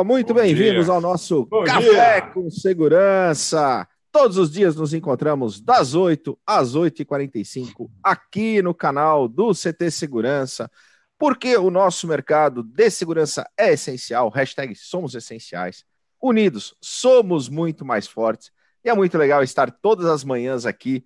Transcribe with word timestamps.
pessoal, 0.00 0.04
muito 0.04 0.34
bem-vindos 0.34 0.88
ao 0.88 1.00
nosso 1.00 1.46
Bom 1.46 1.64
Café 1.64 2.20
dia. 2.20 2.30
com 2.32 2.50
Segurança. 2.50 3.86
Todos 4.10 4.36
os 4.38 4.50
dias 4.50 4.74
nos 4.74 4.92
encontramos 4.92 5.60
das 5.60 5.94
8 5.94 6.38
às 6.46 6.74
8h45 6.74 7.88
aqui 8.02 8.60
no 8.62 8.74
canal 8.74 9.28
do 9.28 9.52
CT 9.52 9.90
Segurança, 9.90 10.70
porque 11.18 11.56
o 11.56 11.70
nosso 11.70 12.06
mercado 12.08 12.62
de 12.62 12.90
segurança 12.90 13.48
é 13.56 13.72
essencial. 13.72 14.28
Hashtag 14.30 14.74
somos 14.74 15.14
essenciais. 15.14 15.84
Unidos, 16.20 16.74
somos 16.80 17.48
muito 17.48 17.84
mais 17.84 18.06
fortes. 18.06 18.50
E 18.84 18.88
é 18.88 18.94
muito 18.94 19.16
legal 19.16 19.42
estar 19.42 19.70
todas 19.70 20.06
as 20.06 20.24
manhãs 20.24 20.66
aqui. 20.66 21.04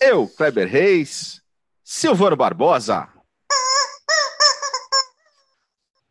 Eu, 0.00 0.28
Kleber 0.28 0.68
Reis, 0.68 1.42
Silvano 1.84 2.36
Barbosa. 2.36 3.08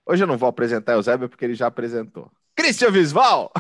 Hoje 0.05 0.23
eu 0.23 0.27
não 0.27 0.37
vou 0.37 0.47
apresentar 0.47 0.93
o 0.93 0.99
Eusébio 0.99 1.27
porque 1.27 1.43
ele 1.45 1.55
já 1.55 1.67
apresentou. 1.67 2.31
Cristian 2.55 2.91
Visval. 2.91 3.51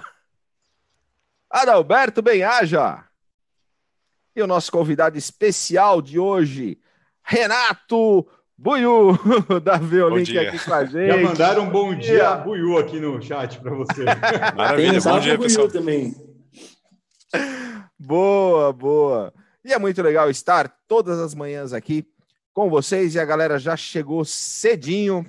Adalberto 1.49 2.21
Benhaja. 2.21 3.03
E 4.35 4.41
o 4.41 4.47
nosso 4.47 4.71
convidado 4.71 5.17
especial 5.17 6.01
de 6.01 6.19
hoje, 6.19 6.77
Renato 7.23 8.27
Buiu, 8.57 9.17
da 9.63 9.77
Violink 9.77 10.37
aqui 10.37 10.59
com 10.59 10.73
a 10.73 10.85
Já 10.85 10.91
gente. 10.91 11.23
mandaram 11.23 11.63
um 11.63 11.69
bom 11.69 11.95
dia, 11.95 12.17
dia. 12.19 12.35
Buiu, 12.35 12.77
aqui 12.77 12.99
no 12.99 13.21
chat 13.21 13.59
para 13.59 13.73
você. 13.73 14.03
Maravilha, 14.55 15.01
bom 15.01 15.19
dia, 15.19 15.39
pessoal. 15.39 15.67
Também. 15.67 16.13
Boa, 17.97 18.71
boa. 18.71 19.33
E 19.63 19.73
é 19.73 19.79
muito 19.79 20.01
legal 20.01 20.29
estar 20.29 20.69
todas 20.87 21.17
as 21.17 21.33
manhãs 21.33 21.73
aqui 21.73 22.05
com 22.53 22.69
vocês. 22.69 23.15
E 23.15 23.19
a 23.19 23.25
galera 23.25 23.57
já 23.57 23.75
chegou 23.75 24.23
cedinho 24.23 25.25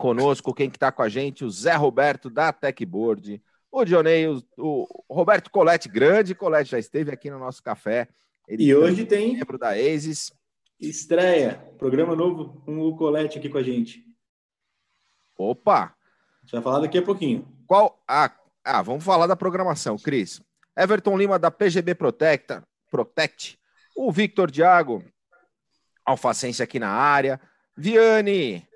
conosco. 0.00 0.54
Quem 0.54 0.70
que 0.70 0.78
tá 0.78 0.90
com 0.90 1.02
a 1.02 1.08
gente? 1.08 1.44
O 1.44 1.50
Zé 1.50 1.74
Roberto 1.74 2.30
da 2.30 2.52
Techboard, 2.52 3.40
o 3.70 3.84
Dionei, 3.84 4.26
o, 4.26 4.42
o 4.56 5.14
Roberto 5.14 5.50
Colette, 5.50 5.88
grande 5.88 6.34
Colette, 6.34 6.70
já 6.70 6.78
esteve 6.78 7.12
aqui 7.12 7.30
no 7.30 7.38
nosso 7.38 7.62
café. 7.62 8.08
Ele 8.48 8.64
E 8.64 8.74
hoje 8.74 9.02
é 9.02 9.04
tem 9.06 9.34
membro 9.34 9.58
da 9.58 9.70
ASIS. 9.70 10.32
estreia, 10.80 11.56
programa 11.78 12.16
novo 12.16 12.62
com 12.64 12.80
o 12.80 12.96
Colette 12.96 13.38
aqui 13.38 13.48
com 13.48 13.58
a 13.58 13.62
gente. 13.62 14.02
Opa! 15.36 15.84
A 15.84 16.40
gente 16.42 16.52
vai 16.52 16.62
falar 16.62 16.80
daqui 16.80 16.98
a 16.98 17.02
pouquinho. 17.02 17.46
Qual? 17.66 18.02
Ah, 18.08 18.32
ah, 18.64 18.82
vamos 18.82 19.04
falar 19.04 19.26
da 19.26 19.36
programação, 19.36 19.98
Cris. 19.98 20.40
Everton 20.76 21.16
Lima 21.16 21.38
da 21.38 21.50
PGB 21.50 21.94
Protecta, 21.94 22.66
Protect, 22.90 23.58
o 23.94 24.10
Victor 24.10 24.50
Diago, 24.50 25.04
Alfacense 26.04 26.62
aqui 26.62 26.78
na 26.78 26.88
área, 26.88 27.38
Viane, 27.76 28.66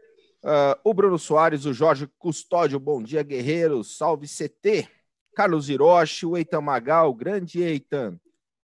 ah, 0.44 0.78
o 0.84 0.92
Bruno 0.92 1.18
Soares, 1.18 1.64
o 1.64 1.72
Jorge 1.72 2.06
Custódio, 2.18 2.78
bom 2.78 3.02
dia, 3.02 3.22
guerreiros, 3.22 3.96
salve 3.96 4.26
CT, 4.28 4.86
Carlos 5.34 5.70
Hiroshi, 5.70 6.26
o 6.26 6.36
Eitan 6.36 6.60
Magal, 6.60 7.14
grande 7.14 7.62
Eitan, 7.62 8.20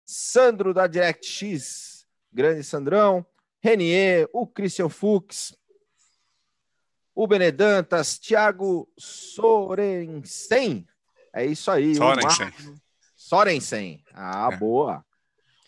Sandro 0.06 0.74
da 0.74 0.88
DirectX, 0.88 2.08
grande 2.32 2.64
Sandrão, 2.64 3.26
Renier, 3.62 4.30
o 4.32 4.48
Christian 4.48 4.88
Fuchs, 4.88 5.58
o 7.14 7.28
Benedantas, 7.28 8.18
Thiago 8.18 8.88
Sorensen. 8.98 10.88
É 11.34 11.46
isso 11.46 11.70
aí. 11.70 11.92
o 11.92 11.96
Sorensen. 11.96 12.54
Sorensen. 13.14 14.04
Ah, 14.14 14.50
boa. 14.52 15.04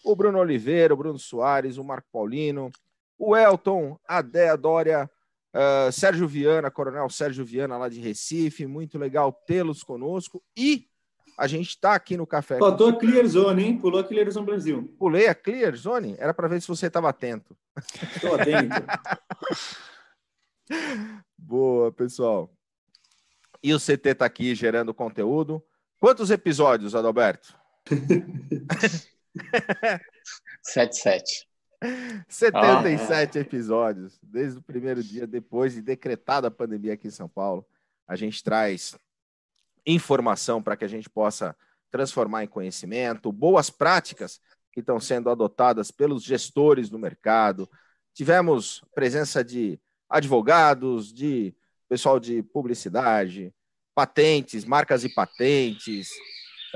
O 0.02 0.16
Bruno 0.16 0.40
Oliveira, 0.40 0.94
o 0.94 0.98
Bruno 0.98 1.20
Soares, 1.20 1.78
o 1.78 1.84
Marco 1.84 2.08
Paulino, 2.10 2.72
o 3.18 3.36
Elton, 3.36 4.00
a 4.08 4.22
Dea 4.22 4.56
Dória, 4.56 5.10
ah, 5.54 5.90
Sérgio 5.92 6.28
Viana, 6.28 6.70
Coronel 6.70 7.10
Sérgio 7.10 7.44
Viana 7.46 7.78
lá 7.78 7.90
de 7.90 8.00
Recife. 8.00 8.66
Muito 8.66 8.98
legal 8.98 9.32
tê-los 9.46 9.84
conosco. 9.84 10.44
E 10.56 10.88
a 11.38 11.48
gente 11.48 11.70
está 11.70 11.94
aqui 11.96 12.18
no 12.18 12.28
Café. 12.28 12.58
Faltou 12.60 12.90
a 12.90 12.96
Clear 12.98 13.26
Zone, 13.26 13.64
hein? 13.64 13.78
Pulou 13.78 14.00
a 14.00 14.04
Clear 14.04 14.30
Zone 14.30 14.46
Brasil. 14.46 14.96
Pulei 14.98 15.28
a 15.28 15.36
Clear 15.36 15.76
Zone? 15.76 16.16
Era 16.20 16.34
para 16.34 16.48
ver 16.48 16.62
se 16.62 16.68
você 16.68 16.88
estava 16.88 17.10
atento. 17.10 17.58
Estou 18.16 18.36
atento. 18.36 18.76
Boa, 21.38 21.92
pessoal. 21.92 22.54
E 23.64 23.74
o 23.74 23.80
CT 23.80 24.16
tá 24.16 24.26
aqui 24.26 24.54
gerando 24.54 24.94
conteúdo. 24.94 25.64
Quantos 26.00 26.30
episódios, 26.30 26.94
Adalberto? 26.96 27.58
77. 30.64 31.49
77 32.28 33.40
episódios, 33.40 34.20
desde 34.22 34.60
o 34.60 34.62
primeiro 34.62 35.04
dia 35.04 35.26
depois 35.26 35.74
de 35.74 35.82
decretada 35.82 36.48
a 36.48 36.52
pandemia 36.52 36.94
aqui 36.94 37.08
em 37.08 37.12
São 37.12 37.30
Paulo. 37.30 37.66
A 38.08 38.16
gente 38.16 38.44
traz 38.44 38.98
informação 39.86 40.62
para 40.62 40.76
que 40.76 40.84
a 40.84 40.88
gente 40.88 41.10
possa 41.10 41.56
transformar 41.90 42.44
em 42.44 42.48
conhecimento, 42.48 43.32
boas 43.32 43.70
práticas 43.70 44.40
que 44.72 44.82
estão 44.82 45.00
sendo 45.00 45.30
adotadas 45.30 45.90
pelos 45.90 46.24
gestores 46.24 46.90
do 46.90 47.00
mercado. 47.00 47.70
Tivemos 48.14 48.84
presença 48.94 49.44
de 49.44 49.80
advogados, 50.10 51.14
de 51.14 51.56
pessoal 51.88 52.20
de 52.20 52.44
publicidade, 52.44 53.54
patentes, 53.96 54.66
marcas 54.66 55.04
e 55.04 55.10
patentes, 55.10 56.10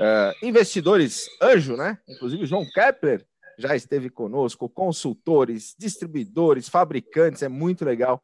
eh, 0.00 0.32
investidores 0.42 1.28
anjo, 1.40 1.76
né? 1.76 1.98
Inclusive 2.08 2.46
João 2.46 2.64
Kepler 2.72 3.24
já 3.58 3.74
esteve 3.76 4.10
conosco, 4.10 4.68
consultores, 4.68 5.74
distribuidores, 5.78 6.68
fabricantes, 6.68 7.42
é 7.42 7.48
muito 7.48 7.84
legal 7.84 8.22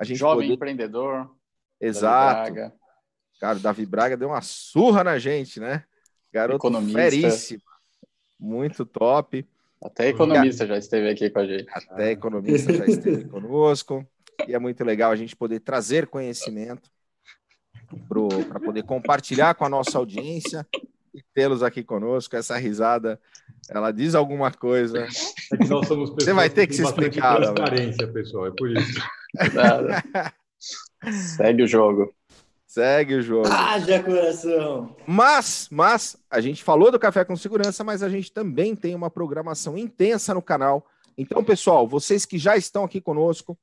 a 0.00 0.04
gente 0.04 0.18
Jovem 0.18 0.46
poder... 0.48 0.54
empreendedor. 0.54 1.30
Exato. 1.78 2.54
Davi. 2.54 2.72
Cara, 3.38 3.58
o 3.58 3.60
Davi 3.60 3.86
Braga 3.86 4.16
deu 4.16 4.28
uma 4.28 4.40
surra 4.40 5.04
na 5.04 5.18
gente, 5.18 5.60
né? 5.60 5.84
Garoto 6.32 6.56
Economista. 6.56 6.98
feríssimo. 6.98 7.62
Muito 8.38 8.86
top. 8.86 9.46
Até 9.82 10.08
economista 10.08 10.66
já 10.66 10.78
esteve 10.78 11.10
aqui 11.10 11.28
com 11.28 11.38
a 11.38 11.46
gente. 11.46 11.70
Até 11.70 12.12
economista 12.12 12.72
já 12.72 12.86
esteve 12.86 13.24
conosco. 13.28 14.06
E 14.48 14.54
é 14.54 14.58
muito 14.58 14.82
legal 14.84 15.12
a 15.12 15.16
gente 15.16 15.36
poder 15.36 15.60
trazer 15.60 16.06
conhecimento 16.06 16.90
para 18.48 18.60
poder 18.60 18.84
compartilhar 18.84 19.54
com 19.54 19.64
a 19.64 19.68
nossa 19.68 19.98
audiência 19.98 20.66
e 21.14 21.22
tê-los 21.34 21.62
aqui 21.62 21.82
conosco. 21.82 22.36
Essa 22.36 22.56
risada, 22.56 23.20
ela 23.68 23.92
diz 23.92 24.14
alguma 24.14 24.50
coisa. 24.50 25.06
É 25.52 25.56
que 25.56 25.68
nós 25.68 25.86
somos 25.86 26.10
pessoas 26.10 26.36
vai 26.36 26.50
ter 26.50 26.66
que 26.66 26.76
têm 26.76 26.84
se 26.84 26.90
explicar, 26.90 27.36
transparência, 27.36 28.08
pessoal, 28.08 28.46
é 28.46 28.50
por 28.50 28.70
isso. 28.70 29.00
Nada. 29.54 30.02
Segue 31.36 31.62
o 31.62 31.66
jogo. 31.66 32.14
Segue 32.66 33.14
o 33.16 33.22
jogo. 33.22 33.48
Haja 33.48 34.00
coração! 34.00 34.94
Mas, 35.04 35.66
mas, 35.72 36.16
a 36.30 36.40
gente 36.40 36.62
falou 36.62 36.92
do 36.92 37.00
Café 37.00 37.24
com 37.24 37.34
Segurança, 37.34 37.82
mas 37.82 38.00
a 38.00 38.08
gente 38.08 38.32
também 38.32 38.76
tem 38.76 38.94
uma 38.94 39.10
programação 39.10 39.76
intensa 39.76 40.32
no 40.32 40.40
canal. 40.40 40.86
Então, 41.18 41.42
pessoal, 41.42 41.88
vocês 41.88 42.24
que 42.24 42.38
já 42.38 42.56
estão 42.56 42.84
aqui 42.84 43.00
conosco, 43.00 43.58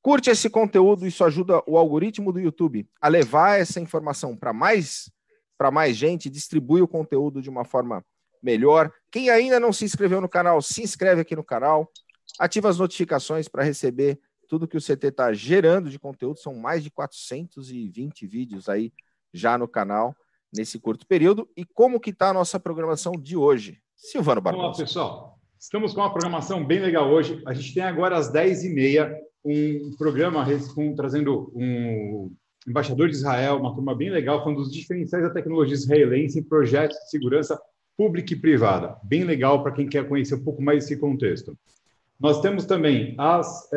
curte 0.00 0.30
esse 0.30 0.48
conteúdo, 0.48 1.08
isso 1.08 1.24
ajuda 1.24 1.60
o 1.66 1.76
algoritmo 1.76 2.32
do 2.32 2.38
YouTube 2.38 2.88
a 3.00 3.08
levar 3.08 3.58
essa 3.58 3.80
informação 3.80 4.36
para 4.36 4.52
mais 4.52 5.10
para 5.56 5.70
mais 5.70 5.96
gente, 5.96 6.30
distribui 6.30 6.82
o 6.82 6.88
conteúdo 6.88 7.40
de 7.40 7.50
uma 7.50 7.64
forma 7.64 8.04
melhor. 8.42 8.92
Quem 9.10 9.30
ainda 9.30 9.58
não 9.58 9.72
se 9.72 9.84
inscreveu 9.84 10.20
no 10.20 10.28
canal, 10.28 10.60
se 10.62 10.82
inscreve 10.82 11.20
aqui 11.20 11.34
no 11.34 11.44
canal, 11.44 11.90
ativa 12.38 12.68
as 12.68 12.78
notificações 12.78 13.48
para 13.48 13.62
receber 13.62 14.18
tudo 14.48 14.68
que 14.68 14.76
o 14.76 14.80
CT 14.80 15.08
está 15.08 15.32
gerando 15.32 15.90
de 15.90 15.98
conteúdo. 15.98 16.38
São 16.38 16.54
mais 16.54 16.82
de 16.82 16.90
420 16.90 18.26
vídeos 18.26 18.68
aí 18.68 18.92
já 19.32 19.58
no 19.58 19.66
canal 19.66 20.14
nesse 20.52 20.78
curto 20.78 21.06
período. 21.06 21.48
E 21.56 21.64
como 21.64 22.00
que 22.00 22.10
está 22.10 22.30
a 22.30 22.34
nossa 22.34 22.58
programação 22.58 23.12
de 23.12 23.36
hoje? 23.36 23.80
Silvano 23.96 24.40
Barbosa. 24.40 24.82
pessoal. 24.82 25.38
Estamos 25.58 25.94
com 25.94 26.00
uma 26.00 26.12
programação 26.12 26.64
bem 26.64 26.80
legal 26.80 27.10
hoje. 27.10 27.42
A 27.46 27.54
gente 27.54 27.74
tem 27.74 27.82
agora 27.82 28.16
às 28.16 28.30
10h30 28.32 29.14
um 29.44 29.96
programa 29.96 30.44
trazendo 30.96 31.52
um 31.54 32.34
embaixador 32.66 33.08
de 33.08 33.14
Israel, 33.14 33.58
uma 33.58 33.74
turma 33.74 33.94
bem 33.94 34.10
legal, 34.10 34.42
falando 34.42 34.58
dos 34.58 34.72
diferenciais 34.72 35.24
da 35.24 35.30
tecnologia 35.30 35.74
israelense 35.74 36.38
em 36.38 36.42
projetos 36.42 36.96
de 36.98 37.10
segurança 37.10 37.60
pública 37.96 38.32
e 38.32 38.36
privada. 38.36 38.96
Bem 39.02 39.24
legal 39.24 39.62
para 39.62 39.72
quem 39.72 39.88
quer 39.88 40.06
conhecer 40.08 40.34
um 40.34 40.44
pouco 40.44 40.60
mais 40.62 40.84
desse 40.84 40.98
contexto. 40.98 41.56
Nós 42.18 42.40
temos 42.40 42.64
também 42.64 43.14
às 43.18 43.68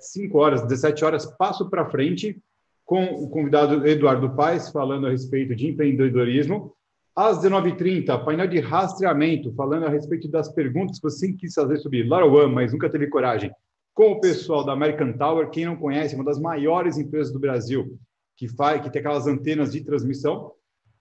5 0.00 0.38
horas, 0.38 0.62
17 0.62 1.04
horas, 1.04 1.26
passo 1.26 1.68
para 1.68 1.90
frente, 1.90 2.40
com 2.84 3.04
o 3.04 3.28
convidado 3.28 3.86
Eduardo 3.86 4.30
Paes, 4.30 4.68
falando 4.70 5.06
a 5.06 5.10
respeito 5.10 5.54
de 5.54 5.68
empreendedorismo. 5.68 6.72
Às 7.16 7.38
19h30, 7.38 8.24
painel 8.24 8.48
de 8.48 8.58
rastreamento, 8.58 9.52
falando 9.54 9.86
a 9.86 9.88
respeito 9.88 10.28
das 10.28 10.48
perguntas 10.48 10.96
que 10.96 11.02
você 11.02 11.32
quis 11.32 11.54
fazer 11.54 11.78
sobre 11.78 12.02
LoRaWAN, 12.02 12.48
mas 12.48 12.72
nunca 12.72 12.90
teve 12.90 13.06
coragem, 13.06 13.52
com 13.94 14.12
o 14.12 14.20
pessoal 14.20 14.64
da 14.64 14.72
American 14.72 15.12
Tower. 15.12 15.48
Quem 15.48 15.64
não 15.64 15.76
conhece, 15.76 16.16
uma 16.16 16.24
das 16.24 16.40
maiores 16.40 16.98
empresas 16.98 17.32
do 17.32 17.38
Brasil, 17.38 17.96
que, 18.36 18.48
faz, 18.48 18.82
que 18.82 18.90
tem 18.90 19.00
aquelas 19.00 19.26
antenas 19.26 19.72
de 19.72 19.82
transmissão. 19.82 20.52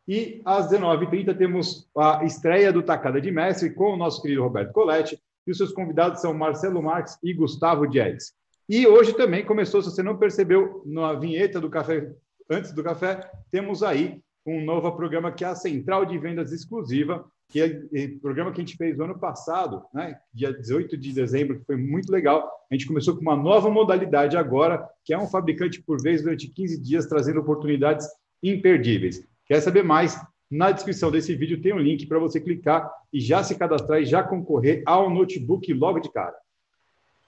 E 0.07 0.41
às 0.43 0.69
19h30 0.69 1.37
temos 1.37 1.89
a 1.97 2.23
estreia 2.25 2.73
do 2.73 2.83
Tacada 2.83 3.21
de 3.21 3.31
Mestre 3.31 3.73
com 3.73 3.93
o 3.93 3.97
nosso 3.97 4.21
querido 4.21 4.43
Roberto 4.43 4.73
Coletti. 4.73 5.21
E 5.45 5.51
os 5.51 5.57
seus 5.57 5.71
convidados 5.71 6.21
são 6.21 6.33
Marcelo 6.33 6.81
Marques 6.81 7.17
e 7.23 7.33
Gustavo 7.33 7.87
Diegues. 7.87 8.33
E 8.69 8.87
hoje 8.87 9.13
também 9.13 9.45
começou, 9.45 9.81
se 9.81 9.91
você 9.91 10.01
não 10.01 10.17
percebeu, 10.17 10.81
na 10.85 11.13
vinheta 11.13 11.59
do 11.59 11.69
Café 11.69 12.13
antes 12.49 12.71
do 12.71 12.83
café, 12.83 13.29
temos 13.51 13.83
aí 13.83 14.21
um 14.45 14.63
novo 14.63 14.91
programa 14.93 15.31
que 15.31 15.43
é 15.43 15.47
a 15.47 15.55
Central 15.55 16.05
de 16.05 16.17
Vendas 16.17 16.51
Exclusiva, 16.51 17.25
que 17.53 17.61
é 17.61 18.15
o 18.15 18.19
programa 18.19 18.51
que 18.51 18.59
a 18.59 18.65
gente 18.65 18.75
fez 18.75 18.97
no 18.97 19.03
ano 19.03 19.19
passado, 19.19 19.85
né? 19.93 20.19
dia 20.33 20.51
18 20.51 20.97
de 20.97 21.13
dezembro, 21.13 21.59
que 21.59 21.65
foi 21.67 21.77
muito 21.77 22.11
legal. 22.11 22.51
A 22.71 22.73
gente 22.73 22.87
começou 22.87 23.15
com 23.15 23.21
uma 23.21 23.35
nova 23.35 23.69
modalidade 23.69 24.35
agora, 24.35 24.89
que 25.05 25.13
é 25.13 25.19
um 25.19 25.27
fabricante 25.27 25.79
por 25.79 26.01
vez 26.01 26.23
durante 26.23 26.47
15 26.47 26.81
dias, 26.81 27.05
trazendo 27.05 27.41
oportunidades 27.41 28.07
imperdíveis. 28.41 29.23
Quer 29.45 29.61
saber 29.61 29.83
mais? 29.83 30.19
Na 30.49 30.71
descrição 30.71 31.11
desse 31.11 31.35
vídeo 31.35 31.61
tem 31.61 31.73
um 31.73 31.77
link 31.77 32.07
para 32.07 32.17
você 32.17 32.41
clicar 32.41 32.91
e 33.13 33.19
já 33.19 33.43
se 33.43 33.53
cadastrar 33.53 34.01
e 34.01 34.05
já 34.05 34.23
concorrer 34.23 34.81
ao 34.83 35.07
notebook 35.11 35.71
logo 35.75 35.99
de 35.99 36.11
cara. 36.11 36.35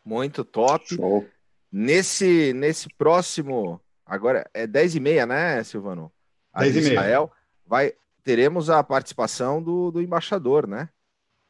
Muito 0.04 0.44
top. 0.44 0.96
Show. 0.96 1.24
Nesse, 1.72 2.52
nesse 2.54 2.90
próximo, 2.98 3.80
agora 4.04 4.50
é 4.56 4.66
10 4.66 4.96
e 4.96 5.00
meia, 5.00 5.28
né, 5.28 5.64
Silvano? 5.64 6.12
10 6.58 6.78
e 6.78 6.82
meia. 6.82 6.94
Israel, 6.94 7.32
vai, 7.68 7.94
teremos 8.26 8.72
a 8.72 8.84
participação 8.84 9.62
do, 9.62 9.92
do 9.92 10.02
embaixador, 10.02 10.68
né? 10.68 10.90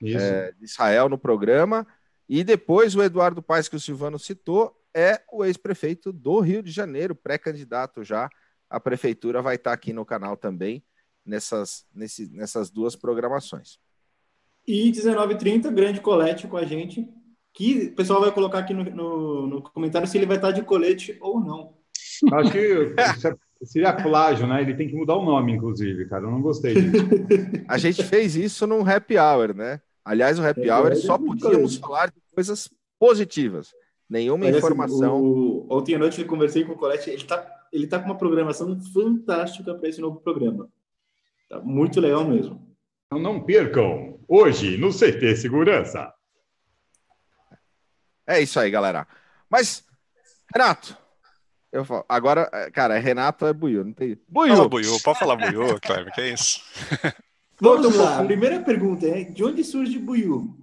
É, 0.04 0.52
de 0.52 0.66
Israel 0.66 1.08
no 1.08 1.18
programa. 1.18 1.88
E 2.28 2.44
depois 2.44 2.96
o 2.96 3.02
Eduardo 3.02 3.42
Paes, 3.42 3.70
que 3.70 3.78
o 3.78 3.80
Silvano 3.80 4.20
citou, 4.20 4.76
é 4.94 5.22
o 5.32 5.46
ex-prefeito 5.46 6.12
do 6.12 6.40
Rio 6.42 6.62
de 6.62 6.72
Janeiro, 6.72 7.16
pré-candidato 7.16 8.04
já. 8.04 8.30
A 8.70 8.80
prefeitura 8.80 9.42
vai 9.42 9.56
estar 9.56 9.72
aqui 9.72 9.94
no 9.94 10.06
canal 10.06 10.36
também, 10.36 10.84
nessas, 11.26 11.86
nesse, 11.94 12.30
nessas 12.36 12.70
duas 12.70 12.96
programações. 12.96 13.80
E 14.68 14.92
19h30, 14.92 15.72
grande 15.72 16.02
colete 16.02 16.46
com 16.46 16.58
a 16.58 16.66
gente, 16.66 17.08
que 17.54 17.88
o 17.88 17.96
pessoal 17.96 18.20
vai 18.20 18.34
colocar 18.34 18.60
aqui 18.60 18.74
no, 18.74 18.84
no, 18.84 19.48
no 19.48 19.62
comentário 19.62 20.08
se 20.08 20.18
ele 20.18 20.26
vai 20.26 20.36
estar 20.36 20.52
de 20.52 20.62
colete 20.62 21.18
ou 21.22 21.40
não. 21.40 21.78
Acho 22.34 22.52
que 22.52 22.96
Seria 23.64 23.94
plágio, 23.94 24.46
né? 24.46 24.62
Ele 24.62 24.76
tem 24.76 24.88
que 24.88 24.96
mudar 24.96 25.16
o 25.16 25.24
nome, 25.24 25.54
inclusive, 25.54 26.08
cara. 26.08 26.24
Eu 26.24 26.32
não 26.32 26.42
gostei 26.42 26.74
disso. 26.74 27.06
A 27.68 27.78
gente 27.78 28.04
fez 28.04 28.36
isso 28.36 28.68
num 28.68 28.88
happy 28.88 29.18
hour, 29.18 29.56
né? 29.56 29.82
Aliás, 30.04 30.38
o 30.38 30.46
happy 30.46 30.70
é, 30.70 30.76
hour 30.76 30.96
só 30.96 31.18
podíamos 31.18 31.78
falar 31.78 32.08
de 32.08 32.22
coisas 32.34 32.70
positivas. 33.00 33.74
Nenhuma 34.08 34.48
assim, 34.48 34.58
informação. 34.58 35.22
O... 35.22 35.68
Ontem 35.70 35.96
à 35.96 36.00
noite 36.00 36.22
eu 36.22 36.28
conversei 36.28 36.64
com 36.64 36.74
o 36.74 36.78
Colette, 36.78 37.10
ele 37.10 37.24
tá, 37.24 37.50
ele 37.74 37.88
tá 37.88 37.98
com 37.98 38.06
uma 38.06 38.18
programação 38.18 38.80
fantástica 38.94 39.74
para 39.74 39.90
esse 39.90 40.00
novo 40.00 40.20
programa. 40.20 40.70
Tá 41.50 41.60
muito 41.60 42.00
legal 42.00 42.24
mesmo. 42.24 42.62
Então 43.08 43.20
não 43.20 43.42
percam, 43.42 44.20
hoje 44.28 44.78
no 44.78 44.92
CT 44.92 45.36
Segurança. 45.38 46.14
É 48.28 48.42
isso 48.42 48.60
aí, 48.60 48.70
galera. 48.70 49.08
Mas, 49.50 49.84
Renato, 50.54 50.98
eu 51.76 51.84
falo, 51.84 52.06
agora, 52.08 52.50
é, 52.54 52.72
cara, 52.72 52.96
é 52.96 53.00
Renato 53.00 53.46
é 53.46 53.52
Buiu, 53.52 53.84
não 53.84 53.92
tem. 53.92 54.18
Buiu! 54.30 54.56
Fala 54.56 54.70
Buiu, 54.70 54.98
pode 55.04 55.20
falar 55.20 55.36
Buiu, 55.36 55.78
Cleber, 55.84 56.14
que 56.14 56.22
é 56.22 56.30
isso? 56.30 56.62
Vamos 57.60 57.96
lá, 57.96 58.20
a 58.20 58.24
primeira 58.24 58.62
pergunta 58.62 59.06
é: 59.06 59.26
de 59.26 59.44
onde 59.44 59.62
surge 59.62 60.00
Buiu? 60.00 60.56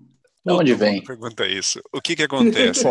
De 0.44 0.52
onde 0.52 0.74
vem? 0.74 1.04
Pergunta 1.04 1.46
isso. 1.46 1.80
O 1.92 2.00
que 2.00 2.16
que 2.16 2.22
acontece? 2.22 2.84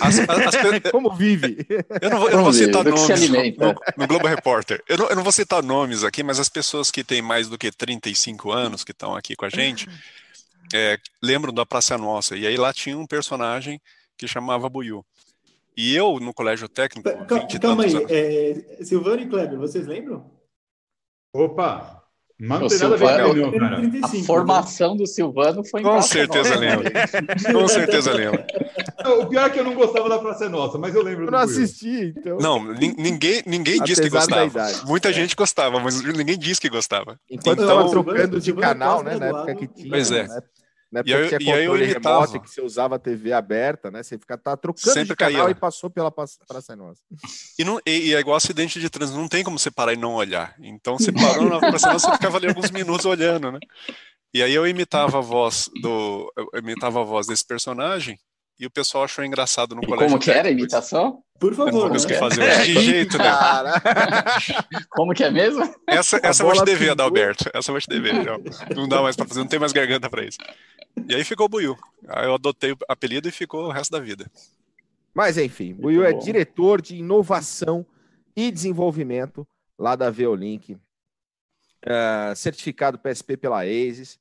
as, 0.00 0.18
as, 0.18 0.28
as, 0.28 0.56
como 0.90 1.14
vive? 1.14 1.64
Eu 2.00 2.10
não 2.10 2.18
vou, 2.18 2.30
eu 2.30 2.36
não 2.38 2.44
vou 2.44 2.52
citar 2.52 2.82
nomes 2.82 3.28
no, 3.28 3.74
no, 3.96 4.06
Globo 4.08 4.26
Repórter. 4.26 4.82
Eu 4.88 4.98
não, 4.98 5.08
eu 5.08 5.16
não, 5.16 5.22
vou 5.22 5.30
citar 5.30 5.62
nomes 5.62 6.02
aqui, 6.02 6.22
mas 6.22 6.40
as 6.40 6.48
pessoas 6.48 6.90
que 6.90 7.04
têm 7.04 7.22
mais 7.22 7.48
do 7.48 7.56
que 7.56 7.70
35 7.70 8.50
anos, 8.50 8.82
que 8.82 8.90
estão 8.90 9.14
aqui 9.14 9.36
com 9.36 9.44
a 9.44 9.50
gente, 9.50 9.86
é, 10.74 10.98
lembram 11.22 11.52
da 11.52 11.64
Praça 11.64 11.96
Nossa. 11.96 12.36
E 12.36 12.46
aí 12.46 12.56
lá 12.56 12.72
tinha 12.72 12.98
um 12.98 13.06
personagem 13.06 13.80
que 14.18 14.26
chamava 14.26 14.68
Buiu. 14.68 15.04
E 15.80 15.96
eu, 15.96 16.20
no 16.20 16.34
colégio 16.34 16.68
técnico. 16.68 17.08
Calma, 17.26 17.48
calma 17.58 17.84
aí, 17.84 18.06
é, 18.10 18.84
Silvano 18.84 19.22
e 19.22 19.26
Kleber, 19.26 19.58
vocês 19.58 19.86
lembram? 19.86 20.30
Opa! 21.34 22.04
Mas 22.38 22.60
não 22.60 22.68
tem 22.68 22.78
nada 22.78 22.94
a 22.94 22.98
ver 22.98 23.24
com 23.24 23.34
não, 23.34 23.58
cara. 23.58 23.80
A 24.02 24.24
formação 24.26 24.94
do 24.94 25.06
Silvano 25.06 25.64
foi 25.64 25.82
Com 25.82 26.02
certeza 26.02 26.54
lembro. 26.56 26.90
com 27.52 27.68
certeza 27.68 28.12
lembro. 28.12 28.44
o 29.20 29.26
pior 29.26 29.46
é 29.46 29.50
que 29.50 29.60
eu 29.60 29.64
não 29.64 29.74
gostava 29.74 30.06
da 30.08 30.18
Praça 30.18 30.50
Nossa, 30.50 30.76
mas 30.76 30.94
eu 30.94 31.02
lembro. 31.02 31.24
Eu 31.24 31.30
não 31.30 31.38
assisti, 31.38 32.14
então. 32.14 32.36
Não, 32.38 32.62
ninguém, 32.74 33.42
ninguém 33.46 33.82
disse 33.82 34.02
que 34.02 34.10
gostava. 34.10 34.50
Muita 34.86 35.10
gente 35.14 35.34
gostava, 35.34 35.80
mas 35.80 36.02
ninguém 36.02 36.38
disse 36.38 36.60
que 36.60 36.68
gostava. 36.68 37.18
Enquanto 37.30 37.62
então, 37.62 37.80
estava 37.80 37.90
trocando 37.90 38.38
de 38.38 38.52
canal, 38.52 39.02
né? 39.02 39.16
Na 39.16 39.26
época 39.26 39.54
que 39.54 39.66
tinha. 39.66 39.88
Pois 39.88 40.10
é. 40.10 40.28
Né? 40.28 40.42
Né? 40.90 41.02
E, 41.06 41.14
aí, 41.14 41.30
e 41.40 41.52
aí 41.52 41.64
eu 41.64 41.76
imitava. 41.76 42.26
Remoto, 42.26 42.40
que 42.40 42.50
você 42.50 42.60
usava 42.60 42.96
a 42.96 42.98
TV 42.98 43.32
aberta, 43.32 43.90
né? 43.90 44.02
Você 44.02 44.18
fica 44.18 44.36
tá 44.36 44.56
trocando 44.56 44.92
Sempre 44.92 45.10
de 45.10 45.16
canal 45.16 45.42
caía. 45.42 45.52
e 45.52 45.54
passou 45.54 45.88
pela 45.88 46.10
Praça 46.10 46.74
Nossa. 46.74 47.00
E, 47.58 47.64
não, 47.64 47.80
e, 47.86 48.08
e, 48.08 48.14
é 48.14 48.18
igual 48.18 48.36
acidente 48.36 48.80
de 48.80 48.90
trânsito, 48.90 49.18
não 49.18 49.28
tem 49.28 49.44
como 49.44 49.58
você 49.58 49.70
parar 49.70 49.92
e 49.92 49.96
não 49.96 50.14
olhar. 50.14 50.54
Então 50.60 50.98
você 50.98 51.12
parou 51.12 51.48
na 51.48 51.60
Praça 51.60 51.92
Nossa, 51.92 52.08
você 52.08 52.14
ficava 52.16 52.38
ali 52.38 52.48
alguns 52.48 52.70
minutos 52.70 53.06
olhando, 53.06 53.52
né? 53.52 53.60
E 54.34 54.42
aí 54.42 54.54
eu 54.54 54.66
imitava 54.66 55.18
a 55.18 55.20
voz 55.20 55.68
do, 55.80 56.32
eu 56.36 56.58
imitava 56.58 57.00
a 57.00 57.04
voz 57.04 57.26
desse 57.26 57.46
personagem 57.46 58.18
e 58.60 58.66
o 58.66 58.70
pessoal 58.70 59.04
achou 59.04 59.24
engraçado 59.24 59.74
no 59.74 59.82
e 59.82 59.86
colégio. 59.86 60.08
Como 60.08 60.22
que 60.22 60.30
era 60.30 60.48
a 60.48 60.52
imitação? 60.52 61.22
Por 61.38 61.54
favor. 61.54 61.90
Né? 61.90 61.96
que 61.98 62.14
fazer 62.14 62.62
de 62.62 62.78
jeito, 62.78 63.16
né? 63.16 63.24
Como 64.90 65.14
que 65.14 65.24
é 65.24 65.30
mesmo? 65.30 65.62
Essa, 65.86 66.20
essa 66.22 66.42
eu 66.42 66.48
vou 66.48 66.54
te 66.54 66.66
dever, 66.66 66.90
Adalberto. 66.90 67.48
Essa 67.54 67.70
eu 67.70 67.72
vou 67.72 67.80
te 67.80 67.88
dever. 67.88 68.12
Não, 68.12 68.38
não 68.76 68.86
dá 68.86 69.00
mais 69.00 69.16
para 69.16 69.26
fazer, 69.26 69.40
não 69.40 69.46
tem 69.46 69.58
mais 69.58 69.72
garganta 69.72 70.10
para 70.10 70.22
isso. 70.22 70.36
E 71.08 71.14
aí 71.14 71.24
ficou 71.24 71.46
o 71.46 71.48
Buiu. 71.48 71.78
Aí 72.06 72.26
eu 72.26 72.34
adotei 72.34 72.72
o 72.72 72.78
apelido 72.86 73.26
e 73.26 73.32
ficou 73.32 73.64
o 73.64 73.70
resto 73.70 73.90
da 73.90 73.98
vida. 73.98 74.30
Mas 75.14 75.38
enfim, 75.38 75.72
Buiu 75.72 76.04
é 76.04 76.12
diretor 76.12 76.82
de 76.82 76.96
inovação 76.96 77.86
e 78.36 78.50
desenvolvimento 78.50 79.48
lá 79.78 79.96
da 79.96 80.10
Veolink, 80.10 80.74
uh, 80.74 82.36
certificado 82.36 82.98
PSP 82.98 83.38
pela 83.38 83.62
ASIS. 83.62 84.18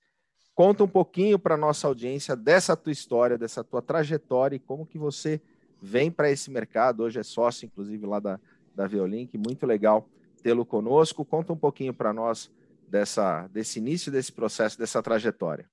Conta 0.59 0.83
um 0.83 0.89
pouquinho 0.89 1.39
para 1.39 1.55
nossa 1.55 1.87
audiência 1.87 2.35
dessa 2.35 2.75
tua 2.75 2.91
história, 2.91 3.37
dessa 3.37 3.63
tua 3.63 3.81
trajetória 3.81 4.57
e 4.57 4.59
como 4.59 4.85
que 4.85 4.97
você 4.97 5.41
vem 5.81 6.11
para 6.11 6.29
esse 6.29 6.51
mercado. 6.51 7.03
Hoje 7.03 7.17
é 7.17 7.23
sócio, 7.23 7.65
inclusive, 7.65 8.05
lá 8.05 8.19
da, 8.19 8.37
da 8.75 8.85
Veolink. 8.85 9.37
Muito 9.37 9.65
legal 9.65 10.05
tê-lo 10.43 10.65
conosco. 10.65 11.23
Conta 11.23 11.53
um 11.53 11.57
pouquinho 11.57 11.93
para 11.93 12.11
nós 12.11 12.51
dessa, 12.89 13.47
desse 13.47 13.79
início 13.79 14.11
desse 14.11 14.33
processo, 14.33 14.77
dessa 14.77 15.01
trajetória. 15.01 15.65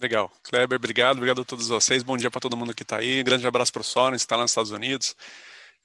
Legal. 0.00 0.32
Kleber, 0.42 0.76
obrigado. 0.76 1.16
Obrigado 1.16 1.42
a 1.42 1.44
todos 1.44 1.68
vocês. 1.68 2.02
Bom 2.02 2.16
dia 2.16 2.30
para 2.30 2.40
todo 2.40 2.56
mundo 2.56 2.74
que 2.74 2.84
está 2.84 2.96
aí. 2.96 3.22
Grande 3.22 3.46
abraço 3.46 3.70
para 3.70 3.82
o 3.82 3.84
Soren, 3.84 4.12
que 4.12 4.22
está 4.22 4.34
lá 4.34 4.44
nos 4.44 4.52
Estados 4.52 4.70
Unidos. 4.70 5.14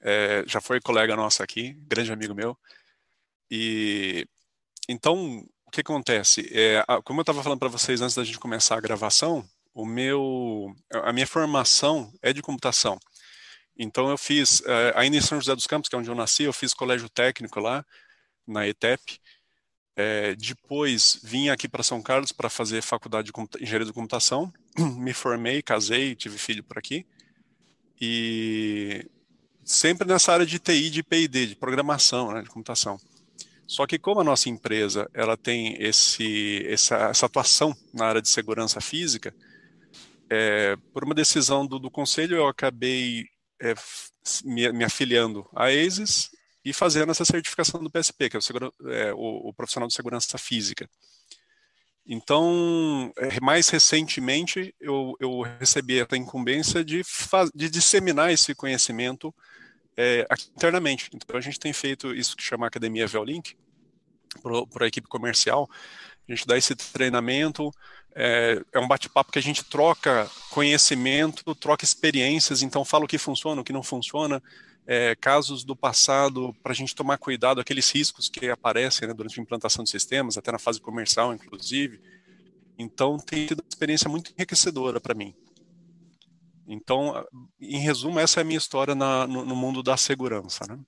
É, 0.00 0.42
já 0.46 0.58
foi 0.58 0.80
colega 0.80 1.14
nosso 1.14 1.42
aqui, 1.42 1.74
grande 1.86 2.10
amigo 2.10 2.34
meu. 2.34 2.56
E 3.50 4.26
então, 4.88 5.46
que 5.72 5.80
acontece? 5.80 6.48
É, 6.52 6.84
como 7.04 7.20
eu 7.20 7.22
estava 7.22 7.42
falando 7.42 7.58
para 7.58 7.68
vocês 7.68 8.00
antes 8.00 8.14
da 8.14 8.22
gente 8.22 8.38
começar 8.38 8.76
a 8.76 8.80
gravação, 8.80 9.44
o 9.74 9.86
meu, 9.86 10.74
a 10.90 11.12
minha 11.12 11.26
formação 11.26 12.12
é 12.20 12.32
de 12.32 12.42
computação. 12.42 12.98
Então, 13.76 14.10
eu 14.10 14.18
fiz, 14.18 14.62
é, 14.66 14.92
ainda 14.94 15.16
em 15.16 15.20
São 15.20 15.40
José 15.40 15.54
dos 15.54 15.66
Campos, 15.66 15.88
que 15.88 15.96
é 15.96 15.98
onde 15.98 16.10
eu 16.10 16.14
nasci, 16.14 16.42
eu 16.44 16.52
fiz 16.52 16.74
colégio 16.74 17.08
técnico 17.08 17.58
lá, 17.58 17.84
na 18.46 18.68
ETEP. 18.68 19.18
É, 19.96 20.34
depois 20.34 21.18
vim 21.22 21.48
aqui 21.48 21.68
para 21.68 21.82
São 21.82 22.02
Carlos 22.02 22.32
para 22.32 22.48
fazer 22.48 22.82
faculdade 22.82 23.30
de 23.30 23.62
engenharia 23.62 23.86
de 23.86 23.92
computação. 23.92 24.52
Me 24.78 25.12
formei, 25.12 25.62
casei, 25.62 26.14
tive 26.14 26.38
filho 26.38 26.62
por 26.62 26.78
aqui. 26.78 27.06
E 28.00 29.08
sempre 29.64 30.06
nessa 30.06 30.32
área 30.32 30.46
de 30.46 30.58
TI, 30.58 30.90
de 30.90 31.02
P&D, 31.02 31.46
de 31.46 31.56
programação, 31.56 32.32
né, 32.32 32.42
de 32.42 32.48
computação. 32.48 32.98
Só 33.66 33.86
que 33.86 33.98
como 33.98 34.20
a 34.20 34.24
nossa 34.24 34.48
empresa 34.48 35.08
ela 35.14 35.36
tem 35.36 35.76
esse, 35.82 36.64
essa, 36.66 36.96
essa 37.08 37.26
atuação 37.26 37.74
na 37.92 38.06
área 38.06 38.22
de 38.22 38.28
segurança 38.28 38.80
física, 38.80 39.34
é, 40.28 40.76
por 40.92 41.04
uma 41.04 41.14
decisão 41.14 41.66
do, 41.66 41.78
do 41.78 41.90
conselho 41.90 42.36
eu 42.36 42.48
acabei 42.48 43.26
é, 43.60 43.74
me, 44.44 44.72
me 44.72 44.84
afiliando 44.84 45.48
à 45.54 45.66
ASIS 45.66 46.30
e 46.64 46.72
fazendo 46.72 47.10
essa 47.10 47.24
certificação 47.24 47.82
do 47.82 47.90
PSP, 47.90 48.30
que 48.30 48.36
é 48.36 48.40
o, 48.40 48.90
é, 48.90 49.12
o, 49.14 49.48
o 49.48 49.54
profissional 49.54 49.88
de 49.88 49.94
segurança 49.94 50.38
física. 50.38 50.88
Então, 52.06 53.12
é, 53.16 53.40
mais 53.40 53.68
recentemente, 53.68 54.74
eu, 54.80 55.14
eu 55.20 55.40
recebi 55.42 56.00
a 56.00 56.16
incumbência 56.16 56.84
de, 56.84 57.02
de 57.54 57.70
disseminar 57.70 58.32
esse 58.32 58.54
conhecimento 58.54 59.34
é, 59.96 60.26
internamente. 60.56 61.10
Então, 61.14 61.36
a 61.36 61.40
gente 61.40 61.58
tem 61.58 61.72
feito 61.72 62.14
isso 62.14 62.36
que 62.36 62.42
chama 62.42 62.66
Academia 62.66 63.06
Veolink, 63.06 63.56
para 64.72 64.84
a 64.84 64.88
equipe 64.88 65.08
comercial. 65.08 65.68
A 66.28 66.32
gente 66.32 66.46
dá 66.46 66.56
esse 66.56 66.74
treinamento, 66.74 67.70
é, 68.14 68.62
é 68.72 68.78
um 68.78 68.88
bate-papo 68.88 69.32
que 69.32 69.38
a 69.38 69.42
gente 69.42 69.64
troca 69.64 70.30
conhecimento, 70.50 71.54
troca 71.54 71.84
experiências, 71.84 72.62
então 72.62 72.84
fala 72.84 73.04
o 73.04 73.08
que 73.08 73.18
funciona, 73.18 73.60
o 73.60 73.64
que 73.64 73.72
não 73.72 73.82
funciona, 73.82 74.42
é, 74.86 75.14
casos 75.16 75.64
do 75.64 75.76
passado 75.76 76.54
para 76.62 76.72
a 76.72 76.74
gente 76.74 76.94
tomar 76.94 77.18
cuidado, 77.18 77.60
aqueles 77.60 77.90
riscos 77.90 78.28
que 78.28 78.48
aparecem 78.50 79.08
né, 79.08 79.14
durante 79.14 79.38
a 79.38 79.42
implantação 79.42 79.84
de 79.84 79.90
sistemas, 79.90 80.38
até 80.38 80.50
na 80.52 80.58
fase 80.58 80.80
comercial, 80.80 81.32
inclusive. 81.32 82.00
Então, 82.78 83.18
tem 83.18 83.48
sido 83.48 83.60
uma 83.60 83.68
experiência 83.68 84.08
muito 84.08 84.32
enriquecedora 84.36 85.00
para 85.00 85.14
mim. 85.14 85.34
Então, 86.66 87.26
em 87.60 87.78
resumo, 87.78 88.18
essa 88.18 88.40
é 88.40 88.42
a 88.42 88.44
minha 88.44 88.58
história 88.58 88.94
na, 88.94 89.26
no, 89.26 89.44
no, 89.44 89.56
mundo 89.56 89.82
da 89.82 89.96
segurança. 89.96 90.64
Né? 90.68 90.78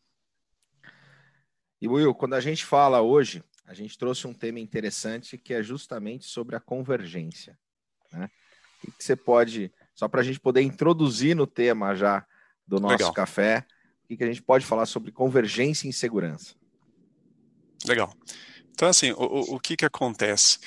E 1.81 1.88
Will, 1.88 2.14
quando 2.14 2.35
a 2.35 2.40
gente 2.40 2.64
fala 2.64 3.00
hoje, 3.02 3.43
a 3.66 3.75
gente 3.75 3.99
trouxe 3.99 4.26
um 4.26 4.35
tema 4.35 4.61
interessante 4.61 5.37
que 5.37 5.52
é 5.52 5.62
justamente 5.62 6.26
sobre 6.26 6.54
a 6.54 6.61
convergência. 6.61 7.59
Né? 8.12 8.31
O 8.87 8.93
que, 8.93 9.02
você 9.02 9.16
pode, 9.16 9.73
só 9.95 10.07
para 10.07 10.21
a 10.21 10.25
gente 10.25 10.38
poder 10.38 10.62
introduzir 10.62 11.35
no 11.35 11.47
tema 11.47 11.95
já 11.95 12.25
do 12.66 12.78
nosso 12.78 12.97
Legal. 12.97 13.12
café, 13.12 13.66
o 14.04 14.16
que, 14.16 14.23
a 14.23 14.26
gente 14.26 14.43
pode 14.43 14.64
falar 14.64 14.87
sobre 14.87 15.11
convergência 15.11 15.88
em 15.88 15.93
segurança? 15.93 16.54
Legal. 17.87 18.14
Então, 18.71 18.88
assim, 18.88 19.12
o, 19.12 19.54
o 19.54 19.61
que, 19.61 19.76
que 19.76 19.85
acontece? 19.85 20.59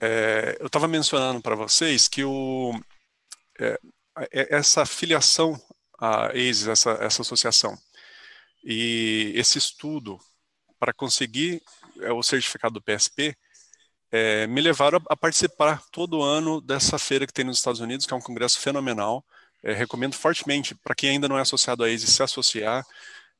É, 0.00 0.56
eu 0.60 0.66
estava 0.66 0.86
mencionando 0.86 1.40
para 1.40 1.54
vocês 1.54 2.06
que 2.06 2.22
o, 2.22 2.78
é, 3.58 3.78
essa 4.30 4.86
filiação 4.86 5.60
à 5.98 6.28
ACES, 6.28 6.68
essa, 6.68 6.90
essa 7.00 7.22
associação, 7.22 7.76
e 8.64 9.32
esse 9.34 9.58
estudo 9.58 10.18
para 10.78 10.92
conseguir 10.92 11.62
é, 12.00 12.12
o 12.12 12.22
certificado 12.22 12.74
do 12.74 12.82
PSP, 12.82 13.36
é, 14.10 14.46
me 14.46 14.60
levaram 14.60 15.00
a, 15.08 15.16
participar 15.16 15.82
todo 15.90 16.22
ano 16.22 16.60
dessa 16.60 16.98
feira 16.98 17.26
que 17.26 17.32
tem 17.32 17.44
nos 17.44 17.58
Estados 17.58 17.80
Unidos, 17.80 18.06
que 18.06 18.12
é 18.12 18.16
um 18.16 18.20
congresso 18.20 18.58
fenomenal. 18.58 19.24
É, 19.62 19.72
recomendo 19.72 20.14
fortemente 20.14 20.74
para 20.74 20.94
quem 20.94 21.10
ainda 21.10 21.28
não 21.28 21.38
é 21.38 21.40
associado 21.40 21.82
a 21.82 21.88
ACES 21.88 22.10
se 22.10 22.22
associar, 22.22 22.84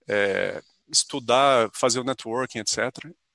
é, 0.08 0.62
estudar, 0.90 1.70
fazer 1.72 2.00
o 2.00 2.04
networking, 2.04 2.58
etc. 2.58 2.78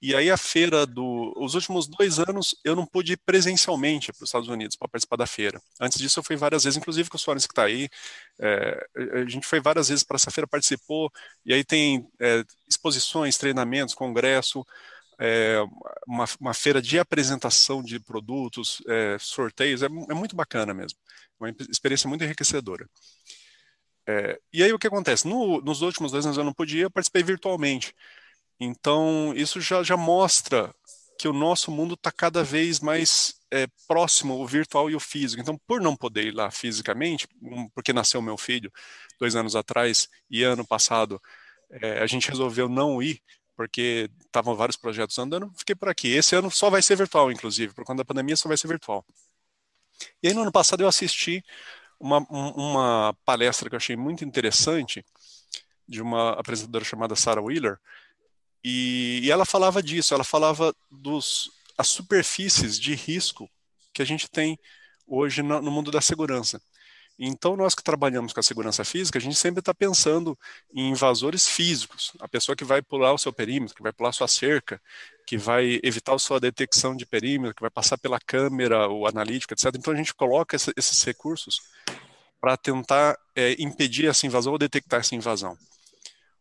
E 0.02 0.16
aí 0.16 0.32
a 0.32 0.38
feira 0.38 0.84
do, 0.86 1.32
os 1.38 1.54
últimos 1.54 1.88
dois 1.88 2.18
anos 2.18 2.56
eu 2.64 2.76
não 2.76 2.88
pude 2.88 3.14
ir 3.14 3.18
presencialmente 3.24 4.12
para 4.12 4.24
os 4.24 4.30
Estados 4.30 4.50
Unidos 4.50 4.76
para 4.76 4.88
participar 4.88 5.16
da 5.16 5.28
feira. 5.28 5.62
Antes 5.80 6.00
disso 6.00 6.20
eu 6.20 6.24
fui 6.24 6.36
várias 6.36 6.64
vezes, 6.64 6.76
inclusive 6.76 7.08
com 7.08 7.18
o 7.18 7.20
Soares 7.20 7.46
que 7.46 7.52
está 7.52 7.66
aí. 7.66 7.88
É, 8.40 8.88
a 9.14 9.30
gente 9.30 9.46
foi 9.46 9.60
várias 9.60 9.90
vezes 9.90 10.04
para 10.04 10.16
essa 10.16 10.32
feira, 10.32 10.48
participou. 10.48 11.12
E 11.46 11.54
aí 11.54 11.64
tem 11.64 12.08
é, 12.20 12.44
exposições, 12.68 13.38
treinamentos, 13.38 13.94
congresso, 13.94 14.66
é, 15.20 15.60
uma, 16.08 16.26
uma, 16.40 16.54
feira 16.56 16.82
de 16.82 16.98
apresentação 16.98 17.84
de 17.84 18.00
produtos, 18.00 18.82
sorteios. 19.20 19.84
É, 19.84 19.86
é, 19.86 20.14
muito 20.16 20.36
bacana 20.36 20.74
mesmo. 20.74 20.98
Uma 21.40 21.54
experiência 21.70 22.10
muito 22.10 22.24
enriquecedora. 22.24 22.90
E 24.52 24.64
aí 24.64 24.74
o 24.74 24.80
que 24.80 24.88
acontece? 24.88 25.28
No, 25.28 25.62
nos 25.62 25.82
últimos 25.82 26.12
dois 26.12 26.26
anos 26.26 26.38
eu 26.38 26.44
não 26.44 26.54
podia, 26.54 26.84
eu 26.84 26.92
participei 26.92 27.24
virtualmente. 27.24 27.96
Então, 28.64 29.34
isso 29.36 29.60
já, 29.60 29.82
já 29.82 29.98
mostra 29.98 30.72
que 31.18 31.28
o 31.28 31.34
nosso 31.34 31.72
mundo 31.72 31.96
está 31.96 32.12
cada 32.12 32.44
vez 32.44 32.80
mais 32.80 33.34
é, 33.52 33.66
próximo, 33.88 34.36
o 34.40 34.46
virtual 34.46 34.88
e 34.88 34.96
o 34.96 35.00
físico. 35.00 35.42
Então, 35.42 35.60
por 35.66 35.82
não 35.82 35.96
poder 35.96 36.26
ir 36.26 36.32
lá 36.32 36.52
fisicamente, 36.52 37.28
porque 37.74 37.92
nasceu 37.92 38.22
meu 38.22 38.38
filho 38.38 38.72
dois 39.20 39.36
anos 39.36 39.56
atrás 39.56 40.08
e 40.30 40.44
ano 40.44 40.66
passado 40.66 41.20
é, 41.72 42.04
a 42.04 42.06
gente 42.06 42.30
resolveu 42.30 42.70
não 42.70 43.02
ir, 43.02 43.20
porque 43.56 44.08
estavam 44.26 44.56
vários 44.56 44.78
projetos 44.78 45.18
andando, 45.18 45.52
fiquei 45.58 45.74
por 45.74 45.90
aqui. 45.90 46.10
Esse 46.10 46.36
ano 46.36 46.52
só 46.52 46.70
vai 46.70 46.84
ser 46.84 46.96
virtual, 46.96 47.32
inclusive, 47.32 47.74
por 47.74 47.84
conta 47.84 48.00
da 48.00 48.06
pandemia 48.06 48.36
só 48.36 48.48
vai 48.48 48.58
ser 48.58 48.68
virtual. 48.68 49.04
E 50.22 50.28
aí, 50.28 50.34
no 50.36 50.42
ano 50.42 50.52
passado, 50.52 50.82
eu 50.82 50.88
assisti 50.88 51.44
uma, 52.00 52.20
uma 52.30 53.16
palestra 53.26 53.70
que 53.70 53.76
eu 53.76 53.78
achei 53.78 53.96
muito 53.96 54.24
interessante 54.24 55.04
de 55.88 56.02
uma 56.02 56.32
apresentadora 56.34 56.86
chamada 56.86 57.16
Sarah 57.16 57.42
Wheeler, 57.42 57.80
e, 58.64 59.22
e 59.24 59.32
ela 59.32 59.46
falava 59.46 59.82
disso, 59.82 60.14
ela 60.14 60.24
falava 60.24 60.76
dos 60.90 61.50
as 61.78 61.88
superfícies 61.88 62.80
de 62.80 62.94
risco 62.94 63.50
que 63.94 64.02
a 64.02 64.06
gente 64.06 64.30
tem 64.30 64.60
hoje 65.08 65.42
no, 65.42 65.62
no 65.62 65.72
mundo 65.72 65.92
da 65.92 66.02
segurança. 66.02 66.62
Então, 67.24 67.56
nós 67.56 67.76
que 67.76 67.84
trabalhamos 67.84 68.34
com 68.34 68.40
a 68.40 68.44
segurança 68.44 68.84
física, 68.84 69.20
a 69.20 69.22
gente 69.22 69.36
sempre 69.36 69.60
está 69.60 69.74
pensando 69.74 70.38
em 70.74 70.90
invasores 70.90 71.48
físicos. 71.48 72.12
A 72.20 72.28
pessoa 72.28 72.56
que 72.56 72.64
vai 72.64 72.82
pular 72.82 73.14
o 73.14 73.18
seu 73.18 73.32
perímetro, 73.32 73.76
que 73.76 73.84
vai 73.84 73.94
pular 73.94 74.10
a 74.10 74.14
sua 74.14 74.28
cerca, 74.28 74.82
que 75.28 75.38
vai 75.38 75.80
evitar 75.84 76.16
a 76.16 76.20
sua 76.20 76.40
detecção 76.40 76.96
de 76.96 77.06
perímetro, 77.06 77.54
que 77.54 77.62
vai 77.62 77.70
passar 77.70 77.98
pela 77.98 78.20
câmera, 78.20 78.90
o 78.90 79.06
analítico, 79.06 79.54
etc. 79.54 79.68
Então, 79.76 79.94
a 79.94 79.96
gente 79.96 80.16
coloca 80.16 80.56
esse, 80.56 80.74
esses 80.76 81.04
recursos 81.04 81.62
para 82.40 82.58
tentar 82.58 83.16
é, 83.36 83.56
impedir 83.62 84.08
essa 84.08 84.26
invasão 84.26 84.54
ou 84.54 84.58
detectar 84.58 85.02
essa 85.02 85.14
invasão. 85.14 85.56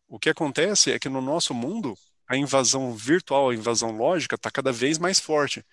O 0.08 0.18
que 0.18 0.30
acontece 0.30 0.90
é 0.92 0.98
que 0.98 1.10
no 1.10 1.20
nosso 1.20 1.52
mundo, 1.52 1.94
a 2.30 2.36
invasão 2.36 2.94
virtual, 2.94 3.50
a 3.50 3.54
invasão 3.56 3.90
lógica 3.90 4.36
está 4.36 4.52
cada 4.52 4.70
vez 4.70 4.98
mais 4.98 5.18
forte. 5.18 5.66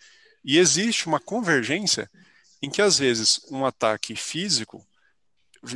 E 0.44 0.58
existe 0.58 1.06
uma 1.06 1.20
convergência 1.20 2.10
em 2.60 2.68
que, 2.68 2.82
às 2.82 2.98
vezes, 2.98 3.40
um 3.52 3.64
ataque 3.64 4.16
físico 4.16 4.84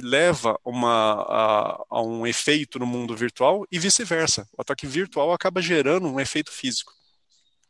leva 0.01 0.59
uma, 0.65 1.21
a, 1.21 1.83
a 1.87 2.01
um 2.01 2.25
efeito 2.25 2.79
no 2.79 2.87
mundo 2.87 3.15
virtual 3.15 3.63
e 3.71 3.77
vice-versa. 3.77 4.49
O 4.57 4.61
ataque 4.63 4.87
virtual 4.87 5.31
acaba 5.31 5.61
gerando 5.61 6.07
um 6.07 6.19
efeito 6.19 6.51
físico. 6.51 6.91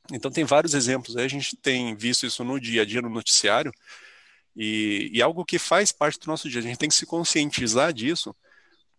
Então, 0.10 0.32
tem 0.32 0.46
vários 0.46 0.74
exemplos. 0.74 1.18
A 1.18 1.28
gente 1.28 1.58
tem 1.58 1.94
visto 1.98 2.26
isso 2.26 2.46
no 2.46 2.62
dia 2.62 2.84
a 2.84 2.86
dia, 2.86 3.02
no 3.02 3.10
noticiário, 3.10 3.74
e, 4.56 5.10
e 5.12 5.22
algo 5.22 5.44
que 5.44 5.60
faz 5.60 5.92
parte 5.92 6.18
do 6.18 6.28
nosso 6.28 6.50
dia. 6.50 6.62
A 6.62 6.64
gente 6.64 6.78
tem 6.78 6.88
que 6.88 6.96
se 6.96 7.06
conscientizar 7.06 7.92
disso 7.92 8.34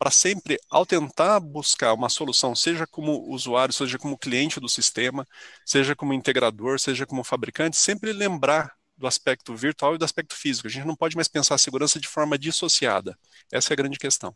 para 0.02 0.11
sempre, 0.11 0.59
ao 0.68 0.85
tentar 0.85 1.38
buscar 1.38 1.94
uma 1.94 2.09
solução, 2.09 2.56
seja 2.56 2.88
como 2.88 3.23
usuário, 3.32 3.73
seja 3.73 3.97
como 3.97 4.18
cliente 4.18 4.59
do 4.59 4.68
sistema, 4.68 5.25
seja 5.64 5.94
como 5.94 6.12
integrador, 6.12 6.80
seja 6.80 7.06
como 7.06 7.23
fabricante, 7.23 7.76
sempre 7.76 8.12
lembrar 8.12 8.73
do 8.97 9.06
aspecto 9.06 9.54
virtual 9.54 9.94
e 9.94 9.99
do 9.99 10.04
aspecto 10.04 10.35
físico. 10.35 10.66
A 10.66 10.71
gente 10.73 10.88
não 10.88 10.97
pode 10.97 11.14
mais 11.14 11.28
pensar 11.28 11.54
a 11.54 11.59
segurança 11.59 12.00
de 12.00 12.09
forma 12.09 12.37
dissociada. 12.37 13.16
Essa 13.52 13.73
é 13.73 13.75
a 13.75 13.76
grande 13.76 13.97
questão. 13.97 14.35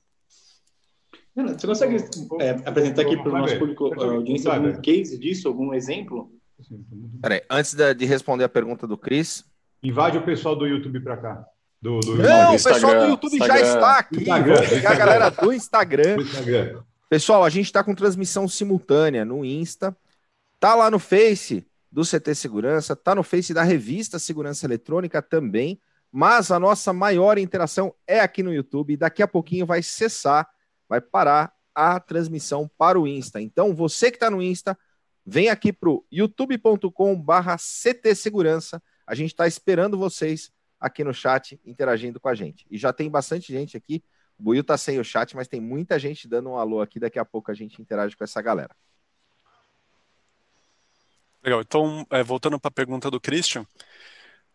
Você 1.35 1.67
consegue 1.67 1.97
é, 2.41 2.51
apresentar 2.65 3.03
aqui 3.03 3.17
para 3.17 3.29
o 3.29 3.39
nosso 3.39 3.59
público, 3.59 3.87
audiência, 4.01 4.53
algum 4.53 4.81
case 4.81 5.19
disso, 5.19 5.49
algum 5.49 5.75
exemplo? 5.75 6.31
Peraí, 7.21 7.43
antes 7.51 7.75
de 7.75 8.07
responder 8.07 8.45
a 8.45 8.49
pergunta 8.49 8.87
do 8.87 8.97
Cris. 8.97 9.45
Invade 9.83 10.17
o 10.17 10.25
pessoal 10.25 10.55
do 10.55 10.65
YouTube 10.65 11.01
para 11.01 11.17
cá. 11.17 11.47
Do, 11.87 12.01
do 12.01 12.17
Não, 12.17 12.57
o 12.57 12.63
pessoal 12.63 12.99
do 12.99 13.07
YouTube 13.11 13.37
Instagram. 13.37 13.59
já 13.59 13.75
está 13.75 13.99
aqui. 13.99 14.17
Instagram. 14.17 14.57
A 14.89 14.95
galera 14.95 15.31
do 15.31 15.53
Instagram. 15.53 16.17
Instagram. 16.21 16.83
Pessoal, 17.09 17.45
a 17.45 17.49
gente 17.49 17.67
está 17.67 17.85
com 17.85 17.95
transmissão 17.95 18.49
simultânea 18.49 19.25
no 19.25 19.45
Insta. 19.45 19.97
Tá 20.59 20.75
lá 20.75 20.91
no 20.91 20.99
Face 20.99 21.65
do 21.93 22.03
CT 22.03 22.35
Segurança, 22.35 22.97
tá 22.97 23.15
no 23.15 23.23
Face 23.23 23.55
da 23.55 23.63
revista 23.63 24.19
Segurança 24.19 24.67
Eletrônica 24.67 25.23
também. 25.23 25.81
Mas 26.11 26.51
a 26.51 26.59
nossa 26.59 26.93
maior 26.93 27.39
interação 27.39 27.95
é 28.05 28.19
aqui 28.19 28.43
no 28.43 28.53
YouTube. 28.53 28.95
E 28.95 28.97
daqui 28.97 29.23
a 29.23 29.29
pouquinho 29.29 29.65
vai 29.65 29.81
cessar, 29.81 30.49
vai 30.89 31.01
parar 31.01 31.53
a 31.73 32.01
transmissão 32.01 32.69
para 32.77 32.99
o 32.99 33.07
Insta. 33.07 33.41
Então, 33.41 33.73
você 33.73 34.11
que 34.11 34.17
está 34.17 34.29
no 34.29 34.43
Insta, 34.43 34.77
vem 35.25 35.51
aqui 35.51 35.73
para 35.73 35.91
o 35.91 36.05
youtube.com/barra 36.11 37.57
CT 37.57 38.13
Segurança. 38.17 38.83
A 39.07 39.15
gente 39.15 39.31
está 39.31 39.47
esperando 39.47 39.97
vocês 39.97 40.51
aqui 40.81 41.03
no 41.03 41.13
chat 41.13 41.61
interagindo 41.65 42.21
com 42.21 42.29
a 42.29 42.35
gente. 42.35 42.67
E 42.71 42.79
já 42.79 42.93
tem 42.93 43.11
bastante 43.11 43.53
gente 43.53 43.77
aqui. 43.77 44.03
O 44.39 44.43
Buiu 44.43 44.63
tá 44.63 44.77
sem 44.77 44.99
o 44.99 45.05
chat, 45.05 45.35
mas 45.35 45.49
tem 45.49 45.61
muita 45.61 45.99
gente 45.99 46.29
dando 46.29 46.51
um 46.51 46.57
alô 46.57 46.81
aqui. 46.81 47.01
Daqui 47.01 47.19
a 47.19 47.25
pouco 47.25 47.51
a 47.51 47.55
gente 47.55 47.81
interage 47.81 48.17
com 48.17 48.25
essa 48.25 48.43
galera. 48.43 48.75
Legal. 51.43 51.61
Então, 51.61 52.07
é, 52.11 52.23
voltando 52.23 52.59
para 52.59 52.69
a 52.69 52.73
pergunta 52.73 53.11
do 53.11 53.21
Christian, 53.21 53.65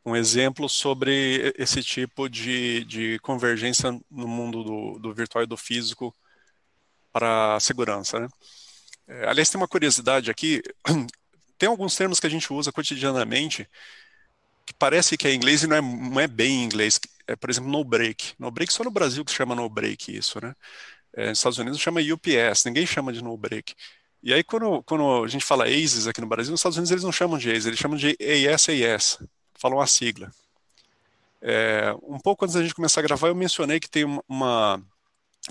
um 0.06 0.16
exemplo 0.16 0.68
sobre 0.68 1.54
esse 1.58 1.82
tipo 1.84 2.28
de, 2.28 2.84
de 2.86 3.20
convergência 3.20 3.92
no 4.10 4.28
mundo 4.28 4.64
do, 4.64 5.00
do 5.00 5.14
virtual 5.14 5.44
e 5.44 5.48
do 5.48 5.56
físico 5.56 6.14
para 7.12 7.56
a 7.56 7.60
segurança. 7.60 8.20
Né? 8.20 8.28
É, 9.08 9.28
aliás, 9.28 9.50
tem 9.50 9.60
uma 9.60 9.68
curiosidade 9.68 10.30
aqui. 10.30 10.62
Tem 11.58 11.70
alguns 11.70 11.96
termos 11.96 12.20
que 12.20 12.26
a 12.26 12.30
gente 12.30 12.52
usa 12.52 12.72
cotidianamente 12.72 13.70
que 14.72 14.78
parece 14.78 15.18
que 15.18 15.28
é 15.28 15.34
inglês 15.34 15.64
e 15.64 15.68
não 15.68 15.76
é, 15.76 15.82
não 15.82 16.20
é 16.20 16.28
bem 16.28 16.64
inglês. 16.64 17.00
É, 17.28 17.36
por 17.36 17.50
exemplo, 17.50 17.70
no 17.70 17.84
break. 17.84 18.34
No 18.40 18.50
break 18.52 18.72
só 18.74 18.84
no 18.84 18.92
Brasil 18.92 19.24
que 19.26 19.32
chama 19.32 19.56
no 19.56 19.68
break 19.70 20.16
isso, 20.16 20.40
né? 20.42 20.56
É, 21.14 21.30
nos 21.30 21.40
Estados 21.40 21.58
Unidos 21.60 21.80
chama 21.80 22.00
UPS, 22.02 22.66
ninguém 22.66 22.86
chama 22.86 23.12
de 23.12 23.22
no 23.24 23.36
break. 23.38 23.76
E 24.24 24.34
aí, 24.34 24.44
quando, 24.44 24.84
quando 24.84 25.24
a 25.24 25.28
gente 25.28 25.44
fala 25.44 25.68
ACES 25.68 26.08
aqui 26.08 26.22
no 26.22 26.28
Brasil, 26.28 26.52
nos 26.52 26.60
Estados 26.62 26.78
Unidos 26.78 26.92
eles 26.92 27.04
não 27.04 27.12
chamam 27.12 27.38
de 27.38 27.50
ACES, 27.50 27.66
eles 27.66 27.80
chamam 27.80 27.98
de 27.98 28.16
ASAS, 28.50 29.20
falam 29.56 29.82
a 29.82 29.88
sigla. 29.88 30.32
É, 31.42 31.94
um 32.04 32.20
pouco 32.20 32.46
antes 32.46 32.56
da 32.56 32.62
gente 32.62 32.76
começar 32.76 33.02
a 33.02 33.04
gravar, 33.04 33.28
eu 33.28 33.36
mencionei 33.36 33.80
que 33.80 33.90
tem 33.90 34.06
uma. 34.28 34.82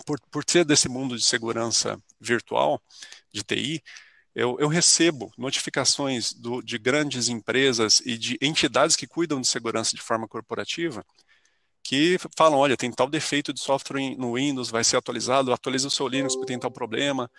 Por, 0.07 0.21
por 0.31 0.45
ser 0.49 0.65
desse 0.65 0.89
mundo 0.89 1.17
de 1.17 1.25
segurança 1.25 2.01
virtual, 2.21 2.81
de 3.33 3.43
TI, 3.43 3.83
eu, 4.35 4.57
eu 4.61 4.69
recebo 4.69 5.33
notificações 5.37 6.33
do, 6.33 6.63
de 6.63 6.79
grandes 6.79 7.29
empresas 7.29 8.01
e 8.05 8.17
de 8.17 8.39
entidades 8.41 8.97
que 8.97 9.07
cuidam 9.07 9.41
de 9.41 9.49
segurança 9.49 9.97
de 9.97 10.03
forma 10.03 10.29
corporativa 10.29 11.05
que 11.83 12.19
falam, 12.37 12.59
olha, 12.59 12.77
tem 12.77 12.93
tal 12.93 13.09
defeito 13.09 13.53
de 13.53 13.61
software 13.61 14.17
no 14.17 14.35
Windows, 14.35 14.71
vai 14.71 14.85
ser 14.85 14.97
atualizado, 14.97 15.53
atualiza 15.53 15.89
o 15.89 15.91
seu 15.91 16.07
Linux 16.07 16.35
porque 16.35 16.53
tem 16.53 16.59
tal 16.59 16.71
problema, 16.71 17.31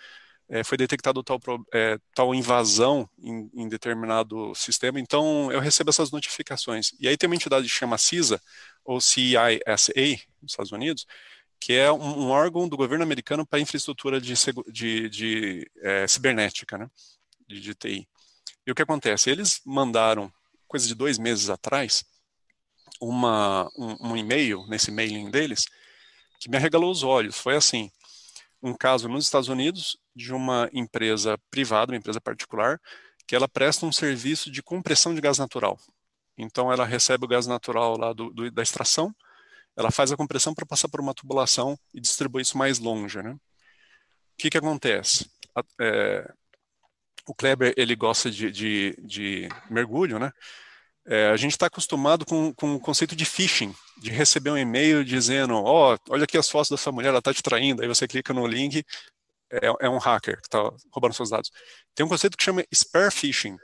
é, 0.48 0.62
foi 0.62 0.76
detectado 0.76 1.22
tal, 1.22 1.40
é, 1.72 1.98
tal 2.14 2.34
invasão 2.34 3.08
em, 3.18 3.50
em, 3.54 3.68
determinado 3.68 4.54
sistema, 4.54 5.00
então 5.00 5.50
eu 5.50 5.60
recebo 5.60 5.90
essas 5.90 6.10
notificações. 6.10 6.92
E 7.00 7.08
aí 7.08 7.16
tem 7.16 7.26
uma 7.26 7.36
entidade 7.36 7.66
que 7.66 7.72
chama 7.72 7.96
CISA, 7.96 8.40
ou 8.84 9.00
CISA, 9.00 9.40
nos 10.42 10.52
Estados 10.52 10.72
Unidos, 10.72 11.06
que 11.62 11.74
é 11.74 11.92
um, 11.92 12.24
um 12.24 12.30
órgão 12.30 12.68
do 12.68 12.76
governo 12.76 13.04
americano 13.04 13.46
para 13.46 13.60
infraestrutura 13.60 14.20
de, 14.20 14.34
de, 14.72 15.08
de 15.08 15.70
é, 15.80 16.08
cibernética, 16.08 16.76
né? 16.76 16.90
de, 17.46 17.60
de 17.60 17.72
TI. 17.72 18.08
E 18.66 18.72
o 18.72 18.74
que 18.74 18.82
acontece? 18.82 19.30
Eles 19.30 19.60
mandaram, 19.64 20.32
coisa 20.66 20.88
de 20.88 20.94
dois 20.94 21.18
meses 21.18 21.48
atrás, 21.48 22.04
uma, 23.00 23.70
um, 23.78 24.10
um 24.10 24.16
e-mail 24.16 24.66
nesse 24.66 24.90
mailing 24.90 25.30
deles 25.30 25.64
que 26.40 26.50
me 26.50 26.56
arregalou 26.56 26.90
os 26.90 27.04
olhos. 27.04 27.38
Foi 27.38 27.54
assim: 27.54 27.92
um 28.60 28.74
caso 28.74 29.08
nos 29.08 29.24
Estados 29.24 29.48
Unidos 29.48 29.96
de 30.16 30.34
uma 30.34 30.68
empresa 30.72 31.38
privada, 31.48 31.92
uma 31.92 31.98
empresa 31.98 32.20
particular, 32.20 32.80
que 33.24 33.36
ela 33.36 33.48
presta 33.48 33.86
um 33.86 33.92
serviço 33.92 34.50
de 34.50 34.64
compressão 34.64 35.14
de 35.14 35.20
gás 35.20 35.38
natural. 35.38 35.78
Então, 36.36 36.72
ela 36.72 36.84
recebe 36.84 37.24
o 37.24 37.28
gás 37.28 37.46
natural 37.46 37.96
lá 37.96 38.12
do, 38.12 38.30
do 38.30 38.50
da 38.50 38.62
extração, 38.62 39.14
ela 39.76 39.90
faz 39.90 40.12
a 40.12 40.16
compressão 40.16 40.54
para 40.54 40.66
passar 40.66 40.88
por 40.88 41.00
uma 41.00 41.14
tubulação 41.14 41.78
e 41.94 42.00
distribui 42.00 42.42
isso 42.42 42.58
mais 42.58 42.78
longe, 42.78 43.22
né? 43.22 43.32
O 43.32 43.38
que 44.38 44.50
que 44.50 44.58
acontece? 44.58 45.30
A, 45.54 45.62
é, 45.80 46.32
o 47.26 47.34
Kleber, 47.34 47.72
ele 47.76 47.94
gosta 47.94 48.30
de, 48.30 48.50
de, 48.50 48.96
de 49.02 49.48
mergulho, 49.70 50.18
né? 50.18 50.32
É, 51.04 51.28
a 51.30 51.36
gente 51.36 51.52
está 51.52 51.66
acostumado 51.66 52.24
com, 52.24 52.54
com 52.54 52.74
o 52.76 52.80
conceito 52.80 53.16
de 53.16 53.24
phishing, 53.24 53.74
de 53.98 54.10
receber 54.10 54.50
um 54.50 54.56
e-mail 54.56 55.04
dizendo, 55.04 55.54
ó, 55.54 55.94
oh, 55.94 56.12
olha 56.12 56.24
aqui 56.24 56.38
as 56.38 56.48
fotos 56.48 56.70
da 56.70 56.76
sua 56.76 56.92
mulher, 56.92 57.08
ela 57.08 57.18
está 57.18 57.34
te 57.34 57.42
traindo, 57.42 57.82
aí 57.82 57.88
você 57.88 58.06
clica 58.06 58.32
no 58.32 58.46
link, 58.46 58.84
é, 59.50 59.86
é 59.86 59.88
um 59.88 59.98
hacker 59.98 60.40
que 60.40 60.46
está 60.46 60.58
roubando 60.92 61.14
seus 61.14 61.30
dados. 61.30 61.50
Tem 61.94 62.06
um 62.06 62.08
conceito 62.08 62.36
que 62.36 62.44
chama 62.44 62.64
spear 62.74 63.12
phishing. 63.12 63.56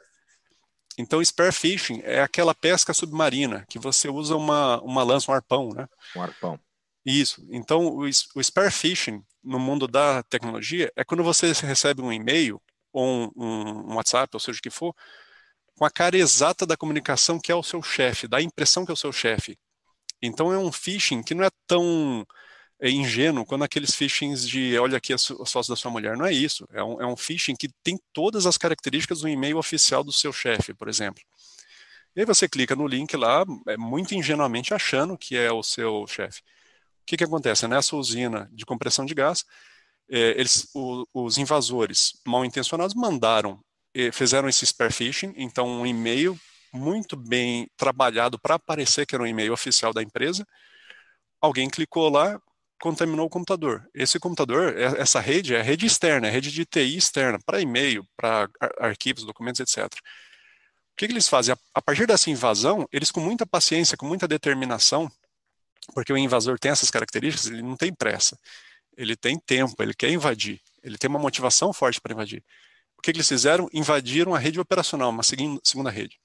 Então, 0.99 1.25
spear 1.25 1.53
phishing 1.53 2.01
é 2.03 2.21
aquela 2.21 2.53
pesca 2.53 2.93
submarina, 2.93 3.65
que 3.69 3.79
você 3.79 4.09
usa 4.09 4.37
uma, 4.37 4.83
uma 4.83 5.05
lança, 5.05 5.31
um 5.31 5.35
arpão, 5.35 5.69
né? 5.69 5.89
Um 6.17 6.23
arpão. 6.23 6.61
Isso. 7.07 7.47
Então, 7.51 7.87
o, 7.87 8.01
o 8.01 8.43
spear 8.43 8.73
phishing, 8.73 9.23
no 9.43 9.61
mundo 9.61 9.87
da 9.87 10.25
tecnologia, 10.25 10.93
é 10.97 11.05
quando 11.05 11.23
você 11.23 11.53
recebe 11.53 12.03
um 12.03 12.13
e-mail, 12.13 12.61
ou 12.93 13.07
um, 13.07 13.31
um, 13.37 13.95
WhatsApp, 13.95 14.29
ou 14.35 14.41
seja 14.41 14.59
o 14.59 14.63
que 14.63 14.71
for, 14.71 14.93
com 15.77 15.85
a 15.85 15.91
cara 15.91 16.19
exata 16.19 16.67
da 16.67 16.77
comunicação 16.77 17.39
que 17.39 17.53
é 17.53 17.55
o 17.55 17.63
seu 17.63 17.81
chefe, 17.81 18.27
da 18.27 18.43
impressão 18.43 18.85
que 18.85 18.91
é 18.91 18.95
o 18.95 18.97
seu 18.97 19.13
chefe. 19.13 19.57
Então 20.21 20.53
é 20.53 20.59
um 20.59 20.73
phishing 20.73 21.23
que 21.23 21.35
não 21.35 21.45
é 21.45 21.51
tão 21.67 22.27
ingênuo 22.81 23.45
quando 23.45 23.65
aqueles 23.65 23.95
phishings 23.95 24.49
de 24.49 24.79
olha 24.79 24.99
aqui 24.99 25.13
as 25.13 25.25
fotos 25.27 25.69
da 25.69 25.77
sua 25.77 25.91
mulher. 25.91 26.17
Não 26.17 26.27
é 26.27 26.33
isso. 26.33 26.67
É 26.73 26.83
um, 26.83 27.03
é 27.03 27.07
um 27.07 27.17
phishing 27.17 27.57
que 27.57 27.69
tem 27.83 27.99
todas 28.13 28.47
as 28.47 28.57
características 28.57 29.21
do 29.21 29.29
e-mail 29.29 29.59
oficial 29.59 30.05
do 30.05 30.13
seu 30.13 30.33
chefe, 30.33 30.73
por 30.75 30.89
exemplo. 30.89 31.23
E 32.15 32.21
aí 32.21 32.27
você 32.27 32.49
clica 32.49 32.77
no 32.77 32.87
link 32.87 33.17
lá, 33.17 33.45
é, 33.69 33.77
muito 33.77 34.15
ingenuamente 34.15 34.75
achando 34.75 35.17
que 35.17 35.37
é 35.37 35.51
o 35.53 35.63
seu 35.63 36.07
chefe. 36.07 36.41
O 36.41 37.07
que, 37.07 37.17
que 37.17 37.25
acontece? 37.25 37.67
Nessa 37.67 37.97
usina 37.97 38.49
de 38.53 38.65
compressão 38.65 39.05
de 39.05 39.15
gás, 39.15 39.45
é, 40.11 40.31
eles, 40.39 40.69
o, 40.75 41.07
os 41.13 41.39
invasores 41.39 42.21
mal 42.27 42.45
intencionados 42.45 42.95
mandaram 42.95 43.63
fizeram 44.13 44.49
esse 44.49 44.65
spear 44.65 44.93
phishing, 44.93 45.35
então 45.37 45.67
um 45.67 45.87
e-mail 45.87 46.39
muito 46.73 47.17
bem 47.17 47.69
trabalhado 47.77 48.39
para 48.39 48.55
aparecer 48.55 49.07
que 49.07 49.15
era 49.15 49.25
um 49.25 49.27
e-mail 49.27 49.53
oficial 49.53 49.93
da 49.93 50.03
empresa. 50.03 50.47
Alguém 51.41 51.69
clicou 51.69 52.09
lá, 52.09 52.41
contaminou 52.81 53.27
o 53.27 53.31
computador. 53.31 53.89
Esse 53.95 54.19
computador, 54.19 54.77
é, 54.77 55.01
essa 55.01 55.21
rede 55.21 55.55
é 55.55 55.63
rede 55.63 55.87
externa, 55.87 56.29
é 56.29 56.31
rede 56.31 56.51
de 56.51 56.65
TI 56.65 56.97
externa, 56.97 57.39
para 57.45 57.61
e-mail, 57.61 58.07
para 58.17 58.49
arquivos, 58.79 59.25
documentos, 59.25 59.61
etc. 59.61 59.87
O 59.87 60.97
que, 60.97 61.07
que 61.07 61.13
eles 61.13 61.29
fazem? 61.29 61.55
A 61.75 61.83
partir 61.83 62.07
dessa 62.07 62.31
invasão, 62.31 62.87
eles 62.93 63.11
com 63.11 63.21
muita 63.21 63.47
paciência, 63.47 63.97
com 63.97 64.07
muita 64.07 64.27
determinação, 64.27 65.11
porque 65.95 66.13
o 66.13 66.19
invasor 66.19 66.59
tem 66.59 66.71
essas 66.71 66.91
características, 66.91 67.51
ele 67.51 67.63
não 67.63 67.77
tem 67.77 67.93
pressa, 67.95 68.39
ele 68.97 69.17
tem 69.17 69.39
tempo, 69.39 69.81
ele 69.81 69.95
quer 69.95 70.11
invadir, 70.11 70.61
ele 70.83 70.99
tem 70.99 71.09
uma 71.09 71.19
motivação 71.19 71.73
forte 71.73 72.01
para 72.01 72.13
invadir 72.13 72.45
o 72.99 73.03
que, 73.03 73.13
que 73.13 73.19
eles 73.19 73.29
fizeram? 73.29 73.69
Invadiram 73.73 74.35
a 74.35 74.39
rede 74.39 74.59
operacional, 74.59 75.11
uma 75.11 75.23
segunda 75.23 75.89
rede. 75.89 76.19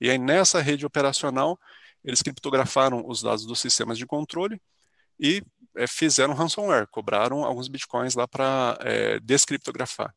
E 0.00 0.08
aí, 0.08 0.16
nessa 0.16 0.60
rede 0.60 0.86
operacional, 0.86 1.58
eles 2.04 2.22
criptografaram 2.22 3.04
os 3.06 3.20
dados 3.20 3.44
dos 3.44 3.58
sistemas 3.60 3.98
de 3.98 4.06
controle 4.06 4.60
e 5.18 5.42
é, 5.80 5.86
fizeram 5.86 6.34
ransomware, 6.34 6.86
cobraram 6.90 7.44
alguns 7.44 7.68
bitcoins 7.68 8.14
lá 8.14 8.28
para 8.28 8.76
é, 8.80 9.18
descriptografar. 9.20 10.14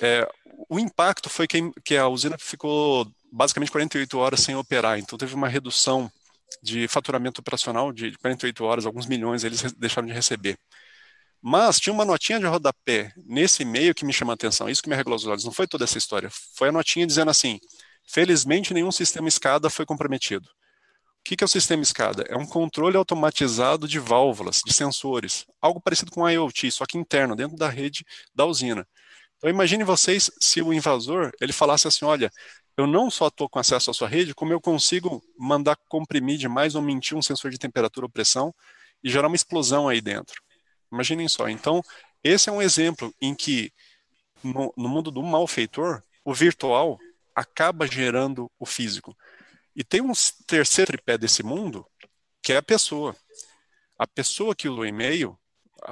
É, 0.00 0.28
o 0.68 0.78
impacto 0.78 1.28
foi 1.28 1.48
que, 1.48 1.58
que, 1.84 1.96
a 1.96 2.06
usina 2.06 2.36
ficou 2.38 3.10
basicamente 3.32 3.72
48 3.72 4.18
horas 4.18 4.40
sem 4.40 4.54
operar, 4.54 4.98
então 4.98 5.18
teve 5.18 5.34
uma 5.34 5.48
redução 5.48 6.10
de 6.62 6.86
faturamento 6.86 7.40
operacional 7.40 7.92
de 7.92 8.16
48 8.18 8.64
horas, 8.64 8.86
alguns 8.86 9.06
milhões 9.06 9.42
eles 9.42 9.72
deixaram 9.72 10.06
de 10.06 10.14
receber. 10.14 10.56
Mas 11.42 11.80
tinha 11.80 11.92
uma 11.92 12.04
notinha 12.04 12.38
de 12.38 12.46
rodapé 12.46 13.12
nesse 13.26 13.62
e-mail 13.62 13.94
que 13.94 14.04
me 14.04 14.12
chama 14.12 14.32
a 14.32 14.34
atenção, 14.34 14.68
isso 14.68 14.82
que 14.82 14.88
me 14.88 14.94
arreglou 14.94 15.16
os 15.16 15.26
olhos, 15.26 15.44
não 15.44 15.52
foi 15.52 15.66
toda 15.66 15.84
essa 15.84 15.98
história, 15.98 16.30
foi 16.54 16.68
a 16.68 16.72
notinha 16.72 17.06
dizendo 17.06 17.30
assim, 17.30 17.58
felizmente 18.06 18.72
nenhum 18.72 18.92
sistema 18.92 19.28
escada 19.28 19.68
foi 19.68 19.84
comprometido. 19.84 20.48
O 21.20 21.22
que 21.22 21.44
é 21.44 21.46
o 21.46 21.48
sistema 21.48 21.82
escada? 21.82 22.24
É 22.28 22.36
um 22.36 22.46
controle 22.46 22.96
automatizado 22.96 23.86
de 23.86 23.98
válvulas, 23.98 24.62
de 24.64 24.72
sensores, 24.72 25.46
algo 25.60 25.80
parecido 25.80 26.10
com 26.10 26.28
IoT, 26.28 26.70
só 26.72 26.86
que 26.86 26.98
interno, 26.98 27.36
dentro 27.36 27.56
da 27.56 27.68
rede 27.68 28.04
da 28.34 28.44
usina. 28.46 28.86
Então 29.36 29.48
imagine 29.48 29.84
vocês 29.84 30.30
se 30.40 30.60
o 30.60 30.72
invasor, 30.72 31.30
ele 31.40 31.52
falasse 31.52 31.86
assim, 31.86 32.04
olha, 32.04 32.30
eu 32.76 32.86
não 32.86 33.10
só 33.10 33.28
estou 33.28 33.48
com 33.48 33.58
acesso 33.58 33.90
à 33.90 33.94
sua 33.94 34.08
rede, 34.08 34.34
como 34.34 34.52
eu 34.52 34.60
consigo 34.60 35.22
mandar 35.38 35.76
comprimir 35.88 36.38
demais 36.38 36.74
ou 36.74 36.82
mentir 36.82 37.16
um 37.16 37.22
sensor 37.22 37.50
de 37.50 37.58
temperatura 37.58 38.06
ou 38.06 38.10
pressão 38.10 38.54
e 39.04 39.10
gerar 39.10 39.28
uma 39.28 39.36
explosão 39.36 39.88
aí 39.88 40.00
dentro. 40.00 40.42
Imaginem 40.90 41.28
só. 41.28 41.48
Então, 41.48 41.82
esse 42.24 42.48
é 42.48 42.52
um 42.52 42.60
exemplo 42.60 43.14
em 43.20 43.34
que, 43.34 43.72
no, 44.42 44.72
no 44.76 44.88
mundo 44.88 45.10
do 45.10 45.22
malfeitor, 45.22 46.02
o 46.24 46.34
virtual 46.34 46.98
acaba 47.34 47.86
gerando 47.86 48.50
o 48.58 48.66
físico. 48.66 49.16
E 49.74 49.84
tem 49.84 50.00
um 50.00 50.12
terceiro 50.46 50.92
tripé 50.92 51.16
desse 51.16 51.42
mundo, 51.42 51.86
que 52.42 52.52
é 52.52 52.56
a 52.56 52.62
pessoa. 52.62 53.16
A 53.98 54.06
pessoa 54.06 54.54
que 54.54 54.68
o 54.68 54.84
e-mail, 54.84 55.38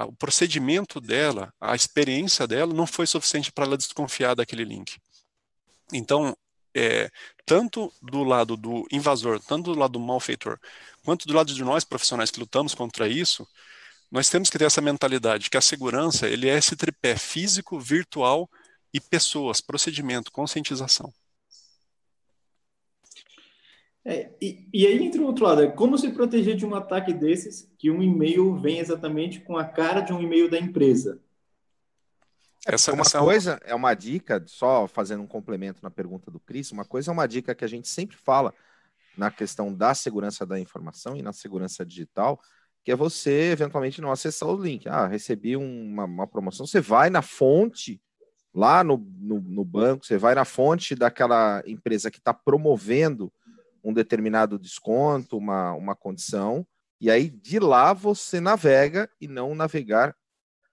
o 0.07 0.13
procedimento 0.13 0.99
dela, 0.99 1.53
a 1.59 1.75
experiência 1.75 2.47
dela 2.47 2.73
não 2.73 2.85
foi 2.85 3.07
suficiente 3.07 3.51
para 3.51 3.65
ela 3.65 3.77
desconfiar 3.77 4.35
daquele 4.35 4.63
link. 4.63 4.97
Então, 5.93 6.35
é, 6.75 7.09
tanto 7.45 7.91
do 8.01 8.23
lado 8.23 8.55
do 8.55 8.85
invasor, 8.91 9.39
tanto 9.39 9.73
do 9.73 9.79
lado 9.79 9.93
do 9.93 9.99
malfeitor, 9.99 10.59
quanto 11.03 11.27
do 11.27 11.33
lado 11.33 11.53
de 11.53 11.63
nós 11.63 11.83
profissionais 11.83 12.29
que 12.29 12.39
lutamos 12.39 12.75
contra 12.75 13.07
isso, 13.07 13.47
nós 14.11 14.29
temos 14.29 14.49
que 14.49 14.57
ter 14.57 14.65
essa 14.65 14.81
mentalidade 14.81 15.49
que 15.49 15.57
a 15.57 15.61
segurança 15.61 16.27
ele 16.27 16.49
é 16.49 16.57
esse 16.57 16.75
tripé 16.75 17.15
físico, 17.15 17.79
virtual 17.79 18.49
e 18.93 18.99
pessoas, 18.99 19.61
procedimento, 19.61 20.31
conscientização. 20.31 21.13
É, 24.09 24.31
e, 24.41 24.67
e, 24.73 24.87
aí 24.87 25.03
entra 25.03 25.21
o 25.21 25.25
outro 25.25 25.45
lado, 25.45 25.61
é 25.61 25.67
como 25.67 25.95
se 25.95 26.09
proteger 26.09 26.55
de 26.55 26.65
um 26.65 26.73
ataque 26.73 27.13
desses 27.13 27.71
que 27.77 27.91
um 27.91 28.01
e-mail 28.01 28.55
vem 28.55 28.79
exatamente 28.79 29.39
com 29.39 29.55
a 29.55 29.63
cara 29.63 30.01
de 30.01 30.11
um 30.11 30.19
e-mail 30.19 30.49
da 30.49 30.57
empresa? 30.57 31.21
Essa, 32.65 32.91
uma 32.91 33.01
essa 33.01 33.19
coisa 33.19 33.59
é 33.63 33.75
uma 33.75 33.93
dica, 33.93 34.43
só 34.47 34.87
fazendo 34.87 35.21
um 35.21 35.27
complemento 35.27 35.83
na 35.83 35.91
pergunta 35.91 36.31
do 36.31 36.39
Cris, 36.39 36.71
uma 36.71 36.83
coisa 36.83 37.11
é 37.11 37.13
uma 37.13 37.27
dica 37.27 37.53
que 37.53 37.63
a 37.63 37.67
gente 37.67 37.87
sempre 37.87 38.17
fala 38.17 38.51
na 39.15 39.29
questão 39.29 39.71
da 39.71 39.93
segurança 39.93 40.43
da 40.43 40.59
informação 40.59 41.15
e 41.15 41.21
na 41.21 41.31
segurança 41.31 41.85
digital, 41.85 42.41
que 42.83 42.91
é 42.91 42.95
você 42.95 43.51
eventualmente 43.51 44.01
não 44.01 44.11
acessar 44.11 44.49
o 44.49 44.59
link. 44.59 44.89
Ah, 44.89 45.05
recebi 45.05 45.55
uma, 45.55 46.05
uma 46.05 46.25
promoção. 46.25 46.65
Você 46.65 46.81
vai 46.81 47.11
na 47.11 47.21
fonte, 47.21 48.01
lá 48.51 48.83
no, 48.83 48.97
no, 49.19 49.39
no 49.39 49.63
banco, 49.63 50.03
você 50.03 50.17
vai 50.17 50.33
na 50.33 50.45
fonte 50.45 50.95
daquela 50.95 51.61
empresa 51.67 52.09
que 52.09 52.17
está 52.17 52.33
promovendo 52.33 53.31
um 53.83 53.93
determinado 53.93 54.59
desconto, 54.59 55.37
uma, 55.37 55.73
uma 55.73 55.95
condição, 55.95 56.65
e 56.99 57.09
aí 57.09 57.29
de 57.29 57.59
lá 57.59 57.93
você 57.93 58.39
navega 58.39 59.09
e 59.19 59.27
não 59.27 59.55
navegar 59.55 60.15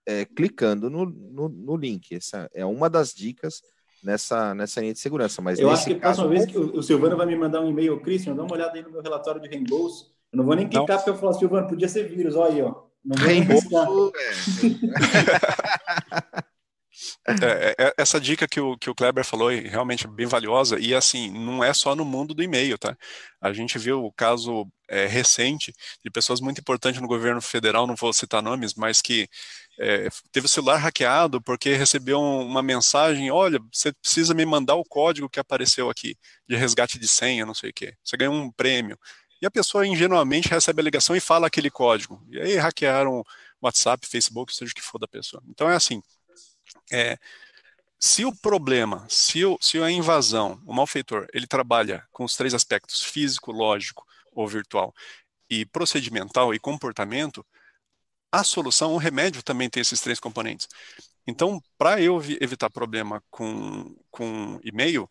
é, 0.07 0.25
clicando 0.25 0.89
no, 0.89 1.07
no, 1.07 1.49
no, 1.49 1.77
link. 1.77 2.15
Essa 2.15 2.49
é 2.53 2.65
uma 2.65 2.89
das 2.89 3.13
dicas 3.13 3.61
nessa, 4.03 4.55
nessa 4.55 4.81
linha 4.81 4.93
de 4.93 5.01
segurança. 5.01 5.43
Mas 5.43 5.59
eu 5.59 5.71
acho 5.71 5.87
que 5.87 5.95
a 5.95 6.01
próxima 6.01 6.29
vez 6.29 6.47
que 6.47 6.57
o, 6.57 6.77
o 6.77 6.83
Silvano 6.83 7.17
vai 7.17 7.27
me 7.27 7.37
mandar 7.37 7.61
um 7.61 7.69
e-mail, 7.69 8.01
Christian, 8.01 8.35
dá 8.35 8.43
uma 8.43 8.55
olhada 8.55 8.75
aí 8.75 8.83
no 8.83 8.91
meu 8.91 9.03
relatório 9.03 9.41
de 9.41 9.49
reembolso 9.49 10.17
eu 10.33 10.39
não 10.39 10.45
vou 10.45 10.55
nem 10.55 10.69
clicar 10.69 10.89
não. 10.89 10.97
porque 10.97 11.11
eu 11.11 11.17
falo, 11.17 11.33
Silvano, 11.33 11.69
podia 11.69 11.89
ser 11.89 12.09
vírus, 12.09 12.35
olha 12.37 12.53
aí, 12.53 12.63
ó. 12.63 12.75
Não 13.05 13.17
vou 13.17 13.27
Reembolso, 13.27 14.13
é, 14.17 14.31
é, 17.27 17.75
é, 17.79 17.95
essa 17.99 18.21
dica 18.21 18.47
que 18.49 18.61
o, 18.61 18.77
que 18.77 18.89
o 18.89 18.95
Kleber 18.95 19.25
falou 19.25 19.51
é 19.51 19.57
realmente 19.61 20.07
bem 20.09 20.27
valiosa 20.27 20.79
e 20.79 20.95
assim, 20.95 21.31
não 21.31 21.63
é 21.63 21.73
só 21.75 21.95
no 21.95 22.05
mundo 22.05 22.35
do 22.35 22.43
e-mail, 22.43 22.79
tá? 22.79 22.97
A 23.41 23.53
gente 23.53 23.79
viu 23.79 24.05
o 24.05 24.13
caso 24.13 24.67
é, 24.89 25.07
recente 25.07 25.73
de 26.05 26.11
pessoas 26.11 26.41
muito 26.41 26.61
importantes 26.61 27.01
no 27.01 27.09
governo 27.09 27.41
federal, 27.43 27.87
não 27.87 27.97
vou 27.97 28.13
citar 28.13 28.43
nomes, 28.43 28.75
mas 28.75 29.03
que 29.03 29.29
é, 29.79 30.09
teve 30.33 30.47
o 30.47 30.49
celular 30.49 30.79
hackeado 30.79 31.41
porque 31.43 31.75
recebeu 31.75 32.21
uma 32.21 32.63
mensagem, 32.63 33.31
olha, 33.31 33.59
você 33.73 33.93
precisa 33.93 34.35
me 34.35 34.47
mandar 34.47 34.75
o 34.77 34.85
código 34.85 35.29
que 35.29 35.41
apareceu 35.41 35.91
aqui, 35.91 36.17
de 36.49 36.57
resgate 36.57 36.99
de 36.99 37.09
senha, 37.09 37.45
não 37.45 37.55
sei 37.55 37.71
o 37.71 37.75
quê. 37.75 37.95
Você 38.03 38.17
ganhou 38.17 38.35
um 38.35 38.51
prêmio 38.53 38.99
e 39.41 39.47
a 39.47 39.51
pessoa 39.51 39.87
ingenuamente 39.87 40.49
recebe 40.49 40.81
a 40.81 40.85
ligação 40.85 41.15
e 41.15 41.21
fala 41.21 41.47
aquele 41.47 41.71
código. 41.71 42.23
E 42.31 42.41
aí 42.41 42.57
hackearam 42.57 43.23
WhatsApp, 43.61 44.07
Facebook, 44.07 44.55
seja 44.55 44.73
o 44.73 44.75
que 44.75 44.83
for 44.83 44.99
da 44.99 45.09
pessoa. 45.09 45.43
Então 45.49 45.71
é 45.71 45.77
assim, 45.77 46.03
é, 46.93 47.19
se 47.99 48.25
o 48.25 48.35
problema, 48.35 49.07
se, 49.09 49.45
o, 49.45 49.59
se 49.61 49.79
a 49.83 49.91
invasão, 49.91 50.61
o 50.67 50.73
malfeitor, 50.73 51.27
ele 51.33 51.47
trabalha 51.47 52.07
com 52.13 52.25
os 52.25 52.37
três 52.37 52.55
aspectos, 52.55 53.03
físico, 53.03 53.53
lógico 53.53 54.07
ou 54.33 54.47
virtual, 54.47 54.95
e 55.49 55.65
procedimental 55.65 56.55
e 56.55 56.59
comportamento, 56.59 57.45
a 58.31 58.45
solução, 58.45 58.93
o 58.95 58.99
remédio 58.99 59.43
também 59.43 59.71
tem 59.71 59.81
esses 59.81 60.01
três 60.01 60.21
componentes. 60.21 60.69
Então, 61.27 61.61
para 61.79 62.01
eu 62.01 62.21
evitar 62.41 62.71
problema 62.71 63.23
com, 63.31 63.97
com 64.11 64.61
e-mail, 64.63 65.09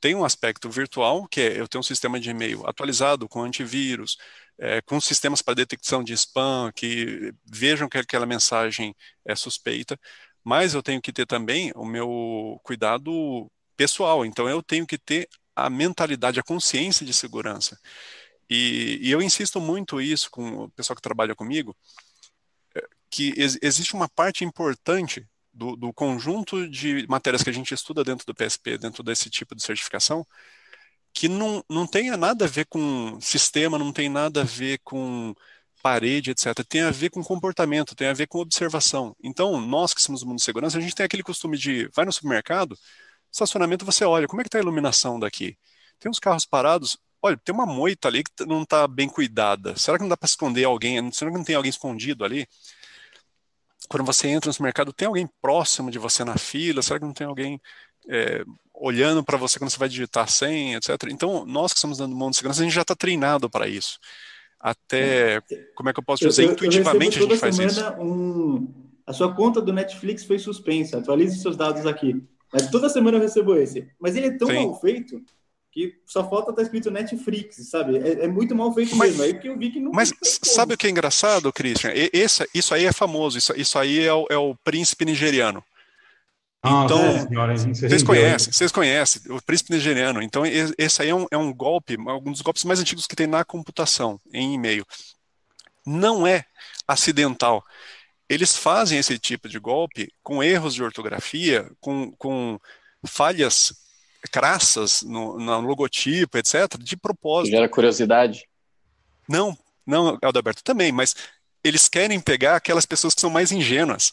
tem 0.00 0.14
um 0.14 0.24
aspecto 0.24 0.70
virtual, 0.70 1.26
que 1.28 1.40
é 1.40 1.60
eu 1.60 1.68
tenho 1.68 1.80
um 1.80 1.82
sistema 1.82 2.18
de 2.18 2.30
e-mail 2.30 2.66
atualizado 2.66 3.28
com 3.28 3.42
antivírus, 3.42 4.16
é, 4.58 4.80
com 4.82 5.00
sistemas 5.00 5.42
para 5.42 5.54
detecção 5.54 6.02
de 6.02 6.14
spam, 6.14 6.72
que 6.74 7.32
vejam 7.44 7.88
que 7.88 7.98
aquela 7.98 8.26
mensagem 8.26 8.94
é 9.26 9.36
suspeita, 9.36 9.98
mas 10.44 10.74
eu 10.74 10.82
tenho 10.82 11.00
que 11.00 11.12
ter 11.12 11.26
também 11.26 11.72
o 11.74 11.84
meu 11.84 12.60
cuidado 12.62 13.50
pessoal, 13.76 14.24
então 14.24 14.48
eu 14.48 14.62
tenho 14.62 14.86
que 14.86 14.98
ter 14.98 15.28
a 15.54 15.68
mentalidade, 15.68 16.40
a 16.40 16.42
consciência 16.44 17.04
de 17.04 17.12
segurança. 17.12 17.78
E, 18.48 18.98
e 19.00 19.10
eu 19.10 19.22
insisto 19.22 19.60
muito 19.60 20.00
isso 20.00 20.30
com 20.30 20.64
o 20.64 20.70
pessoal 20.70 20.96
que 20.96 21.02
trabalha 21.02 21.34
comigo, 21.36 21.76
é, 22.74 22.82
que 23.10 23.32
ex 23.36 23.58
existe 23.62 23.94
uma 23.94 24.08
parte 24.08 24.44
importante 24.44 25.26
do, 25.52 25.76
do, 25.76 25.92
conjunto 25.92 26.68
de 26.68 27.06
matérias 27.08 27.42
que 27.42 27.50
a 27.50 27.52
gente 27.52 27.74
estuda 27.74 28.02
dentro 28.04 28.26
do 28.26 28.34
PSP, 28.34 28.78
dentro 28.78 29.02
desse 29.02 29.30
tipo 29.30 29.54
de 29.54 29.62
certificação, 29.62 30.26
que 31.12 31.28
não, 31.28 31.64
não 31.68 31.86
tenha 31.86 32.16
nada 32.16 32.44
a 32.44 32.48
ver 32.48 32.66
com 32.66 33.20
sistema, 33.20 33.78
não 33.78 33.92
tem 33.92 34.08
nada 34.08 34.42
a 34.42 34.44
ver 34.44 34.80
com 34.84 35.34
parede, 35.80 36.30
etc. 36.30 36.64
Tem 36.68 36.82
a 36.82 36.90
ver 36.90 37.10
com 37.10 37.22
comportamento, 37.22 37.94
tem 37.94 38.08
a 38.08 38.12
ver 38.12 38.26
com 38.26 38.38
observação. 38.38 39.16
Então, 39.22 39.60
nós 39.60 39.94
que 39.94 40.02
somos 40.02 40.20
do 40.20 40.26
mundo 40.26 40.38
de 40.38 40.44
segurança, 40.44 40.78
a 40.78 40.80
gente 40.80 40.94
tem 40.94 41.06
aquele 41.06 41.22
costume 41.22 41.56
de, 41.58 41.88
vai 41.94 42.04
no 42.04 42.12
supermercado, 42.12 42.78
estacionamento, 43.32 43.84
você 43.84 44.04
olha, 44.04 44.26
como 44.28 44.40
é 44.40 44.44
que 44.44 44.48
está 44.48 44.58
a 44.58 44.62
iluminação 44.62 45.18
daqui? 45.18 45.56
Tem 45.98 46.10
uns 46.10 46.18
carros 46.18 46.46
parados, 46.46 46.98
olha, 47.22 47.36
tem 47.36 47.54
uma 47.54 47.66
moita 47.66 48.08
ali 48.08 48.24
que 48.24 48.44
não 48.46 48.62
está 48.62 48.86
bem 48.88 49.08
cuidada. 49.08 49.76
Será 49.76 49.98
que 49.98 50.02
não 50.02 50.08
dá 50.08 50.16
para 50.16 50.26
esconder 50.26 50.64
alguém? 50.64 51.10
Será 51.12 51.30
que 51.30 51.36
não 51.36 51.44
tem 51.44 51.56
alguém 51.56 51.70
escondido 51.70 52.24
ali? 52.24 52.46
quando 53.90 54.04
você 54.04 54.28
entra 54.28 54.52
no 54.56 54.62
mercado, 54.62 54.92
tem 54.92 55.08
alguém 55.08 55.28
próximo 55.42 55.90
de 55.90 55.98
você 55.98 56.22
na 56.24 56.38
fila? 56.38 56.80
Será 56.80 57.00
que 57.00 57.04
não 57.04 57.12
tem 57.12 57.26
alguém 57.26 57.60
é, 58.08 58.44
olhando 58.72 59.24
para 59.24 59.36
você 59.36 59.58
quando 59.58 59.70
você 59.70 59.78
vai 59.78 59.88
digitar 59.88 60.24
a 60.24 60.26
senha, 60.28 60.76
etc? 60.76 60.90
Então, 61.10 61.44
nós 61.44 61.72
que 61.72 61.78
estamos 61.78 61.98
dando 61.98 62.14
mundo 62.14 62.30
de 62.30 62.36
segurança, 62.36 62.60
a 62.62 62.64
gente 62.64 62.74
já 62.74 62.82
está 62.82 62.94
treinado 62.94 63.50
para 63.50 63.66
isso. 63.66 63.98
Até, 64.60 65.40
como 65.74 65.88
é 65.88 65.92
que 65.92 65.98
eu 65.98 66.04
posso 66.04 66.28
dizer, 66.28 66.44
eu, 66.44 66.52
intuitivamente 66.52 67.18
eu 67.18 67.26
a 67.26 67.30
gente 67.30 67.38
faz 67.38 67.58
isso. 67.58 67.82
Um, 67.98 68.68
a 69.06 69.12
sua 69.12 69.34
conta 69.34 69.60
do 69.60 69.72
Netflix 69.72 70.24
foi 70.24 70.38
suspensa, 70.38 70.98
atualize 70.98 71.40
seus 71.40 71.56
dados 71.56 71.86
aqui. 71.86 72.22
Mas 72.52 72.68
toda 72.68 72.88
semana 72.88 73.16
eu 73.16 73.22
recebo 73.22 73.56
esse. 73.56 73.88
Mas 73.98 74.16
ele 74.16 74.26
é 74.26 74.36
tão 74.36 74.48
Sim. 74.48 74.66
mal 74.66 74.80
feito 74.80 75.22
que 75.72 75.94
só 76.04 76.28
falta 76.28 76.50
estar 76.50 76.54
tá 76.54 76.62
escrito 76.62 76.90
Netflix, 76.90 77.68
sabe? 77.70 77.96
É, 77.96 78.24
é 78.24 78.28
muito 78.28 78.54
mal 78.54 78.74
feito 78.74 78.94
mas, 78.96 79.10
mesmo. 79.10 79.22
Aí 79.22 79.38
que 79.38 79.48
eu 79.48 79.56
vi 79.56 79.70
que 79.70 79.80
não. 79.80 79.92
Mas 79.92 80.12
sabe 80.22 80.74
o 80.74 80.76
que 80.76 80.86
é 80.86 80.90
engraçado, 80.90 81.52
Christian? 81.52 81.92
Esse, 81.94 82.46
isso 82.52 82.74
aí 82.74 82.84
é 82.84 82.92
famoso. 82.92 83.38
Isso, 83.38 83.52
isso 83.56 83.78
aí 83.78 84.00
é 84.00 84.12
o, 84.12 84.26
é 84.28 84.36
o 84.36 84.54
príncipe 84.64 85.04
nigeriano. 85.04 85.64
Ah, 86.62 86.82
então, 86.84 87.26
senhora, 87.26 87.56
vocês 87.56 88.02
conhecem, 88.02 88.52
vocês 88.52 88.72
conhecem 88.72 89.32
o 89.32 89.40
príncipe 89.40 89.72
nigeriano. 89.72 90.22
Então, 90.22 90.42
esse 90.44 91.00
aí 91.00 91.08
é 91.08 91.14
um, 91.14 91.26
é 91.30 91.36
um 91.36 91.52
golpe, 91.54 91.96
um 91.98 92.30
dos 92.30 92.42
golpes 92.42 92.64
mais 92.64 92.78
antigos 92.78 93.06
que 93.06 93.16
tem 93.16 93.26
na 93.26 93.44
computação, 93.44 94.20
em 94.32 94.54
e-mail. 94.54 94.84
Não 95.86 96.26
é 96.26 96.44
acidental. 96.86 97.64
Eles 98.28 98.56
fazem 98.56 98.98
esse 98.98 99.18
tipo 99.18 99.48
de 99.48 99.58
golpe 99.58 100.12
com 100.22 100.42
erros 100.42 100.74
de 100.74 100.82
ortografia, 100.82 101.70
com, 101.80 102.12
com 102.12 102.60
falhas 103.06 103.72
crassas 104.30 105.00
no, 105.00 105.38
no 105.38 105.60
logotipo, 105.60 106.36
etc., 106.36 106.76
de 106.78 106.94
propósito. 106.94 107.52
Gera 107.52 107.68
curiosidade. 107.70 108.46
Não, 109.26 109.56
não, 109.86 110.18
Alberto, 110.22 110.62
também, 110.62 110.92
mas 110.92 111.16
eles 111.64 111.88
querem 111.88 112.20
pegar 112.20 112.56
aquelas 112.56 112.84
pessoas 112.84 113.14
que 113.14 113.20
são 113.20 113.30
mais 113.30 113.50
ingênuas. 113.50 114.12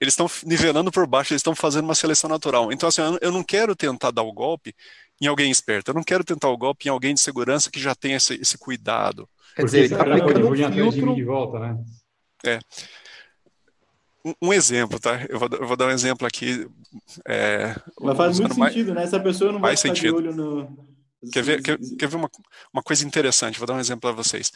Eles 0.00 0.12
estão 0.12 0.26
nivelando 0.44 0.90
por 0.90 1.06
baixo, 1.06 1.32
eles 1.32 1.40
estão 1.40 1.54
fazendo 1.54 1.84
uma 1.84 1.94
seleção 1.94 2.30
natural. 2.30 2.72
Então, 2.72 2.88
assim, 2.88 3.02
eu 3.20 3.30
não 3.30 3.42
quero 3.42 3.76
tentar 3.76 4.10
dar 4.10 4.22
o 4.22 4.32
golpe 4.32 4.74
em 5.20 5.26
alguém 5.26 5.50
esperto, 5.50 5.90
eu 5.90 5.94
não 5.94 6.02
quero 6.02 6.24
tentar 6.24 6.48
o 6.48 6.56
golpe 6.56 6.86
em 6.86 6.90
alguém 6.90 7.14
de 7.14 7.20
segurança 7.20 7.70
que 7.70 7.80
já 7.80 7.94
tem 7.94 8.14
esse, 8.14 8.34
esse 8.34 8.56
cuidado. 8.56 9.28
Quer 9.54 9.64
dizer, 9.64 9.78
ele 9.78 9.86
está 9.86 10.02
aplicando 10.02 10.50
um 10.50 10.72
filtro... 10.72 11.14
de 11.14 11.24
volta, 11.24 11.58
né? 11.58 11.78
É 12.44 12.58
um 14.42 14.52
exemplo, 14.52 14.98
tá? 14.98 15.24
Eu 15.28 15.38
vou, 15.38 15.48
eu 15.52 15.66
vou, 15.66 15.76
dar 15.76 15.86
um 15.86 15.90
exemplo 15.90 16.26
aqui. 16.26 16.66
É, 17.26 17.74
Mas 18.00 18.16
faz 18.16 18.40
muito 18.40 18.54
sentido, 18.54 18.88
mais, 18.88 18.96
né? 18.96 19.04
Essa 19.04 19.20
pessoa 19.20 19.52
não 19.52 19.60
vai 19.60 19.76
ficar 19.76 19.88
sentido. 19.88 20.20
de 20.20 20.28
olho 20.28 20.34
no. 20.34 20.86
Quer 21.32 21.42
ver, 21.42 21.62
quer, 21.62 21.78
quer 21.98 22.08
ver 22.08 22.16
uma, 22.16 22.30
uma 22.72 22.82
coisa 22.82 23.06
interessante? 23.06 23.58
Vou 23.58 23.66
dar 23.66 23.74
um 23.74 23.80
exemplo 23.80 24.00
para 24.00 24.12
vocês. 24.12 24.52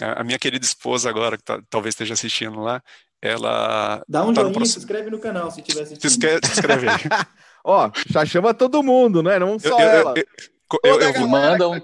A, 0.00 0.20
a 0.20 0.24
minha 0.24 0.38
querida 0.38 0.64
esposa, 0.64 1.08
agora, 1.08 1.36
que 1.36 1.44
tá, 1.44 1.62
talvez 1.68 1.94
esteja 1.94 2.14
assistindo 2.14 2.60
lá, 2.60 2.82
ela. 3.22 4.02
Dá 4.08 4.24
um 4.24 4.34
tá 4.34 4.42
joinha, 4.42 4.66
se 4.66 4.78
inscreve 4.78 5.08
no 5.08 5.18
canal 5.20 5.50
se 5.50 5.62
tiver 5.62 5.82
assistindo. 5.82 6.10
Se 6.10 6.16
inscreve, 6.16 6.46
se 6.46 6.52
inscreve 6.52 6.88
aí. 6.88 6.98
Ó, 7.64 7.90
já 8.10 8.26
chama 8.26 8.52
todo 8.52 8.82
mundo, 8.82 9.22
né? 9.22 9.38
Não 9.38 9.58
só 9.58 9.78
eu, 9.78 9.88
ela. 9.88 10.14
Eu, 10.16 11.00
eu, 11.00 11.00
eu, 11.00 11.28
manda 11.28 11.68
um, 11.68 11.80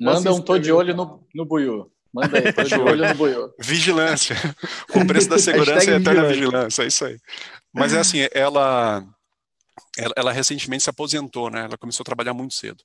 manda 0.00 0.32
um 0.32 0.40
tô 0.40 0.58
de 0.58 0.72
olho 0.72 0.94
no, 0.96 1.24
no 1.32 1.44
Buiu. 1.44 1.92
Manda 2.12 2.38
aí, 2.38 2.52
tô 2.52 2.62
de 2.62 2.74
olho 2.74 3.08
no 3.08 3.14
boiô. 3.14 3.54
Vigilância. 3.58 4.36
O 4.94 5.06
preço 5.06 5.30
da 5.30 5.38
segurança 5.40 5.90
é 5.90 5.94
eterna 5.94 6.28
vigilância, 6.28 6.82
é 6.82 6.86
isso 6.86 7.04
aí. 7.06 7.18
Mas 7.72 7.94
é 7.94 8.00
assim, 8.00 8.18
ela, 8.32 9.02
ela, 9.96 10.12
ela, 10.14 10.32
recentemente 10.32 10.82
se 10.82 10.90
aposentou, 10.90 11.48
né? 11.48 11.64
Ela 11.64 11.78
começou 11.78 12.02
a 12.02 12.04
trabalhar 12.04 12.34
muito 12.34 12.52
cedo. 12.52 12.84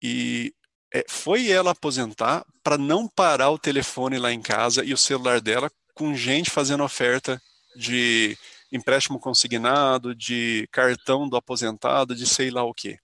E 0.00 0.54
é, 0.94 1.04
foi 1.08 1.50
ela 1.50 1.72
aposentar 1.72 2.44
para 2.62 2.78
não 2.78 3.08
parar 3.08 3.50
o 3.50 3.58
telefone 3.58 4.18
lá 4.18 4.32
em 4.32 4.40
casa 4.40 4.84
e 4.84 4.94
o 4.94 4.98
celular 4.98 5.40
dela 5.40 5.68
com 6.00 6.14
gente 6.14 6.50
fazendo 6.50 6.82
oferta 6.82 7.38
de 7.76 8.34
empréstimo 8.72 9.20
consignado, 9.20 10.14
de 10.14 10.66
cartão 10.72 11.28
do 11.28 11.36
aposentado, 11.36 12.16
de 12.16 12.26
sei 12.26 12.50
lá 12.50 12.64
o 12.64 12.72
quê. 12.72 12.98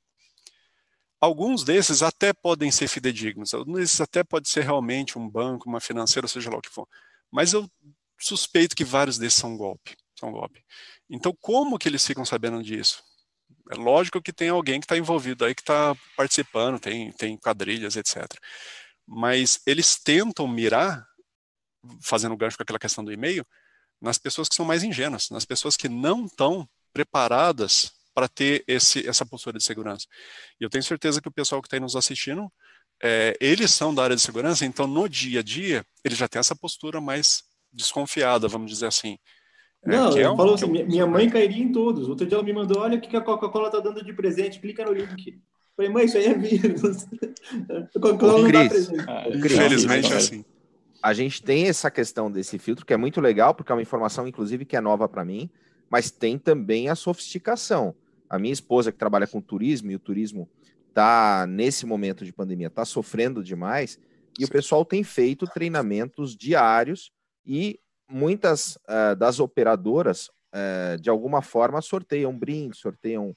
Alguns 1.20 1.62
desses 1.62 2.02
até 2.02 2.32
podem 2.32 2.70
ser 2.70 2.88
fidedignos, 2.88 3.52
alguns 3.52 3.80
desses 3.80 4.00
até 4.00 4.24
pode 4.24 4.48
ser 4.48 4.64
realmente 4.64 5.18
um 5.18 5.28
banco, 5.28 5.68
uma 5.68 5.78
financeira, 5.78 6.26
seja 6.26 6.48
lá 6.48 6.56
o 6.56 6.62
que 6.62 6.70
for. 6.70 6.88
Mas 7.30 7.52
eu 7.52 7.70
suspeito 8.18 8.74
que 8.74 8.82
vários 8.82 9.18
desses 9.18 9.38
são 9.38 9.58
golpe, 9.58 9.94
são 10.18 10.32
golpe. 10.32 10.64
Então, 11.10 11.36
como 11.38 11.78
que 11.78 11.90
eles 11.90 12.06
ficam 12.06 12.24
sabendo 12.24 12.62
disso? 12.62 13.02
É 13.70 13.74
lógico 13.74 14.22
que 14.22 14.32
tem 14.32 14.48
alguém 14.48 14.80
que 14.80 14.86
está 14.86 14.96
envolvido 14.96 15.44
aí, 15.44 15.54
que 15.54 15.60
está 15.60 15.94
participando, 16.16 16.80
tem, 16.80 17.12
tem 17.12 17.36
quadrilhas, 17.36 17.94
etc. 17.94 18.24
Mas 19.06 19.60
eles 19.66 19.96
tentam 19.96 20.48
mirar, 20.48 21.06
fazendo 22.02 22.36
gancho 22.36 22.56
com 22.56 22.62
aquela 22.62 22.78
questão 22.78 23.04
do 23.04 23.12
e-mail, 23.12 23.44
nas 24.00 24.18
pessoas 24.18 24.48
que 24.48 24.54
são 24.54 24.64
mais 24.64 24.82
ingênuas, 24.82 25.30
nas 25.30 25.44
pessoas 25.44 25.76
que 25.76 25.88
não 25.88 26.26
estão 26.26 26.68
preparadas 26.92 27.92
para 28.14 28.28
ter 28.28 28.64
esse, 28.66 29.06
essa 29.06 29.26
postura 29.26 29.58
de 29.58 29.64
segurança. 29.64 30.06
E 30.60 30.64
eu 30.64 30.70
tenho 30.70 30.82
certeza 30.82 31.20
que 31.20 31.28
o 31.28 31.32
pessoal 31.32 31.60
que 31.60 31.66
está 31.66 31.76
aí 31.76 31.80
nos 31.80 31.96
assistindo, 31.96 32.50
é, 33.02 33.36
eles 33.40 33.70
são 33.70 33.94
da 33.94 34.02
área 34.02 34.16
de 34.16 34.22
segurança, 34.22 34.64
então 34.64 34.86
no 34.86 35.06
dia 35.06 35.40
a 35.40 35.42
dia, 35.42 35.84
eles 36.02 36.16
já 36.16 36.26
têm 36.26 36.40
essa 36.40 36.56
postura 36.56 37.00
mais 37.00 37.42
desconfiada, 37.70 38.48
vamos 38.48 38.70
dizer 38.70 38.86
assim. 38.86 39.18
É, 39.84 39.90
Não, 39.90 40.16
é 40.16 40.30
um, 40.30 40.36
falou 40.36 40.54
assim, 40.54 40.78
é 40.78 40.84
minha 40.84 41.06
mãe 41.06 41.28
cairia 41.28 41.62
em 41.62 41.70
todos. 41.70 42.08
Outro 42.08 42.26
dia 42.26 42.36
ela 42.36 42.44
me 42.44 42.52
mandou, 42.52 42.80
olha 42.80 42.96
o 42.96 43.00
que 43.00 43.14
a 43.16 43.20
Coca-Cola 43.20 43.68
está 43.68 43.80
dando 43.80 44.02
de 44.02 44.12
presente, 44.14 44.60
clica 44.60 44.84
no 44.84 44.92
link. 44.92 45.38
Falei, 45.76 45.92
mãe, 45.92 46.06
isso 46.06 46.16
aí 46.16 46.24
é 46.24 46.34
vírus. 46.34 47.06
Coca-Cola 48.00 48.42
não 48.42 48.50
dá 48.50 48.68
presente. 48.68 49.04
Ah, 49.06 49.28
Infelizmente 49.28 50.12
é 50.12 50.16
assim. 50.16 50.44
A 51.02 51.12
gente 51.12 51.42
tem 51.42 51.66
essa 51.66 51.90
questão 51.90 52.30
desse 52.30 52.58
filtro, 52.58 52.84
que 52.84 52.92
é 52.92 52.96
muito 52.96 53.20
legal, 53.20 53.54
porque 53.54 53.70
é 53.70 53.74
uma 53.74 53.82
informação, 53.82 54.26
inclusive, 54.26 54.64
que 54.64 54.76
é 54.76 54.80
nova 54.80 55.08
para 55.08 55.24
mim, 55.24 55.48
mas 55.90 56.10
tem 56.10 56.38
também 56.38 56.88
a 56.88 56.94
sofisticação. 56.94 57.94
A 58.28 58.38
minha 58.38 58.52
esposa, 58.52 58.90
que 58.90 58.98
trabalha 58.98 59.26
com 59.26 59.40
turismo, 59.40 59.90
e 59.90 59.94
o 59.94 60.00
turismo 60.00 60.48
está, 60.88 61.46
nesse 61.46 61.86
momento 61.86 62.24
de 62.24 62.32
pandemia, 62.32 62.66
está 62.66 62.84
sofrendo 62.84 63.42
demais, 63.42 64.00
e 64.38 64.44
o 64.44 64.48
pessoal 64.48 64.84
tem 64.84 65.02
feito 65.02 65.46
treinamentos 65.46 66.36
diários 66.36 67.10
e 67.44 67.78
muitas 68.08 68.76
uh, 68.76 69.16
das 69.16 69.40
operadoras, 69.40 70.28
uh, 70.54 71.00
de 71.00 71.08
alguma 71.08 71.40
forma, 71.40 71.80
sorteiam 71.80 72.36
brindes, 72.36 72.80
sorteiam 72.80 73.30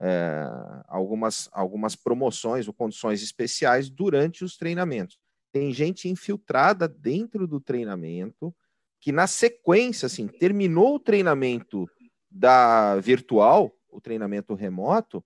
uh, 0.00 0.84
algumas, 0.86 1.48
algumas 1.52 1.96
promoções 1.96 2.68
ou 2.68 2.74
condições 2.74 3.22
especiais 3.22 3.88
durante 3.90 4.44
os 4.44 4.56
treinamentos. 4.56 5.18
Tem 5.54 5.72
gente 5.72 6.08
infiltrada 6.08 6.88
dentro 6.88 7.46
do 7.46 7.60
treinamento 7.60 8.52
que, 9.00 9.12
na 9.12 9.28
sequência, 9.28 10.06
assim, 10.06 10.26
terminou 10.26 10.96
o 10.96 10.98
treinamento 10.98 11.88
da 12.28 12.96
virtual, 12.96 13.72
o 13.88 14.00
treinamento 14.00 14.52
remoto, 14.54 15.24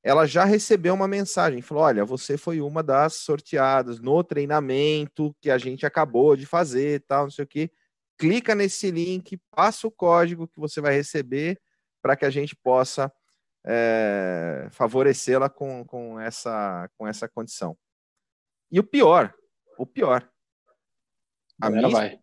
ela 0.00 0.26
já 0.26 0.44
recebeu 0.44 0.94
uma 0.94 1.08
mensagem, 1.08 1.60
falou: 1.60 1.82
olha, 1.82 2.04
você 2.04 2.38
foi 2.38 2.60
uma 2.60 2.84
das 2.84 3.14
sorteadas 3.14 3.98
no 3.98 4.22
treinamento 4.22 5.34
que 5.40 5.50
a 5.50 5.58
gente 5.58 5.84
acabou 5.84 6.36
de 6.36 6.46
fazer, 6.46 7.02
tal, 7.08 7.24
não 7.24 7.30
sei 7.32 7.44
o 7.44 7.48
quê. 7.48 7.68
Clica 8.16 8.54
nesse 8.54 8.92
link, 8.92 9.36
passa 9.50 9.88
o 9.88 9.90
código 9.90 10.46
que 10.46 10.60
você 10.60 10.80
vai 10.80 10.94
receber 10.94 11.60
para 12.00 12.14
que 12.14 12.24
a 12.24 12.30
gente 12.30 12.54
possa 12.54 13.12
é, 13.66 14.68
favorecê-la 14.70 15.50
com, 15.50 15.84
com, 15.84 16.20
essa, 16.20 16.88
com 16.96 17.08
essa 17.08 17.28
condição. 17.28 17.76
E 18.70 18.78
o 18.78 18.84
pior, 18.84 19.34
o 19.78 19.86
pior. 19.86 20.28
A 21.60 21.70
minha 21.70 21.88
vai. 21.88 22.18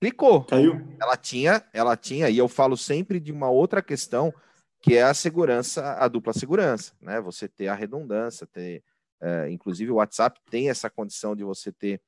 clicou. 0.00 0.44
Caiu. 0.44 0.80
Ela 1.00 1.16
tinha, 1.16 1.64
ela 1.72 1.96
tinha, 1.96 2.28
e 2.28 2.38
eu 2.38 2.48
falo 2.48 2.76
sempre 2.76 3.20
de 3.20 3.32
uma 3.32 3.50
outra 3.50 3.82
questão 3.82 4.32
que 4.80 4.96
é 4.96 5.02
a 5.02 5.14
segurança, 5.14 5.94
a 5.94 6.06
dupla 6.08 6.34
segurança, 6.34 6.92
né? 7.00 7.20
Você 7.20 7.48
ter 7.48 7.68
a 7.68 7.74
redundância, 7.74 8.46
ter, 8.46 8.84
é, 9.20 9.50
inclusive 9.50 9.90
o 9.90 9.94
WhatsApp 9.94 10.38
tem 10.50 10.68
essa 10.68 10.90
condição 10.90 11.34
de 11.34 11.42
você 11.42 11.72
ter 11.72 12.02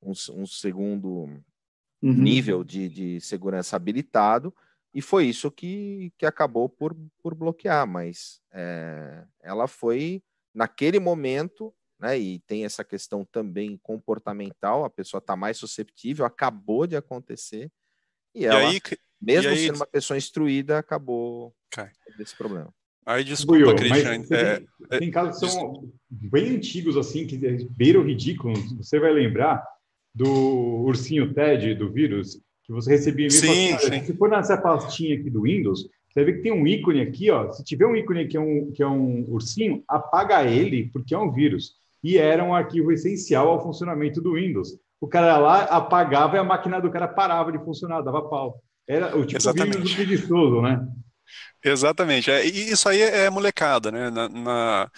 um, 0.00 0.12
um 0.34 0.46
segundo 0.46 1.24
uhum. 2.00 2.12
nível 2.14 2.62
de, 2.62 2.88
de 2.88 3.20
segurança 3.20 3.74
habilitado, 3.74 4.54
e 4.94 5.00
foi 5.00 5.26
isso 5.26 5.50
que, 5.50 6.12
que 6.18 6.26
acabou 6.26 6.68
por, 6.68 6.96
por 7.22 7.34
bloquear, 7.34 7.86
mas 7.86 8.40
é, 8.52 9.24
ela 9.40 9.66
foi 9.66 10.22
naquele 10.54 10.98
momento, 10.98 11.74
né? 12.00 12.18
E 12.18 12.38
tem 12.40 12.64
essa 12.64 12.82
questão 12.82 13.24
também 13.24 13.78
comportamental, 13.82 14.84
a 14.84 14.90
pessoa 14.90 15.18
está 15.18 15.36
mais 15.36 15.58
susceptível, 15.58 16.24
acabou 16.24 16.86
de 16.86 16.96
acontecer, 16.96 17.70
e, 18.34 18.42
e 18.42 18.46
ela, 18.46 18.70
aí, 18.70 18.80
mesmo 19.20 19.50
aí, 19.50 19.58
sendo 19.58 19.76
uma 19.76 19.86
pessoa 19.86 20.16
instruída, 20.16 20.78
acabou 20.78 21.54
Cai. 21.70 21.90
desse 22.16 22.34
problema. 22.36 22.72
Aí, 23.04 23.24
desculpa, 23.24 23.64
Buiu, 23.64 23.76
Christian. 23.76 24.24
É, 24.30 24.56
tem, 24.56 24.68
é, 24.90 24.98
tem 24.98 25.10
casos 25.10 25.40
que 25.40 25.48
são 25.48 25.90
bem 26.08 26.56
antigos, 26.56 26.96
assim, 26.96 27.26
que 27.26 27.36
beiram 27.70 28.04
ridículo. 28.04 28.54
Você 28.76 29.00
vai 29.00 29.12
lembrar 29.12 29.64
do 30.14 30.84
ursinho 30.84 31.32
TED, 31.32 31.74
do 31.74 31.90
vírus, 31.90 32.40
que 32.64 32.72
você 32.72 32.90
recebia 32.90 33.26
e 33.26 33.30
sim, 33.30 33.72
assim, 33.72 33.90
sim. 33.90 34.04
Se 34.04 34.16
for 34.16 34.28
nessa 34.28 34.56
pastinha 34.56 35.18
aqui 35.18 35.30
do 35.30 35.42
Windows, 35.42 35.88
você 36.12 36.24
vê 36.24 36.34
que 36.34 36.42
tem 36.42 36.52
um 36.52 36.66
ícone 36.66 37.00
aqui, 37.00 37.30
ó. 37.30 37.50
Se 37.52 37.64
tiver 37.64 37.86
um 37.86 37.96
ícone 37.96 38.28
que 38.28 38.36
é 38.36 38.40
um, 38.40 38.70
que 38.72 38.82
é 38.82 38.86
um 38.86 39.24
ursinho, 39.28 39.82
apaga 39.88 40.44
ele, 40.44 40.90
porque 40.92 41.14
é 41.14 41.18
um 41.18 41.32
vírus. 41.32 41.79
E 42.02 42.16
era 42.16 42.42
um 42.42 42.54
arquivo 42.54 42.92
essencial 42.92 43.48
ao 43.48 43.62
funcionamento 43.62 44.20
do 44.20 44.34
Windows. 44.34 44.78
O 45.00 45.08
cara 45.08 45.38
lá 45.38 45.62
apagava 45.64 46.36
e 46.36 46.38
a 46.38 46.44
máquina 46.44 46.80
do 46.80 46.90
cara 46.90 47.08
parava 47.08 47.50
de 47.50 47.58
funcionar, 47.58 48.02
dava 48.02 48.28
pau. 48.28 48.62
Era 48.86 49.16
o 49.16 49.24
tipo 49.24 49.38
Exatamente. 49.38 49.76
vírus 49.78 49.94
preguiçoso, 49.94 50.62
né? 50.62 50.86
Exatamente. 51.64 52.30
É, 52.30 52.44
e 52.44 52.70
isso 52.70 52.88
aí 52.88 53.00
é 53.00 53.30
molecada, 53.30 53.90
né? 53.90 54.10
Na, 54.10 54.28
na, 54.28 54.90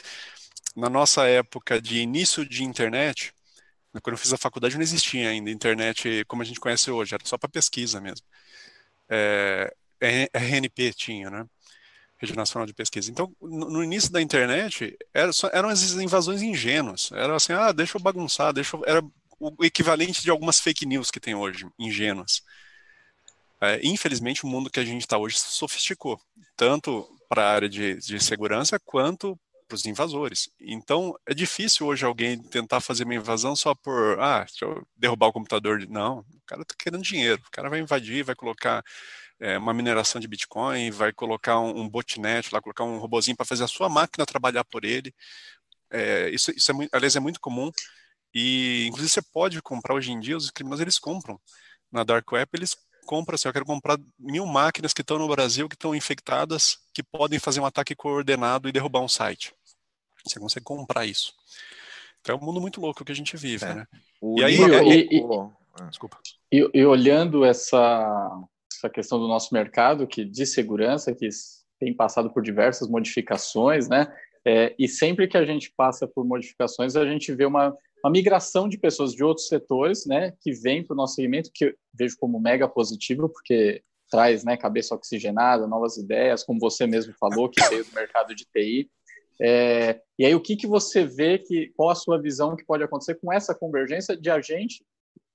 na, 0.76 0.90
nossa 0.90 1.26
época 1.26 1.80
de 1.80 1.98
início 1.98 2.48
de 2.48 2.64
internet, 2.64 3.32
quando 4.02 4.14
eu 4.14 4.18
fiz 4.18 4.32
a 4.32 4.38
faculdade 4.38 4.76
não 4.76 4.82
existia 4.82 5.28
ainda 5.28 5.50
internet 5.50 6.24
como 6.26 6.42
a 6.42 6.44
gente 6.44 6.60
conhece 6.60 6.90
hoje, 6.90 7.14
era 7.14 7.24
só 7.26 7.36
para 7.36 7.48
pesquisa 7.48 8.00
mesmo. 8.00 8.24
É, 9.08 9.72
RNP 10.32 10.92
tinha, 10.94 11.30
né? 11.30 11.46
Rede 12.22 12.36
Nacional 12.36 12.66
de 12.66 12.72
Pesquisa. 12.72 13.10
Então, 13.10 13.34
no, 13.40 13.82
início 13.82 14.12
da 14.12 14.22
internet, 14.22 14.96
era 15.12 15.32
só, 15.32 15.50
eram 15.52 15.68
as 15.68 15.92
invasões 15.94 16.40
ingênuas. 16.40 17.10
Era 17.12 17.34
assim, 17.34 17.52
ah, 17.52 17.72
deixa 17.72 17.96
eu 17.96 18.00
bagunçar, 18.00 18.52
deixa 18.52 18.76
eu... 18.76 18.84
Era 18.86 19.02
o 19.40 19.64
equivalente 19.64 20.22
de 20.22 20.30
algumas 20.30 20.60
fake 20.60 20.86
news 20.86 21.10
que 21.10 21.18
tem 21.18 21.34
hoje, 21.34 21.66
ingênuas. 21.76 22.42
É, 23.60 23.80
infelizmente, 23.82 24.44
o 24.44 24.48
mundo 24.48 24.70
que 24.70 24.78
a 24.78 24.84
gente 24.84 25.02
está 25.02 25.18
hoje 25.18 25.36
sofisticou, 25.36 26.20
tanto 26.56 27.08
para 27.28 27.44
a 27.44 27.52
área 27.52 27.68
de, 27.68 27.96
de 27.96 28.22
segurança 28.22 28.78
quanto 28.78 29.36
para 29.66 29.74
os 29.74 29.84
invasores. 29.84 30.48
Então, 30.60 31.18
é 31.26 31.34
difícil 31.34 31.86
hoje 31.86 32.04
alguém 32.04 32.40
tentar 32.40 32.80
fazer 32.80 33.02
uma 33.02 33.14
invasão 33.14 33.56
só 33.56 33.74
por, 33.74 34.20
ah, 34.20 34.44
deixa 34.44 34.64
eu 34.64 34.86
derrubar 34.96 35.26
o 35.28 35.32
computador. 35.32 35.84
Não, 35.88 36.20
o 36.20 36.42
cara 36.46 36.62
está 36.62 36.74
querendo 36.78 37.02
dinheiro. 37.02 37.42
O 37.44 37.50
cara 37.50 37.68
vai 37.68 37.80
invadir, 37.80 38.22
vai 38.22 38.36
colocar 38.36 38.84
é, 39.40 39.58
uma 39.58 39.74
mineração 39.74 40.20
de 40.20 40.28
Bitcoin, 40.28 40.90
vai 40.90 41.12
colocar 41.12 41.60
um, 41.60 41.80
um 41.80 41.88
botnet 41.88 42.52
lá, 42.52 42.60
colocar 42.60 42.84
um 42.84 42.98
robozinho 42.98 43.36
para 43.36 43.46
fazer 43.46 43.64
a 43.64 43.68
sua 43.68 43.88
máquina 43.88 44.26
trabalhar 44.26 44.64
por 44.64 44.84
ele. 44.84 45.14
É, 45.90 46.30
isso, 46.30 46.50
isso 46.52 46.72
é, 46.72 46.88
aliás, 46.92 47.16
é 47.16 47.20
muito 47.20 47.40
comum. 47.40 47.70
E, 48.34 48.86
inclusive, 48.86 49.10
você 49.10 49.22
pode 49.22 49.60
comprar 49.60 49.94
hoje 49.94 50.12
em 50.12 50.20
dia, 50.20 50.36
os 50.36 50.50
criminosos, 50.50 50.80
eles 50.80 50.98
compram. 50.98 51.38
Na 51.90 52.04
Dark 52.04 52.30
Web, 52.32 52.48
eles 52.54 52.76
compra 53.04 53.34
assim, 53.34 53.48
eu 53.48 53.52
quero 53.52 53.66
comprar 53.66 53.98
mil 54.18 54.46
máquinas 54.46 54.92
que 54.92 55.00
estão 55.02 55.18
no 55.18 55.28
Brasil, 55.28 55.68
que 55.68 55.74
estão 55.74 55.94
infectadas, 55.94 56.78
que 56.94 57.02
podem 57.02 57.38
fazer 57.38 57.60
um 57.60 57.66
ataque 57.66 57.94
coordenado 57.94 58.68
e 58.68 58.72
derrubar 58.72 59.00
um 59.00 59.08
site. 59.08 59.52
Você 60.24 60.38
consegue 60.38 60.64
comprar 60.64 61.04
isso. 61.04 61.34
Então 62.20 62.36
é 62.36 62.38
um 62.38 62.44
mundo 62.44 62.60
muito 62.60 62.80
louco 62.80 63.04
que 63.04 63.12
a 63.12 63.14
gente 63.14 63.36
vive, 63.36 63.64
é. 63.64 63.74
né? 63.74 63.86
O 64.20 64.38
e 64.38 64.44
aí... 64.44 64.56
E, 64.56 65.18
e, 65.18 65.22
ah, 65.80 65.86
desculpa. 65.86 66.18
E, 66.50 66.70
e, 66.72 66.84
olhando 66.84 67.44
essa, 67.44 68.30
essa 68.82 68.90
questão 68.90 69.18
do 69.18 69.28
nosso 69.28 69.54
mercado 69.54 70.06
que 70.06 70.24
de 70.24 70.44
segurança, 70.44 71.14
que 71.14 71.28
tem 71.78 71.94
passado 71.94 72.30
por 72.30 72.42
diversas 72.42 72.88
modificações, 72.88 73.88
né? 73.88 74.12
É, 74.44 74.74
e 74.76 74.88
sempre 74.88 75.28
que 75.28 75.36
a 75.36 75.44
gente 75.44 75.72
passa 75.76 76.06
por 76.06 76.24
modificações, 76.24 76.96
a 76.96 77.06
gente 77.06 77.32
vê 77.32 77.44
uma 77.44 77.76
uma 78.04 78.10
migração 78.10 78.68
de 78.68 78.76
pessoas 78.76 79.14
de 79.14 79.22
outros 79.22 79.46
setores, 79.46 80.04
né, 80.06 80.32
que 80.40 80.52
vem 80.52 80.84
para 80.84 80.92
o 80.92 80.96
nosso 80.96 81.14
segmento, 81.14 81.50
que 81.54 81.66
eu 81.66 81.74
vejo 81.94 82.16
como 82.18 82.40
mega 82.40 82.68
positivo, 82.68 83.28
porque 83.28 83.80
traz, 84.10 84.44
né, 84.44 84.56
cabeça 84.56 84.94
oxigenada, 84.94 85.68
novas 85.68 85.96
ideias, 85.96 86.42
como 86.42 86.58
você 86.58 86.84
mesmo 86.84 87.14
falou, 87.14 87.48
que 87.48 87.62
veio 87.68 87.84
do 87.84 87.94
mercado 87.94 88.34
de 88.34 88.44
TI. 88.44 88.90
É, 89.40 90.00
e 90.18 90.26
aí, 90.26 90.34
o 90.34 90.40
que, 90.40 90.56
que 90.56 90.66
você 90.66 91.04
vê, 91.04 91.38
que, 91.38 91.72
qual 91.76 91.90
a 91.90 91.94
sua 91.94 92.20
visão 92.20 92.56
que 92.56 92.64
pode 92.64 92.82
acontecer 92.82 93.14
com 93.14 93.32
essa 93.32 93.54
convergência 93.54 94.16
de 94.16 94.28
a 94.28 94.40
gente, 94.40 94.84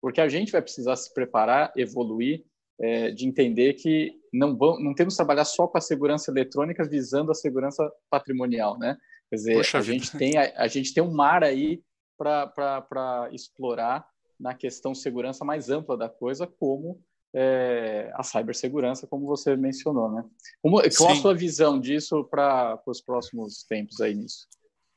porque 0.01 0.19
a 0.19 0.27
gente 0.27 0.51
vai 0.51 0.61
precisar 0.61 0.95
se 0.97 1.11
preparar, 1.13 1.71
evoluir, 1.75 2.43
é, 2.79 3.11
de 3.11 3.27
entender 3.27 3.73
que 3.73 4.13
não, 4.31 4.55
vamos, 4.55 4.83
não 4.83 4.93
temos 4.93 5.13
que 5.13 5.17
trabalhar 5.17 5.45
só 5.45 5.67
com 5.67 5.77
a 5.77 5.81
segurança 5.81 6.31
eletrônica 6.31 6.87
visando 6.87 7.31
a 7.31 7.35
segurança 7.35 7.89
patrimonial, 8.09 8.77
né? 8.77 8.97
Quer 9.29 9.35
dizer, 9.35 9.55
Poxa 9.55 9.77
a 9.79 9.81
gente, 9.81 10.17
tem, 10.17 10.37
a, 10.37 10.53
a 10.55 10.67
gente 10.67 10.93
tem 10.93 11.03
um 11.03 11.11
mar 11.11 11.43
aí 11.43 11.81
para 12.17 13.29
explorar 13.31 14.07
na 14.39 14.53
questão 14.53 14.93
segurança 14.93 15.43
mais 15.43 15.69
ampla 15.69 15.97
da 15.97 16.07
coisa, 16.07 16.45
como 16.45 17.01
é, 17.33 18.11
a 18.13 18.23
cibersegurança, 18.23 19.07
como 19.07 19.25
você 19.25 19.55
mencionou, 19.55 20.11
né? 20.11 20.23
Como, 20.61 20.81
qual 20.95 21.11
a 21.11 21.15
sua 21.15 21.35
visão 21.35 21.79
disso 21.79 22.23
para 22.23 22.79
os 22.85 23.01
próximos 23.01 23.63
tempos 23.63 23.99
aí 23.99 24.15
nisso? 24.15 24.47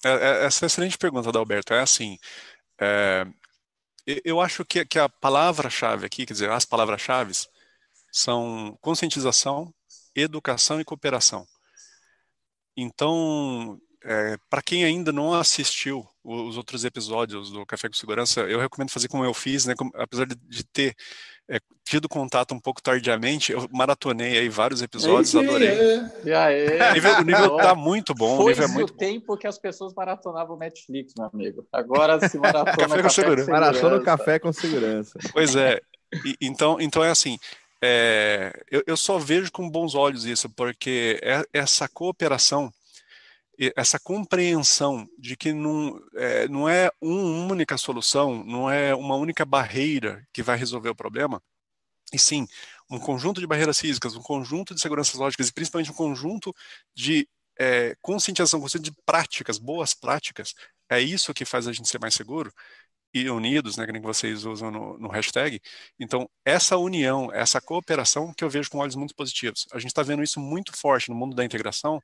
É, 0.05 0.09
é, 0.09 0.45
essa 0.45 0.61
é 0.61 0.63
uma 0.65 0.69
excelente 0.69 0.99
pergunta, 0.99 1.37
Alberto. 1.37 1.75
É 1.75 1.81
assim, 1.81 2.19
é, 2.81 3.27
eu 4.25 4.41
acho 4.41 4.65
que, 4.65 4.85
que 4.85 4.99
a 4.99 5.09
palavra-chave 5.09 6.07
aqui, 6.07 6.25
quer 6.25 6.33
dizer, 6.33 6.51
as 6.51 6.65
palavras-chave 6.65 7.33
são 8.13 8.77
conscientização, 8.81 9.73
educação 10.15 10.81
e 10.81 10.85
cooperação. 10.85 11.47
Então, 12.77 13.79
é, 14.05 14.37
para 14.49 14.63
quem 14.63 14.85
ainda 14.85 15.13
não 15.13 15.35
assistiu 15.35 16.07
os 16.25 16.57
outros 16.57 16.85
episódios 16.85 17.51
do 17.51 17.65
Café 17.67 17.89
com 17.89 17.95
Segurança, 17.95 18.41
eu 18.43 18.59
recomendo 18.59 18.91
fazer 18.91 19.09
como 19.09 19.25
eu 19.25 19.35
fiz, 19.35 19.67
né? 19.67 19.75
Como, 19.75 19.91
apesar 19.95 20.27
de, 20.27 20.35
de 20.35 20.65
ter 20.65 20.95
é, 21.49 21.59
tido 21.85 22.09
contato 22.09 22.55
um 22.55 22.61
pouco 22.61 22.83
tardiamente, 22.83 23.53
eu 23.53 23.69
maratonei 23.73 24.39
aí 24.39 24.49
vários 24.49 24.81
episódios, 24.81 25.35
é 25.35 25.39
adorei. 25.41 25.69
É. 25.69 26.91
O 26.91 26.95
nível, 26.95 27.15
o 27.19 27.23
nível 27.23 27.57
tá 27.57 27.75
muito 27.75 28.15
bom. 28.15 28.37
Foi 28.37 28.45
o 28.45 28.49
nível 28.49 28.65
é 28.65 28.69
muito 28.69 28.91
o 28.91 28.97
tempo 28.97 29.37
que 29.37 29.47
as 29.47 29.59
pessoas 29.59 29.93
maratonavam 29.93 30.57
Netflix, 30.57 31.13
meu 31.19 31.29
amigo. 31.33 31.67
Agora 31.73 32.29
se 32.29 32.39
maratona 32.39 32.77
café, 32.77 32.87
com, 32.87 33.03
café 33.03 33.09
segurança. 33.09 33.51
Maratona 33.51 34.01
café 34.01 34.39
com 34.39 34.53
segurança. 34.53 35.19
Pois 35.33 35.57
é. 35.57 35.81
E, 36.25 36.37
então, 36.41 36.81
então 36.81 37.05
é 37.05 37.11
assim. 37.11 37.39
É, 37.83 38.53
eu, 38.71 38.83
eu 38.87 38.97
só 38.97 39.19
vejo 39.19 39.51
com 39.51 39.71
bons 39.71 39.95
olhos 39.95 40.25
isso, 40.25 40.51
porque 40.51 41.19
é, 41.23 41.43
essa 41.53 41.89
cooperação 41.89 42.73
essa 43.77 43.99
compreensão 43.99 45.07
de 45.19 45.37
que 45.37 45.53
não 45.53 46.01
é, 46.17 46.49
não 46.49 46.69
é 46.69 46.91
uma 47.01 47.53
única 47.53 47.77
solução, 47.77 48.43
não 48.45 48.71
é 48.71 48.95
uma 48.95 49.17
única 49.17 49.45
barreira 49.45 50.27
que 50.33 50.43
vai 50.43 50.57
resolver 50.57 50.89
o 50.89 50.95
problema, 50.95 51.43
e 52.13 52.19
sim 52.19 52.47
um 52.91 52.99
conjunto 52.99 53.41
de 53.41 53.47
barreiras 53.47 53.79
físicas, 53.79 54.17
um 54.17 54.23
conjunto 54.23 54.75
de 54.75 54.81
seguranças 54.81 55.15
lógicas 55.15 55.49
e 55.49 55.53
principalmente 55.53 55.91
um 55.91 55.95
conjunto 55.95 56.55
de 56.95 57.29
é, 57.59 57.95
conscientização, 58.01 58.65
de 58.81 58.93
práticas, 59.05 59.59
boas 59.59 59.95
práticas, 59.95 60.55
é 60.89 61.01
isso 61.01 61.35
que 61.35 61.45
faz 61.45 61.69
a 61.69 61.73
gente 61.73 61.89
ser 61.89 62.01
mais 62.01 62.15
seguro 62.15 62.53
e 63.13 63.29
unidos, 63.29 63.77
né, 63.77 63.87
que 63.87 64.01
vocês 64.01 64.45
usam 64.45 64.71
no, 64.71 64.99
no, 64.99 65.09
hashtag. 65.09 65.61
Então, 65.99 66.29
essa 66.45 66.77
união, 66.77 67.33
essa 67.33 67.61
cooperação 67.61 68.33
que 68.33 68.45
eu 68.45 68.51
vejo 68.51 68.71
com 68.71 68.79
olhos 68.79 68.95
muito 68.95 69.15
positivos. 69.15 69.67
A 69.73 69.79
gente 69.79 69.89
está 69.89 70.03
vendo 70.03 70.23
isso 70.23 70.41
muito 70.41 70.77
forte 70.77 71.11
no 71.11 71.17
mundo 71.17 71.35
da 71.35 71.45
integração, 71.45 72.01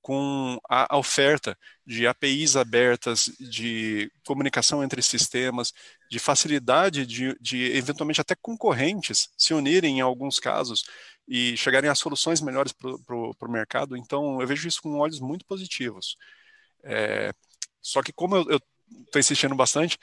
com 0.00 0.58
a 0.68 0.96
oferta 0.96 1.58
de 1.86 2.06
APIs 2.06 2.56
abertas, 2.56 3.30
de 3.38 4.10
comunicação 4.24 4.82
entre 4.82 5.02
sistemas, 5.02 5.72
de 6.10 6.18
facilidade 6.18 7.04
de, 7.04 7.36
de 7.40 7.76
eventualmente 7.76 8.20
até 8.20 8.34
concorrentes 8.34 9.28
se 9.36 9.52
unirem 9.52 9.98
em 9.98 10.00
alguns 10.00 10.38
casos 10.38 10.84
e 11.26 11.56
chegarem 11.56 11.90
a 11.90 11.94
soluções 11.94 12.40
melhores 12.40 12.72
para 12.72 13.14
o 13.14 13.52
mercado. 13.52 13.96
Então, 13.96 14.40
eu 14.40 14.46
vejo 14.46 14.68
isso 14.68 14.80
com 14.82 14.98
olhos 14.98 15.20
muito 15.20 15.44
positivos. 15.44 16.16
É, 16.82 17.32
só 17.82 18.02
que, 18.02 18.12
como 18.12 18.36
eu 18.36 18.60
estou 19.04 19.20
insistindo 19.20 19.54
bastante, 19.54 19.98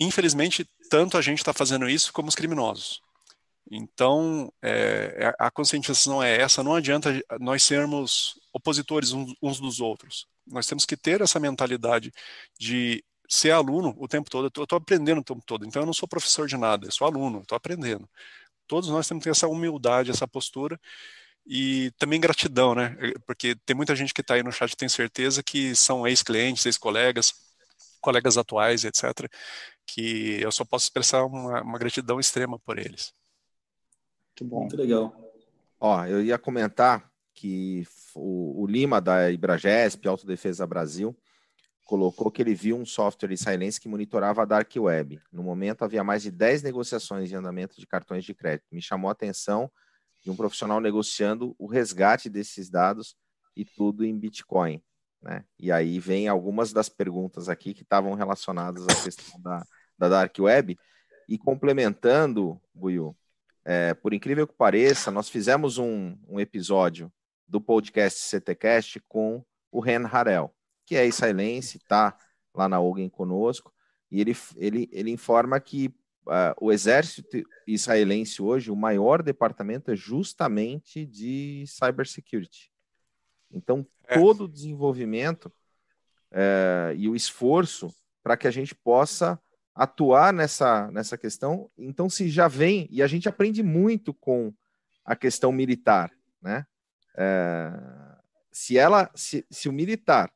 infelizmente, 0.00 0.68
tanto 0.90 1.16
a 1.16 1.22
gente 1.22 1.38
está 1.38 1.52
fazendo 1.52 1.88
isso 1.88 2.12
como 2.12 2.28
os 2.28 2.34
criminosos. 2.34 3.00
Então, 3.70 4.50
é, 4.62 5.34
a 5.38 5.50
conscientização 5.50 6.22
é 6.22 6.40
essa, 6.40 6.62
não 6.62 6.74
adianta 6.74 7.10
nós 7.38 7.62
sermos 7.62 8.38
opositores 8.52 9.12
uns 9.12 9.60
dos 9.60 9.80
outros. 9.80 10.26
Nós 10.46 10.66
temos 10.66 10.86
que 10.86 10.96
ter 10.96 11.20
essa 11.20 11.38
mentalidade 11.38 12.12
de 12.58 13.04
ser 13.28 13.50
aluno 13.50 13.94
o 13.98 14.08
tempo 14.08 14.30
todo. 14.30 14.50
Eu 14.54 14.62
estou 14.64 14.78
aprendendo 14.78 15.20
o 15.20 15.24
tempo 15.24 15.42
todo, 15.44 15.66
então 15.66 15.82
eu 15.82 15.86
não 15.86 15.92
sou 15.92 16.08
professor 16.08 16.48
de 16.48 16.56
nada, 16.56 16.86
eu 16.86 16.92
sou 16.92 17.06
aluno, 17.06 17.40
estou 17.40 17.56
aprendendo. 17.56 18.08
Todos 18.66 18.88
nós 18.88 19.06
temos 19.06 19.22
que 19.22 19.24
ter 19.24 19.30
essa 19.32 19.48
humildade, 19.48 20.10
essa 20.10 20.26
postura 20.26 20.80
e 21.46 21.90
também 21.98 22.20
gratidão, 22.20 22.74
né? 22.74 22.96
Porque 23.26 23.54
tem 23.66 23.76
muita 23.76 23.96
gente 23.96 24.14
que 24.14 24.20
está 24.22 24.34
aí 24.34 24.42
no 24.42 24.52
chat, 24.52 24.76
tem 24.76 24.88
certeza 24.88 25.42
que 25.42 25.74
são 25.74 26.06
ex-clientes, 26.06 26.64
ex-colegas, 26.66 27.34
colegas 28.08 28.38
atuais, 28.38 28.84
etc., 28.84 29.30
que 29.86 30.40
eu 30.40 30.50
só 30.50 30.64
posso 30.64 30.86
expressar 30.86 31.26
uma, 31.26 31.60
uma 31.60 31.78
gratidão 31.78 32.18
extrema 32.18 32.58
por 32.58 32.78
eles. 32.78 33.12
Muito 34.30 34.50
bom. 34.50 34.60
Muito 34.60 34.76
legal. 34.78 35.14
Ó, 35.78 36.06
eu 36.06 36.24
ia 36.24 36.38
comentar 36.38 37.10
que 37.34 37.86
o, 38.14 38.62
o 38.62 38.66
Lima 38.66 38.98
da 38.98 39.30
Ibragesp, 39.30 40.08
Autodefesa 40.08 40.66
Brasil, 40.66 41.14
colocou 41.84 42.30
que 42.30 42.40
ele 42.40 42.54
viu 42.54 42.78
um 42.78 42.86
software 42.86 43.32
israelense 43.32 43.78
que 43.78 43.88
monitorava 43.88 44.42
a 44.42 44.46
Dark 44.46 44.72
Web. 44.74 45.20
No 45.30 45.42
momento, 45.42 45.82
havia 45.84 46.02
mais 46.02 46.22
de 46.22 46.30
10 46.30 46.62
negociações 46.62 47.28
de 47.28 47.34
andamento 47.34 47.78
de 47.78 47.86
cartões 47.86 48.24
de 48.24 48.34
crédito. 48.34 48.66
Me 48.72 48.80
chamou 48.80 49.10
a 49.10 49.12
atenção 49.12 49.70
de 50.22 50.30
um 50.30 50.36
profissional 50.36 50.80
negociando 50.80 51.54
o 51.58 51.66
resgate 51.66 52.30
desses 52.30 52.70
dados 52.70 53.14
e 53.54 53.66
tudo 53.66 54.04
em 54.04 54.18
Bitcoin. 54.18 54.82
Né? 55.22 55.44
E 55.58 55.72
aí 55.72 55.98
vem 55.98 56.28
algumas 56.28 56.72
das 56.72 56.88
perguntas 56.88 57.48
aqui 57.48 57.74
que 57.74 57.82
estavam 57.82 58.14
relacionadas 58.14 58.84
à 58.84 59.02
questão 59.02 59.40
da, 59.40 59.64
da 59.98 60.08
Dark 60.08 60.36
Web. 60.38 60.78
E 61.28 61.36
complementando, 61.36 62.60
Buiu, 62.74 63.16
é, 63.64 63.92
por 63.92 64.14
incrível 64.14 64.46
que 64.46 64.54
pareça, 64.54 65.10
nós 65.10 65.28
fizemos 65.28 65.76
um, 65.76 66.16
um 66.26 66.40
episódio 66.40 67.12
do 67.46 67.60
podcast 67.60 68.20
CTcast 68.20 69.00
com 69.08 69.44
o 69.70 69.80
Ren 69.80 70.06
Harel, 70.10 70.54
que 70.86 70.96
é 70.96 71.06
israelense, 71.06 71.76
está 71.76 72.16
lá 72.54 72.68
na 72.68 72.80
Ogen 72.80 73.08
conosco, 73.08 73.72
e 74.10 74.20
ele, 74.20 74.36
ele, 74.56 74.88
ele 74.90 75.10
informa 75.10 75.60
que 75.60 75.88
uh, 76.26 76.54
o 76.60 76.72
exército 76.72 77.42
israelense 77.66 78.40
hoje, 78.40 78.70
o 78.70 78.76
maior 78.76 79.22
departamento 79.22 79.90
é 79.90 79.96
justamente 79.96 81.04
de 81.04 81.64
cybersecurity. 81.66 82.70
Então, 83.50 83.86
é. 84.06 84.18
todo 84.18 84.44
o 84.44 84.48
desenvolvimento 84.48 85.46
uh, 86.32 86.94
e 86.96 87.08
o 87.08 87.16
esforço 87.16 87.94
para 88.22 88.36
que 88.36 88.46
a 88.46 88.50
gente 88.50 88.74
possa 88.74 89.40
atuar 89.74 90.32
nessa, 90.32 90.90
nessa 90.90 91.16
questão. 91.16 91.70
Então, 91.78 92.08
se 92.08 92.28
já 92.28 92.48
vem, 92.48 92.88
e 92.90 93.02
a 93.02 93.06
gente 93.06 93.28
aprende 93.28 93.62
muito 93.62 94.12
com 94.12 94.52
a 95.04 95.14
questão 95.14 95.52
militar, 95.52 96.10
né? 96.42 96.66
É, 97.16 97.72
se 98.52 98.76
ela, 98.76 99.10
se, 99.14 99.46
se 99.50 99.68
o 99.68 99.72
militar 99.72 100.30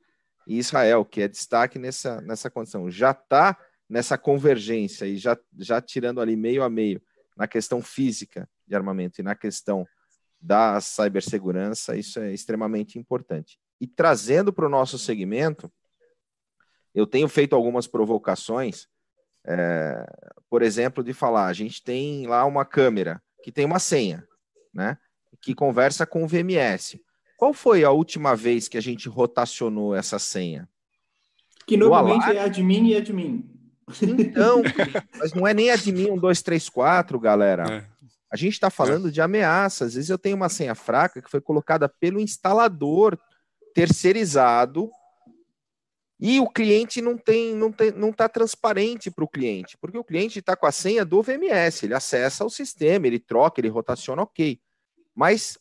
e 0.47 0.59
Israel, 0.59 1.05
que 1.05 1.23
é 1.23 1.29
destaque 1.29 1.79
nessa, 1.79 2.21
nessa 2.21 2.49
condição, 2.51 2.91
já 2.91 3.11
está 3.11 3.59
nessa 3.89 4.17
convergência 4.17 5.05
e 5.07 5.17
já, 5.17 5.37
já 5.59 5.81
tirando 5.81 6.21
ali 6.21 6.37
meio 6.37 6.63
a 6.63 6.71
meio 6.71 7.03
na 7.37 7.47
questão 7.47 7.83
física 7.83 8.49
de 8.67 8.75
armamento 8.75 9.21
e 9.21 9.25
na 9.25 9.35
questão 9.35 9.87
da 10.43 10.81
cibersegurança, 10.81 11.97
isso 11.97 12.19
é 12.19 12.33
extremamente 12.33 12.99
importante. 12.99 13.59
E 13.81 13.87
trazendo 13.87 14.53
para 14.53 14.67
o 14.67 14.71
nosso 14.71 14.99
segmento, 14.99 15.73
eu 16.95 17.07
tenho 17.07 17.29
feito 17.29 17.55
algumas 17.55 17.87
provocações 17.87 18.89
é, 19.47 20.07
por 20.49 20.63
exemplo, 20.63 21.03
de 21.03 21.13
falar, 21.13 21.47
a 21.47 21.53
gente 21.53 21.83
tem 21.83 22.27
lá 22.27 22.45
uma 22.45 22.65
câmera 22.65 23.21
que 23.43 23.51
tem 23.51 23.65
uma 23.65 23.79
senha, 23.79 24.25
né? 24.73 24.97
Que 25.41 25.55
conversa 25.55 26.07
com 26.07 26.23
o 26.23 26.29
VMS. 26.29 27.01
Qual 27.37 27.53
foi 27.53 27.83
a 27.83 27.91
última 27.91 28.37
vez 28.37 28.69
que 28.69 28.79
a 28.79 28.81
gente 28.81 29.09
rotacionou 29.09 29.95
essa 29.95 30.19
senha? 30.19 30.69
Que 31.67 31.77
normalmente 31.77 32.31
é 32.31 32.41
admin 32.41 32.89
e 32.89 32.97
admin. 32.97 33.49
Então, 34.01 34.63
mas 35.19 35.33
não 35.35 35.47
é 35.47 35.53
nem 35.53 35.71
admin 35.71 36.13
1, 36.13 36.19
2, 36.19 36.43
3, 36.43 36.69
4, 36.69 37.19
galera. 37.19 37.65
É. 37.75 37.92
A 38.33 38.37
gente 38.37 38.55
está 38.55 38.71
falando 38.71 39.09
é. 39.09 39.11
de 39.11 39.21
ameaças. 39.21 39.89
Às 39.89 39.95
vezes 39.95 40.11
eu 40.11 40.19
tenho 40.19 40.37
uma 40.37 40.49
senha 40.49 40.75
fraca 40.75 41.21
que 41.21 41.31
foi 41.31 41.41
colocada 41.41 41.87
pelo 41.87 42.19
instalador 42.19 43.19
terceirizado 43.75 44.91
e 46.19 46.41
o 46.41 46.49
cliente 46.49 47.03
não 47.03 47.19
tem, 47.19 47.55
não 47.55 47.71
tem, 47.71 47.91
não 47.91 48.11
está 48.11 48.29
transparente 48.29 49.11
para 49.11 49.25
o 49.25 49.29
cliente, 49.29 49.77
porque 49.77 49.99
o 49.99 50.05
cliente 50.05 50.39
está 50.39 50.55
com 50.55 50.67
a 50.67 50.73
senha 50.73 51.05
do 51.05 51.21
VMS, 51.21 51.85
ele 51.85 51.95
acessa 51.95 52.45
o 52.45 52.49
sistema, 52.49 53.09
ele 53.09 53.19
troca, 53.19 53.61
ele 53.61 53.69
rotaciona, 53.69 54.23
ok. 54.23 54.61
Mas 55.15 55.59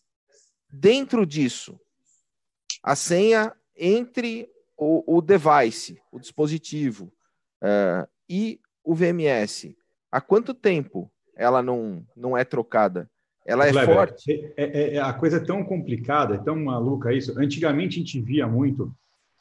dentro 0.71 1.25
disso, 1.25 1.79
a 2.83 2.95
senha 2.95 3.53
entre 3.75 4.47
o, 4.77 5.17
o 5.17 5.21
device, 5.21 5.99
o 6.11 6.19
dispositivo 6.19 7.11
uh, 7.61 8.07
e 8.29 8.61
o 8.83 8.93
VMS, 8.93 9.75
há 10.11 10.21
quanto 10.21 10.53
tempo 10.53 11.10
ela 11.35 11.61
não, 11.61 12.03
não 12.15 12.37
é 12.37 12.43
trocada? 12.43 13.09
Ela 13.45 13.67
é 13.67 13.71
Kleber, 13.71 13.95
forte? 13.95 14.53
É, 14.55 14.63
é, 14.63 14.95
é, 14.95 14.99
a 14.99 15.13
coisa 15.13 15.37
é 15.37 15.39
tão 15.39 15.63
complicada, 15.63 16.35
é 16.35 16.37
tão 16.37 16.55
maluca 16.55 17.11
isso. 17.11 17.37
Antigamente 17.39 17.95
a 17.95 17.99
gente 17.99 18.21
via 18.21 18.47
muito 18.47 18.93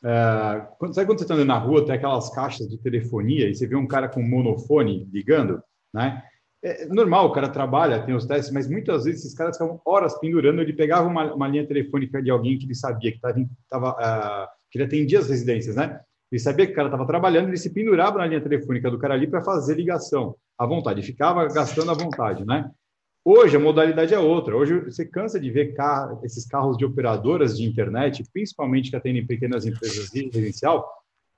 é, 0.03 0.66
quando, 0.79 0.94
sabe 0.94 1.07
quando 1.07 1.18
você 1.18 1.24
está 1.24 1.35
andando 1.35 1.48
na 1.48 1.59
rua, 1.59 1.85
tem 1.85 1.94
aquelas 1.94 2.31
caixas 2.31 2.68
de 2.68 2.79
telefonia 2.79 3.48
e 3.48 3.55
você 3.55 3.66
vê 3.66 3.76
um 3.76 3.87
cara 3.87 4.09
com 4.09 4.22
monofone 4.22 5.09
ligando, 5.12 5.62
né? 5.92 6.22
É 6.62 6.85
normal, 6.87 7.26
o 7.26 7.33
cara 7.33 7.48
trabalha, 7.48 8.05
tem 8.05 8.14
os 8.14 8.26
testes, 8.26 8.53
mas 8.53 8.68
muitas 8.68 9.05
vezes 9.05 9.20
esses 9.24 9.35
caras 9.35 9.57
ficavam 9.57 9.81
horas 9.83 10.18
pendurando. 10.18 10.61
Ele 10.61 10.74
pegava 10.74 11.09
uma, 11.09 11.33
uma 11.33 11.48
linha 11.48 11.66
telefônica 11.66 12.22
de 12.22 12.31
alguém 12.31 12.59
que 12.59 12.66
ele 12.66 12.74
sabia 12.74 13.11
que 13.11 13.16
estava, 13.16 13.92
uh, 13.92 14.46
que 14.70 14.76
ele 14.76 14.85
atendia 14.85 15.20
as 15.20 15.31
residências, 15.31 15.76
né? 15.76 16.00
Ele 16.30 16.40
sabia 16.40 16.66
que 16.66 16.72
o 16.72 16.74
cara 16.76 16.88
estava 16.88 17.06
trabalhando, 17.06 17.48
ele 17.48 17.56
se 17.56 17.70
pendurava 17.70 18.18
na 18.18 18.26
linha 18.26 18.40
telefônica 18.40 18.90
do 18.90 18.98
cara 18.98 19.14
ali 19.14 19.26
para 19.26 19.42
fazer 19.42 19.74
ligação 19.74 20.36
à 20.56 20.64
vontade, 20.64 21.02
ficava 21.02 21.46
gastando 21.48 21.90
à 21.90 21.94
vontade, 21.94 22.44
né? 22.44 22.70
Hoje 23.24 23.56
a 23.56 23.60
modalidade 23.60 24.14
é 24.14 24.18
outra. 24.18 24.56
Hoje 24.56 24.80
você 24.80 25.04
cansa 25.04 25.38
de 25.38 25.50
ver 25.50 25.74
esses 26.22 26.46
carros 26.46 26.76
de 26.78 26.86
operadoras 26.86 27.58
de 27.58 27.64
internet, 27.64 28.24
principalmente 28.32 28.90
que 28.90 28.96
atendem 28.96 29.26
pequenas 29.26 29.66
empresas 29.66 30.10
residencial, 30.12 30.88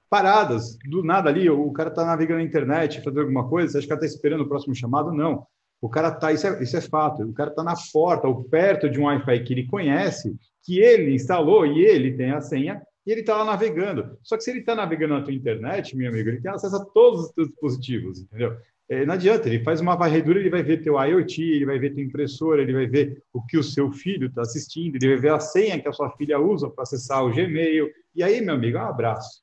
paradas, 0.08 0.76
do 0.88 1.02
nada 1.02 1.30
ali, 1.30 1.48
o 1.48 1.72
cara 1.72 1.88
está 1.88 2.04
navegando 2.04 2.40
na 2.40 2.46
internet, 2.46 3.00
fazendo 3.00 3.22
alguma 3.22 3.48
coisa, 3.48 3.72
você 3.72 3.78
acha 3.78 3.86
que 3.86 3.94
está 3.94 4.06
esperando 4.06 4.42
o 4.42 4.48
próximo 4.48 4.74
chamado? 4.74 5.10
Não. 5.10 5.46
O 5.80 5.88
cara 5.88 6.08
está, 6.08 6.30
isso 6.32 6.46
é, 6.46 6.62
isso 6.62 6.76
é 6.76 6.80
fato, 6.80 7.22
o 7.24 7.32
cara 7.32 7.50
está 7.50 7.64
na 7.64 7.74
porta 7.92 8.28
ou 8.28 8.44
perto 8.44 8.88
de 8.88 9.00
um 9.00 9.06
Wi-Fi 9.06 9.42
que 9.42 9.54
ele 9.54 9.66
conhece, 9.66 10.36
que 10.62 10.78
ele 10.78 11.14
instalou 11.14 11.66
e 11.66 11.80
ele 11.80 12.16
tem 12.16 12.30
a 12.30 12.40
senha, 12.40 12.80
e 13.06 13.10
ele 13.10 13.20
está 13.20 13.36
lá 13.36 13.44
navegando. 13.44 14.18
Só 14.22 14.36
que 14.36 14.44
se 14.44 14.50
ele 14.50 14.60
está 14.60 14.74
navegando 14.74 15.14
na 15.14 15.22
tua 15.22 15.32
internet, 15.32 15.96
meu 15.96 16.08
amigo, 16.08 16.28
ele 16.28 16.40
tem 16.40 16.50
acesso 16.50 16.76
a 16.76 16.84
todos 16.84 17.26
os 17.26 17.32
teus 17.32 17.48
dispositivos, 17.48 18.20
entendeu? 18.20 18.56
é, 18.92 19.06
não 19.06 19.14
adianta, 19.14 19.48
ele 19.48 19.64
faz 19.64 19.80
uma 19.80 19.96
varredura, 19.96 20.38
ele 20.38 20.50
vai 20.50 20.62
ver 20.62 20.82
teu 20.82 21.02
IoT, 21.02 21.42
ele 21.42 21.64
vai 21.64 21.78
ver 21.78 21.94
tua 21.94 22.02
impressora, 22.02 22.60
ele 22.60 22.74
vai 22.74 22.86
ver 22.86 23.22
o 23.32 23.42
que 23.42 23.56
o 23.56 23.62
seu 23.62 23.90
filho 23.90 24.28
está 24.28 24.42
assistindo, 24.42 24.96
ele 24.96 25.08
vai 25.08 25.16
ver 25.16 25.32
a 25.32 25.40
senha 25.40 25.80
que 25.80 25.88
a 25.88 25.92
sua 25.94 26.10
filha 26.10 26.38
usa 26.38 26.68
para 26.68 26.82
acessar 26.82 27.24
o 27.24 27.32
Gmail. 27.32 27.90
E 28.14 28.22
aí, 28.22 28.42
meu 28.42 28.54
amigo, 28.54 28.76
um 28.76 28.82
abraço. 28.82 29.40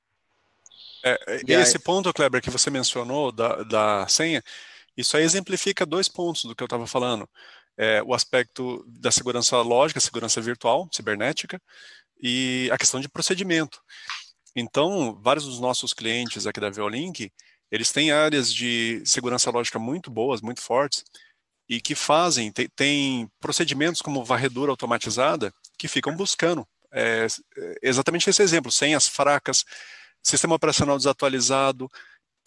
É, 1.04 1.19
é 1.28 1.41
e 1.48 1.54
esse 1.54 1.80
ponto, 1.80 2.13
Kleber, 2.13 2.43
que 2.43 2.52
você 2.52 2.69
mencionou 2.69 3.32
da, 3.32 3.63
da 3.63 4.08
senha, 4.08 4.43
isso 4.95 5.17
aí 5.17 5.24
exemplifica 5.24 5.84
dois 5.84 6.08
pontos 6.08 6.43
do 6.43 6.56
que 6.56 6.62
eu 6.62 6.67
estava 6.67 6.86
falando. 6.86 7.28
É, 7.76 8.04
o 8.04 8.13
aspecto 8.13 8.86
da 8.88 9.10
segurança 9.10 9.60
lógica, 9.63 10.00
segurança 10.00 10.39
virtual, 10.39 10.88
cibernética, 10.91 11.60
e 12.19 12.69
a 12.71 12.77
questão 12.77 12.99
de 12.99 13.10
procedimento. 13.10 13.82
Então, 14.55 15.19
vários 15.21 15.46
dos 15.46 15.60
nossos 15.60 15.94
clientes 15.94 16.46
aqui 16.48 16.60
da 16.60 16.69
Violink, 16.69 17.31
eles 17.71 17.91
têm 17.91 18.12
áreas 18.12 18.54
de 18.54 19.02
segurança 19.06 19.52
lógica 19.52 19.77
muito 19.77 20.10
boas, 20.10 20.41
muito 20.41 20.62
fortes, 20.62 21.04
e 21.67 21.79
que 21.79 21.94
fazem, 21.94 22.52
tem 22.75 23.29
procedimentos 23.39 24.02
como 24.02 24.25
varredura 24.25 24.71
automatizada 24.71 25.54
que 25.77 25.87
ficam 25.87 26.15
buscando 26.15 26.67
é, 26.91 27.27
exatamente 27.81 28.29
esse 28.29 28.41
exemplo, 28.41 28.71
senhas 28.71 29.08
fracas, 29.08 29.63
sistema 30.23 30.56
operacional 30.56 30.98
desatualizado, 30.98 31.89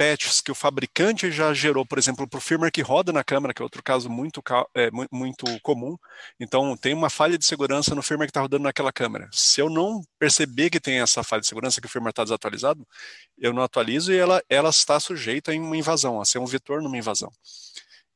patches 0.02 0.40
que 0.40 0.50
o 0.50 0.54
fabricante 0.54 1.30
já 1.30 1.54
gerou, 1.54 1.86
por 1.86 1.96
exemplo, 1.96 2.26
para 2.26 2.36
o 2.36 2.40
firmware 2.40 2.72
que 2.72 2.82
roda 2.82 3.12
na 3.12 3.22
câmera, 3.22 3.54
que 3.54 3.62
é 3.62 3.64
outro 3.64 3.80
caso 3.80 4.10
muito, 4.10 4.42
é, 4.74 4.90
muito 5.12 5.44
comum. 5.62 5.96
Então, 6.40 6.76
tem 6.76 6.92
uma 6.92 7.08
falha 7.08 7.38
de 7.38 7.46
segurança 7.46 7.94
no 7.94 8.02
firmware 8.02 8.26
que 8.26 8.30
está 8.30 8.40
rodando 8.40 8.64
naquela 8.64 8.92
câmera. 8.92 9.28
Se 9.30 9.60
eu 9.60 9.70
não 9.70 10.02
perceber 10.18 10.70
que 10.70 10.80
tem 10.80 11.00
essa 11.00 11.22
falha 11.22 11.40
de 11.40 11.46
segurança, 11.46 11.80
que 11.80 11.86
o 11.86 11.90
firmware 11.90 12.10
está 12.10 12.24
desatualizado, 12.24 12.84
eu 13.38 13.52
não 13.52 13.62
atualizo 13.62 14.12
e 14.12 14.16
ela, 14.16 14.42
ela 14.48 14.70
está 14.70 14.98
sujeita 14.98 15.52
a 15.52 15.54
uma 15.54 15.76
invasão, 15.76 16.20
a 16.20 16.24
ser 16.24 16.38
um 16.40 16.46
vetor 16.46 16.82
numa 16.82 16.98
invasão. 16.98 17.30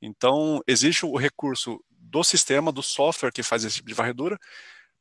Então, 0.03 0.61
existe 0.67 1.07
o 1.07 1.17
recurso 1.17 1.81
do 1.89 2.25
sistema, 2.25 2.73
do 2.73 2.83
software 2.83 3.31
que 3.31 3.45
faz 3.45 3.65
esse 3.65 3.77
tipo 3.77 3.89
de 3.89 3.95
varredura, 3.95 4.37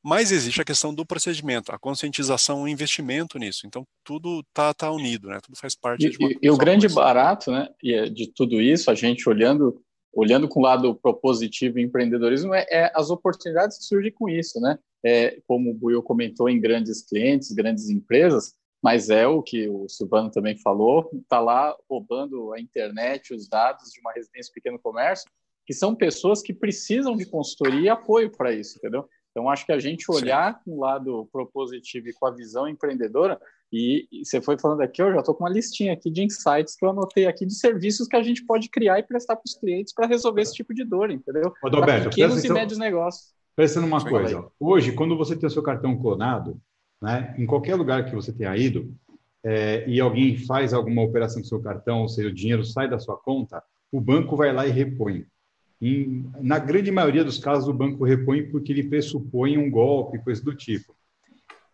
mas 0.05 0.31
existe 0.31 0.61
a 0.61 0.65
questão 0.65 0.93
do 0.93 1.03
procedimento, 1.03 1.71
a 1.71 1.79
conscientização, 1.79 2.61
o 2.61 2.67
investimento 2.67 3.39
nisso. 3.39 3.65
Então, 3.65 3.83
tudo 4.03 4.41
está 4.41 4.71
tá 4.71 4.91
unido, 4.91 5.29
né? 5.29 5.39
Tudo 5.43 5.57
faz 5.57 5.75
parte 5.75 6.05
e, 6.05 6.09
de 6.11 6.17
uma 6.19 6.29
E, 6.29 6.37
e 6.43 6.49
o 6.51 6.57
grande 6.57 6.87
barato 6.87 7.49
né, 7.49 7.69
é 7.83 8.07
de 8.07 8.31
tudo 8.31 8.61
isso, 8.61 8.91
a 8.91 8.93
gente 8.93 9.27
olhando 9.27 9.81
olhando 10.13 10.47
com 10.47 10.61
o 10.61 10.63
lado 10.63 10.95
propositivo 10.95 11.77
e 11.77 11.83
empreendedorismo, 11.83 12.53
é, 12.53 12.65
é, 12.69 12.91
as 12.95 13.09
oportunidades 13.09 13.77
que 13.77 13.83
surgem 13.83 14.13
com 14.13 14.29
isso, 14.29 14.61
né? 14.61 14.79
É, 15.03 15.41
como 15.45 15.71
o 15.71 15.73
Buio 15.73 16.01
comentou, 16.01 16.47
em 16.47 16.61
grandes 16.61 17.01
clientes, 17.01 17.51
grandes 17.51 17.89
empresas, 17.89 18.53
mas 18.81 19.09
é 19.09 19.27
o 19.27 19.43
que 19.43 19.67
o 19.67 19.89
Silvano 19.89 20.31
também 20.31 20.55
falou, 20.55 21.09
está 21.13 21.41
lá 21.41 21.75
roubando 21.89 22.53
a 22.53 22.61
internet, 22.61 23.33
os 23.33 23.49
dados 23.49 23.89
de 23.91 23.99
uma 23.99 24.13
residência 24.13 24.53
pequeno 24.53 24.79
comércio, 24.79 25.29
que 25.65 25.73
são 25.73 25.93
pessoas 25.93 26.41
que 26.41 26.53
precisam 26.53 27.17
de 27.17 27.25
consultoria 27.25 27.81
e 27.81 27.89
apoio 27.89 28.31
para 28.31 28.53
isso, 28.53 28.77
entendeu? 28.77 29.09
Então, 29.35 29.49
acho 29.49 29.65
que 29.65 29.73
a 29.73 29.79
gente 29.79 30.09
olhar 30.09 30.53
Sim. 30.53 30.59
com 30.63 30.71
o 30.77 30.79
lado 30.79 31.27
propositivo 31.29 32.07
e 32.07 32.13
com 32.13 32.25
a 32.25 32.31
visão 32.31 32.69
empreendedora, 32.69 33.37
e, 33.69 34.07
e 34.09 34.25
você 34.25 34.39
foi 34.39 34.57
falando 34.57 34.79
aqui, 34.79 35.01
eu 35.01 35.11
já 35.11 35.19
estou 35.19 35.35
com 35.35 35.43
uma 35.43 35.49
listinha 35.49 35.91
aqui 35.91 36.09
de 36.09 36.23
insights 36.23 36.73
que 36.73 36.85
eu 36.85 36.89
anotei 36.91 37.27
aqui 37.27 37.45
de 37.45 37.53
serviços 37.53 38.07
que 38.07 38.15
a 38.15 38.23
gente 38.23 38.45
pode 38.45 38.69
criar 38.69 38.97
e 38.97 39.03
prestar 39.03 39.35
para 39.35 39.43
os 39.45 39.53
clientes 39.53 39.93
para 39.93 40.07
resolver 40.07 40.41
esse 40.41 40.53
tipo 40.53 40.73
de 40.73 40.85
dor, 40.85 41.11
entendeu? 41.11 41.53
Adalberto, 41.61 42.09
pequenos 42.11 42.45
e 42.45 42.53
médios 42.53 42.79
negócios. 42.79 43.33
Pensa 43.57 43.81
numa 43.81 44.01
coisa, 44.07 44.47
hoje, 44.57 44.93
quando 44.93 45.17
você 45.17 45.35
tem 45.35 45.47
o 45.47 45.51
seu 45.51 45.61
cartão 45.61 45.97
clonado, 45.97 46.57
né? 47.01 47.35
Em 47.37 47.45
qualquer 47.45 47.75
lugar 47.75 48.05
que 48.05 48.15
você 48.15 48.31
tenha 48.31 48.55
ido 48.55 48.95
é, 49.43 49.83
e 49.85 49.99
alguém 49.99 50.37
faz 50.37 50.73
alguma 50.73 51.01
operação 51.01 51.41
com 51.41 51.47
seu 51.47 51.61
cartão, 51.61 52.03
ou 52.03 52.07
seja, 52.07 52.29
o 52.29 52.33
dinheiro 52.33 52.63
sai 52.63 52.89
da 52.89 52.99
sua 52.99 53.17
conta, 53.17 53.61
o 53.91 53.99
banco 53.99 54.37
vai 54.37 54.53
lá 54.53 54.65
e 54.65 54.71
repõe. 54.71 55.25
Na 56.41 56.57
grande 56.57 56.91
maioria 56.91 57.23
dos 57.23 57.37
casos, 57.37 57.67
o 57.67 57.73
banco 57.73 58.03
repõe 58.03 58.43
porque 58.49 58.71
ele 58.71 58.87
pressupõe 58.87 59.57
um 59.57 59.69
golpe, 59.69 60.23
coisa 60.23 60.43
do 60.43 60.55
tipo. 60.55 60.95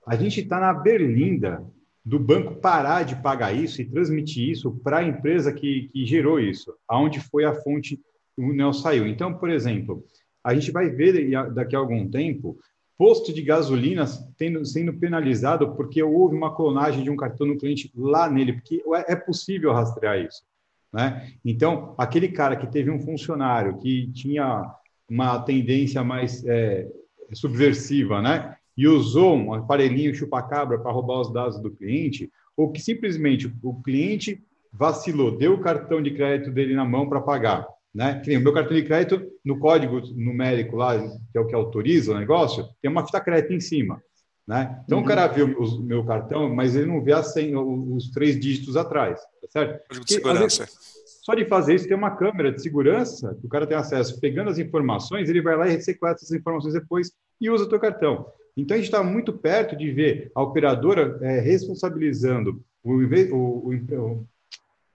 A 0.06 0.16
gente 0.16 0.42
está 0.42 0.60
na 0.60 0.74
berlinda 0.74 1.64
do 2.04 2.20
banco 2.20 2.56
parar 2.56 3.04
de 3.04 3.16
pagar 3.16 3.54
isso 3.54 3.82
e 3.82 3.86
transmitir 3.86 4.50
isso 4.50 4.72
para 4.84 4.98
a 4.98 5.04
empresa 5.04 5.54
que, 5.54 5.90
que 5.94 6.06
gerou 6.06 6.40
isso, 6.40 6.74
aonde 6.88 7.20
foi 7.20 7.46
a 7.46 7.54
fonte 7.54 7.98
que 8.36 8.42
o 8.42 8.54
NEL 8.54 8.74
saiu. 8.74 9.06
Então, 9.06 9.34
por 9.36 9.50
exemplo, 9.50 10.04
a 10.44 10.54
gente 10.56 10.72
vai 10.72 10.90
ver 10.90 11.30
daqui 11.54 11.76
a 11.76 11.80
algum 11.80 12.10
tempo 12.10 12.58
posto 12.98 13.34
de 13.34 13.42
gasolina 13.42 14.06
tendo, 14.38 14.66
sendo 14.66 14.94
penalizado 14.94 15.76
porque 15.76 16.02
houve 16.02 16.36
uma 16.36 16.56
clonagem 16.56 17.04
de 17.04 17.10
um 17.10 17.16
cartão 17.16 17.48
no 17.48 17.58
cliente 17.58 17.92
lá 17.96 18.30
nele, 18.30 18.54
porque 18.54 18.84
é, 18.96 19.14
é 19.14 19.16
possível 19.16 19.72
rastrear 19.72 20.20
isso. 20.20 20.44
Né? 20.94 21.34
Então, 21.44 21.96
aquele 21.98 22.28
cara 22.28 22.56
que 22.56 22.68
teve 22.68 22.92
um 22.92 23.00
funcionário 23.00 23.78
que 23.80 24.12
tinha 24.12 24.66
uma 25.10 25.40
tendência 25.40 26.04
mais 26.04 26.46
é, 26.46 26.88
subversiva, 27.34 28.22
né? 28.22 28.56
E 28.78 28.88
usou 28.88 29.36
um 29.36 29.54
aparelhinho 29.54 30.16
chupa-cabra 30.16 30.80
para 30.80 30.92
roubar 30.92 31.22
os 31.22 31.32
dados 31.32 31.60
do 31.62 31.72
cliente, 31.72 32.32
ou 32.56 32.72
que 32.72 32.82
simplesmente 32.82 33.54
o 33.62 33.82
cliente 33.82 34.42
vacilou, 34.72 35.38
deu 35.38 35.54
o 35.54 35.62
cartão 35.62 36.02
de 36.02 36.12
crédito 36.12 36.52
dele 36.52 36.74
na 36.74 36.86
mão 36.86 37.08
para 37.08 37.20
pagar, 37.20 37.68
né? 37.94 38.22
o 38.26 38.40
meu 38.40 38.54
cartão 38.54 38.76
de 38.76 38.84
crédito, 38.84 39.22
no 39.44 39.60
código 39.60 40.02
numérico 40.16 40.78
lá, 40.78 40.98
que 40.98 41.38
é 41.38 41.40
o 41.40 41.46
que 41.46 41.54
autoriza 41.54 42.14
o 42.14 42.18
negócio, 42.18 42.66
tem 42.82 42.90
uma 42.90 43.06
fita 43.06 43.20
crédito 43.20 43.54
em 43.54 43.60
cima. 43.60 44.02
Né? 44.48 44.82
Então 44.86 44.98
uhum. 44.98 45.04
o 45.04 45.08
cara 45.08 45.28
vê 45.28 45.44
o, 45.44 45.82
meu 45.82 46.04
cartão, 46.04 46.54
mas 46.54 46.76
ele 46.76 46.88
não 46.88 47.02
vê 47.04 47.14
a 47.14 47.24
senha, 47.24 47.60
os 47.60 48.10
três 48.10 48.40
dígitos 48.40 48.76
atrás, 48.76 49.20
tá 49.20 49.48
certo? 49.50 49.88
Código 49.88 50.06
de 50.06 50.14
segurança. 50.14 50.66
Vezes, 50.66 50.92
só 51.24 51.36
de 51.36 51.46
fazer 51.46 51.76
isso, 51.76 51.88
tem 51.88 51.96
uma 51.96 52.16
câmera 52.16 52.52
de 52.52 52.62
segurança 52.62 53.38
que 53.40 53.46
o 53.46 53.50
cara 53.50 53.68
tem 53.68 53.78
acesso. 53.78 54.20
Pegando 54.20 54.50
as 54.50 54.58
informações, 54.58 55.30
ele 55.30 55.42
vai 55.42 55.56
lá 55.56 55.68
e 55.68 55.80
sequestra 55.80 56.26
essas 56.26 56.32
informações 56.32 56.74
depois 56.74 57.12
e 57.40 57.50
usa 57.50 57.66
o 57.66 57.70
teu 57.70 57.80
cartão. 57.80 58.26
Então 58.58 58.76
a 58.76 58.78
gente 58.80 58.88
está 58.88 59.04
muito 59.04 59.32
perto 59.32 59.76
de 59.76 59.92
ver 59.92 60.32
a 60.34 60.42
operadora 60.42 61.20
é, 61.22 61.40
responsabilizando 61.40 62.64
o, 62.84 62.94
o, 62.94 63.70
o, 63.70 64.28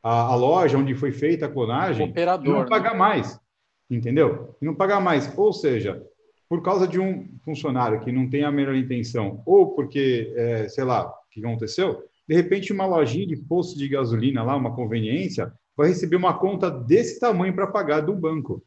a, 0.02 0.32
a, 0.32 0.34
loja 0.34 0.76
onde 0.76 0.94
foi 0.94 1.12
feita 1.12 1.46
a 1.46 1.48
clonagem, 1.48 2.10
operador, 2.10 2.52
não 2.52 2.60
né? 2.62 2.66
pagar 2.68 2.94
mais, 2.94 3.40
entendeu? 3.88 4.56
E 4.60 4.64
não 4.64 4.74
pagar 4.74 5.00
mais. 5.00 5.32
Ou 5.38 5.52
seja, 5.52 6.04
por 6.48 6.62
causa 6.62 6.86
de 6.86 7.00
um 7.00 7.28
funcionário 7.44 8.00
que 8.00 8.12
não 8.12 8.28
tem 8.28 8.44
a 8.44 8.52
melhor 8.52 8.74
intenção, 8.74 9.42
ou 9.44 9.74
porque, 9.74 10.32
é, 10.36 10.68
sei 10.68 10.84
lá, 10.84 11.08
o 11.08 11.14
que 11.30 11.44
aconteceu, 11.44 12.02
de 12.28 12.34
repente 12.34 12.72
uma 12.72 12.86
lojinha 12.86 13.26
de 13.26 13.36
posto 13.36 13.78
de 13.78 13.88
gasolina 13.88 14.42
lá, 14.42 14.56
uma 14.56 14.74
conveniência, 14.74 15.52
vai 15.76 15.88
receber 15.88 16.16
uma 16.16 16.38
conta 16.38 16.70
desse 16.70 17.20
tamanho 17.20 17.54
para 17.54 17.66
pagar 17.66 18.00
do 18.00 18.14
banco. 18.14 18.62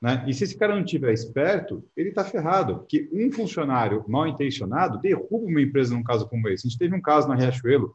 Né? 0.00 0.24
E 0.28 0.34
se 0.34 0.44
esse 0.44 0.56
cara 0.56 0.74
não 0.74 0.84
estiver 0.84 1.12
esperto, 1.12 1.84
ele 1.96 2.10
está 2.10 2.24
ferrado, 2.24 2.78
porque 2.78 3.08
um 3.12 3.30
funcionário 3.32 4.04
mal 4.08 4.26
intencionado 4.26 5.00
derruba 5.00 5.46
uma 5.46 5.60
empresa 5.60 5.94
num 5.94 6.04
caso 6.04 6.28
como 6.28 6.48
esse. 6.48 6.66
A 6.66 6.70
gente 6.70 6.78
teve 6.78 6.94
um 6.94 7.00
caso 7.00 7.28
na 7.28 7.34
Riachuelo, 7.34 7.94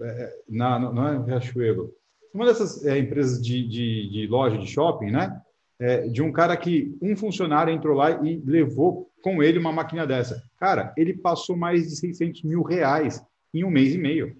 é, 0.00 0.36
na, 0.48 0.78
na, 0.92 1.14
é 1.14 1.24
Riachuelo, 1.24 1.92
uma 2.34 2.46
dessas 2.46 2.84
é, 2.84 2.98
empresas 2.98 3.40
de, 3.42 3.66
de, 3.68 4.10
de, 4.10 4.26
loja 4.26 4.58
de 4.58 4.66
shopping, 4.66 5.10
né? 5.10 5.40
É, 5.84 6.06
de 6.06 6.22
um 6.22 6.30
cara 6.30 6.56
que 6.56 6.96
um 7.02 7.16
funcionário 7.16 7.74
entrou 7.74 7.96
lá 7.96 8.12
e 8.24 8.40
levou 8.46 9.10
com 9.20 9.42
ele 9.42 9.58
uma 9.58 9.72
máquina 9.72 10.06
dessa. 10.06 10.40
Cara, 10.56 10.94
ele 10.96 11.12
passou 11.12 11.56
mais 11.56 11.88
de 11.88 11.96
600 11.96 12.44
mil 12.44 12.62
reais 12.62 13.20
em 13.52 13.64
um 13.64 13.70
mês 13.70 13.92
e 13.92 13.98
meio. 13.98 14.36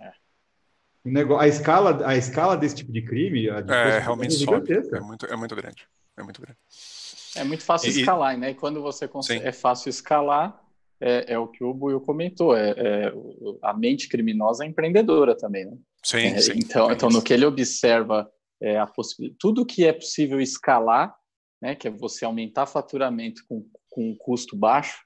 É. 0.00 0.12
O 1.04 1.10
negócio, 1.10 1.42
a, 1.42 1.46
escala, 1.46 2.08
a 2.08 2.16
escala 2.16 2.56
desse 2.56 2.76
tipo 2.76 2.90
de 2.90 3.02
crime 3.02 3.42
de 3.42 3.70
é 3.70 3.98
realmente 3.98 4.34
é 4.34 4.38
gigantesca. 4.38 4.96
É 4.96 5.00
muito, 5.00 5.26
é 5.26 5.36
muito 5.36 5.54
grande. 5.54 5.86
É 6.16 6.22
muito 6.22 6.40
grande. 6.40 6.58
É 7.36 7.44
muito 7.44 7.64
fácil 7.64 7.90
e, 7.90 8.00
escalar, 8.00 8.38
né? 8.38 8.52
E 8.52 8.54
quando 8.54 8.80
você 8.80 9.06
consegue, 9.06 9.46
é 9.46 9.52
fácil 9.52 9.90
escalar, 9.90 10.58
é, 10.98 11.34
é, 11.34 11.38
o 11.38 11.46
que 11.46 11.62
o 11.62 11.74
Buio 11.74 12.00
comentou, 12.00 12.56
é, 12.56 12.70
é, 12.70 13.12
a 13.60 13.74
mente 13.74 14.08
criminosa 14.08 14.64
é 14.64 14.68
empreendedora 14.68 15.36
também, 15.36 15.66
né? 15.66 15.76
Sim, 16.02 16.28
é, 16.28 16.40
sim. 16.40 16.52
Então, 16.56 16.90
então, 16.90 17.10
no 17.10 17.20
que 17.20 17.34
ele 17.34 17.44
observa 17.44 18.26
é, 18.60 18.76
tudo 19.38 19.66
que 19.66 19.84
é 19.84 19.92
possível 19.92 20.40
escalar, 20.40 21.14
né, 21.60 21.74
que 21.74 21.88
é 21.88 21.90
você 21.90 22.24
aumentar 22.24 22.66
faturamento 22.66 23.42
com, 23.48 23.68
com 23.90 24.10
um 24.10 24.16
custo 24.16 24.56
baixo, 24.56 24.98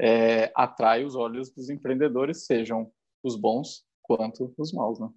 é, 0.00 0.52
atrai 0.54 1.04
os 1.04 1.14
olhos 1.14 1.50
dos 1.50 1.70
empreendedores, 1.70 2.44
sejam 2.46 2.90
os 3.22 3.36
bons 3.36 3.84
quanto 4.02 4.54
os 4.56 4.72
maus, 4.72 5.00
né? 5.00 5.08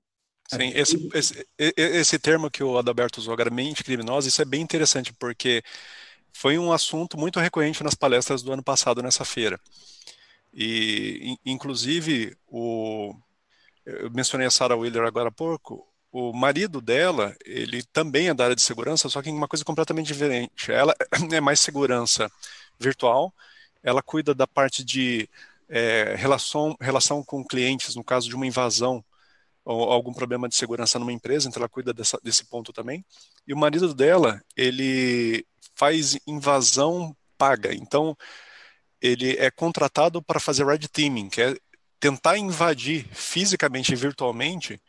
Sim, 0.52 0.72
esse, 0.74 1.10
esse, 1.14 1.48
esse 1.78 2.18
termo 2.18 2.50
que 2.50 2.64
o 2.64 2.76
Adalberto 2.76 3.20
usou 3.20 3.34
agora, 3.34 3.52
mente 3.52 3.84
criminosa, 3.84 4.28
isso 4.28 4.42
é 4.42 4.46
bem 4.46 4.62
interessante, 4.62 5.14
porque 5.14 5.62
foi 6.34 6.58
um 6.58 6.72
assunto 6.72 7.20
muito 7.20 7.40
recorrente 7.40 7.84
nas 7.84 7.94
palestras 7.94 8.42
do 8.42 8.52
ano 8.52 8.64
passado 8.64 9.04
nessa 9.04 9.24
feira. 9.24 9.60
E, 10.52 11.38
inclusive, 11.46 12.36
o, 12.48 13.14
eu 13.86 14.10
mencionei 14.12 14.48
a 14.48 14.52
Sarah 14.52 14.76
Wheeler 14.76 15.04
agora 15.04 15.30
há 15.30 15.32
pouco, 15.32 15.88
o 16.12 16.34
marido 16.34 16.82
dela, 16.82 17.36
ele 17.46 17.84
também 17.84 18.30
é 18.30 18.34
da 18.34 18.46
área 18.46 18.56
de 18.56 18.62
segurança, 18.62 19.10
só 19.10 19.22
que 19.22 19.30
em 19.30 19.36
uma 19.36 19.48
coisa 19.48 19.64
completamente 19.64 20.08
diferente. 20.08 20.72
Ela 20.72 20.96
é 21.32 21.40
mais 21.40 21.60
segurança 21.60 22.32
virtual, 22.80 23.34
ela 23.84 24.02
cuida 24.02 24.34
da 24.34 24.48
parte 24.48 24.84
de 24.84 25.30
é, 25.68 26.16
relação, 26.18 26.76
relação 26.82 27.24
com 27.24 27.44
clientes, 27.44 27.96
no 27.96 28.04
caso 28.04 28.28
de 28.28 28.36
uma 28.36 28.48
invasão 28.48 29.04
ou 29.64 29.92
algum 29.92 30.14
problema 30.14 30.50
de 30.50 30.56
segurança 30.56 30.98
numa 30.98 31.14
empresa, 31.14 31.48
então 31.48 31.62
ela 31.62 31.70
cuida 31.70 31.94
dessa, 31.94 32.20
desse 32.24 32.44
ponto 32.46 32.74
também. 32.74 33.06
E 33.48 33.54
o 33.54 33.58
marido 33.58 33.94
dela, 33.94 34.42
ele 34.58 35.46
faz 35.76 36.18
invasão 36.26 37.16
paga. 37.38 37.74
Então, 37.74 38.18
ele 39.02 39.38
é 39.38 39.52
contratado 39.52 40.22
para 40.22 40.40
fazer 40.40 40.66
red 40.66 40.80
teaming, 40.88 41.30
que 41.30 41.42
é 41.42 41.56
tentar 42.00 42.38
invadir 42.38 43.06
fisicamente 43.14 43.94
e 43.94 43.96
virtualmente 43.96 44.82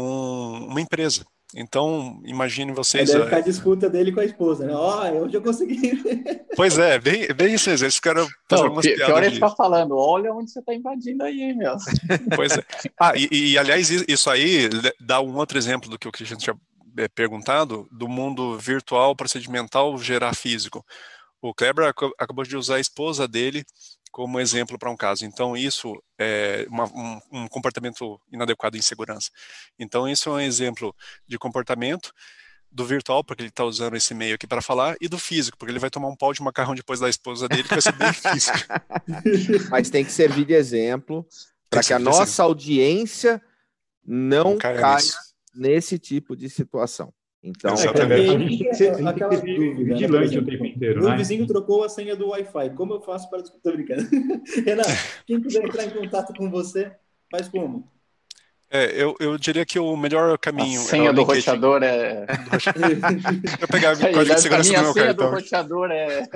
um, 0.00 0.66
uma 0.66 0.80
empresa. 0.80 1.24
Então, 1.54 2.20
imagine 2.24 2.72
vocês. 2.72 3.10
Deve 3.10 3.24
ficar 3.24 3.36
a 3.36 3.40
disputa 3.40 3.88
dele 3.88 4.10
com 4.10 4.20
a 4.20 4.24
esposa, 4.24 4.66
né? 4.66 4.74
Ó, 4.74 5.04
oh, 5.04 5.24
hoje 5.24 5.36
eu 5.36 5.42
consegui. 5.42 5.92
Pois 6.56 6.76
é, 6.76 6.98
bem, 6.98 7.28
bem 7.34 7.54
isso. 7.54 7.70
Eles 7.70 7.94
ficaram 7.94 8.26
fazendo 8.50 8.72
umas 8.72 8.84
piadas. 8.84 9.06
Pior 9.06 9.22
é 9.22 9.30
ficar 9.30 9.50
falando, 9.50 9.96
olha 9.96 10.32
onde 10.32 10.50
você 10.50 10.58
está 10.58 10.74
invadindo 10.74 11.22
aí, 11.22 11.54
meu. 11.54 11.76
Pois 12.34 12.58
é. 12.58 12.64
Ah, 13.00 13.12
e, 13.16 13.28
e, 13.30 13.58
aliás, 13.58 13.90
isso 13.90 14.28
aí 14.28 14.68
dá 15.00 15.20
um 15.20 15.36
outro 15.36 15.56
exemplo 15.56 15.88
do 15.88 15.98
que 15.98 16.08
o 16.08 16.12
Cristian 16.12 16.36
tinha 16.36 16.56
é, 16.98 17.08
perguntado, 17.08 17.86
do 17.92 18.08
mundo 18.08 18.58
virtual 18.58 19.14
procedimental 19.14 19.96
gerar 19.98 20.34
físico. 20.34 20.84
O 21.40 21.54
Kleber 21.54 21.92
acabou 22.18 22.44
de 22.44 22.56
usar 22.56 22.76
a 22.76 22.80
esposa 22.80 23.28
dele 23.28 23.64
como 24.16 24.40
exemplo 24.40 24.78
para 24.78 24.90
um 24.90 24.96
caso. 24.96 25.26
Então, 25.26 25.54
isso 25.54 26.02
é 26.18 26.66
uma, 26.70 26.84
um, 26.84 27.20
um, 27.30 27.48
comportamento 27.48 28.18
inadequado 28.32 28.74
em 28.74 28.80
segurança. 28.80 29.30
Então, 29.78 30.08
isso 30.08 30.30
é 30.30 30.32
um 30.32 30.40
exemplo 30.40 30.96
de 31.28 31.38
comportamento 31.38 32.14
do 32.72 32.86
virtual, 32.86 33.22
porque 33.22 33.42
ele 33.42 33.50
está 33.50 33.62
usando 33.62 33.94
esse 33.94 34.14
meio 34.14 34.34
aqui 34.34 34.46
para 34.46 34.62
falar, 34.62 34.96
e 35.02 35.06
do 35.06 35.18
físico, 35.18 35.58
porque 35.58 35.70
ele 35.70 35.78
vai 35.78 35.90
tomar 35.90 36.08
um 36.08 36.16
pau 36.16 36.32
de 36.32 36.40
macarrão 36.40 36.74
depois 36.74 36.98
da 36.98 37.10
esposa 37.10 37.46
dele, 37.46 37.64
que 37.64 37.68
vai 37.68 37.82
ser 37.82 37.92
bem 37.92 38.08
físico. 38.16 38.56
Mas 39.68 39.90
tem 39.90 40.02
que 40.02 40.10
servir 40.10 40.46
de 40.46 40.54
exemplo 40.54 41.26
para 41.68 41.82
que 41.82 41.92
a 41.92 41.98
nossa 41.98 42.42
audiência 42.42 43.42
não, 44.02 44.52
não 44.52 44.58
caia, 44.58 44.80
caia 44.80 45.12
nesse 45.54 45.98
tipo 45.98 46.34
de 46.34 46.48
situação. 46.48 47.12
Então, 47.46 47.74
Exatamente. 47.74 48.28
a 48.28 48.38
gente 48.38 48.58
tem 48.58 48.68
que 48.68 48.74
ser, 48.74 49.06
aquela 49.06 49.36
vigilante 49.36 50.38
o 50.38 50.44
tempo 50.44 50.66
inteiro. 50.66 51.00
Meu 51.00 51.10
né? 51.10 51.16
vizinho 51.16 51.46
trocou 51.46 51.84
a 51.84 51.88
senha 51.88 52.16
do 52.16 52.30
Wi-Fi. 52.30 52.70
Como 52.70 52.94
eu 52.94 53.00
faço 53.00 53.30
para 53.30 53.40
descobrir? 53.40 53.84
brincando. 53.84 54.08
Renan, 54.66 54.82
quem 55.26 55.40
quiser 55.40 55.64
entrar 55.64 55.84
em 55.84 55.90
contato 55.90 56.34
com 56.36 56.50
você, 56.50 56.90
faz 57.30 57.48
como? 57.48 57.88
É, 58.68 59.00
eu, 59.00 59.14
eu 59.20 59.38
diria 59.38 59.64
que 59.64 59.78
o 59.78 59.96
melhor 59.96 60.36
caminho. 60.38 60.80
A 60.80 60.84
senha 60.90 61.12
do 61.12 61.22
roteador 61.22 61.84
é. 61.84 62.26
eu 63.60 63.68
pegar 63.68 63.94
o 63.94 64.00
código 64.00 64.34
de 64.34 64.40
segurança 64.40 64.72
do 64.72 64.82
meu 64.82 64.94
cartão. 64.94 64.94
A 64.94 64.94
senha 64.94 65.14
do 65.14 65.30
roteador 65.30 65.90
é. 65.92 66.28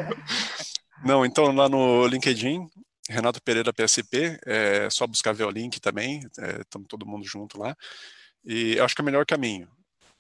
Não, 1.05 1.27
então 1.27 1.53
lá 1.53 1.69
no 1.69 2.07
LinkedIn, 2.07 2.69
Renato 3.09 3.43
Pereira 3.43 3.73
PSP, 3.73 4.39
é 4.47 4.89
só 4.91 5.09
buscar 5.09 5.33
ver 5.33 5.45
o 5.45 5.51
link 5.51 5.81
também, 5.81 6.21
estamos 6.21 6.87
é, 6.87 6.89
todo 6.89 7.07
mundo 7.07 7.27
junto 7.27 7.59
lá. 7.59 7.77
E 8.45 8.77
eu 8.77 8.85
acho 8.85 8.95
que 8.95 9.01
é 9.01 9.03
o 9.03 9.07
melhor 9.07 9.27
caminho. 9.27 9.67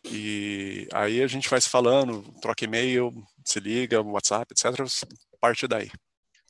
E 0.04 0.88
aí 0.92 1.22
a 1.22 1.26
gente 1.26 1.48
vai 1.48 1.60
se 1.60 1.68
falando, 1.68 2.22
troca 2.40 2.64
e-mail, 2.64 3.12
se 3.44 3.60
liga, 3.60 4.00
WhatsApp, 4.00 4.52
etc. 4.52 4.84
Parte 5.40 5.66
daí. 5.66 5.90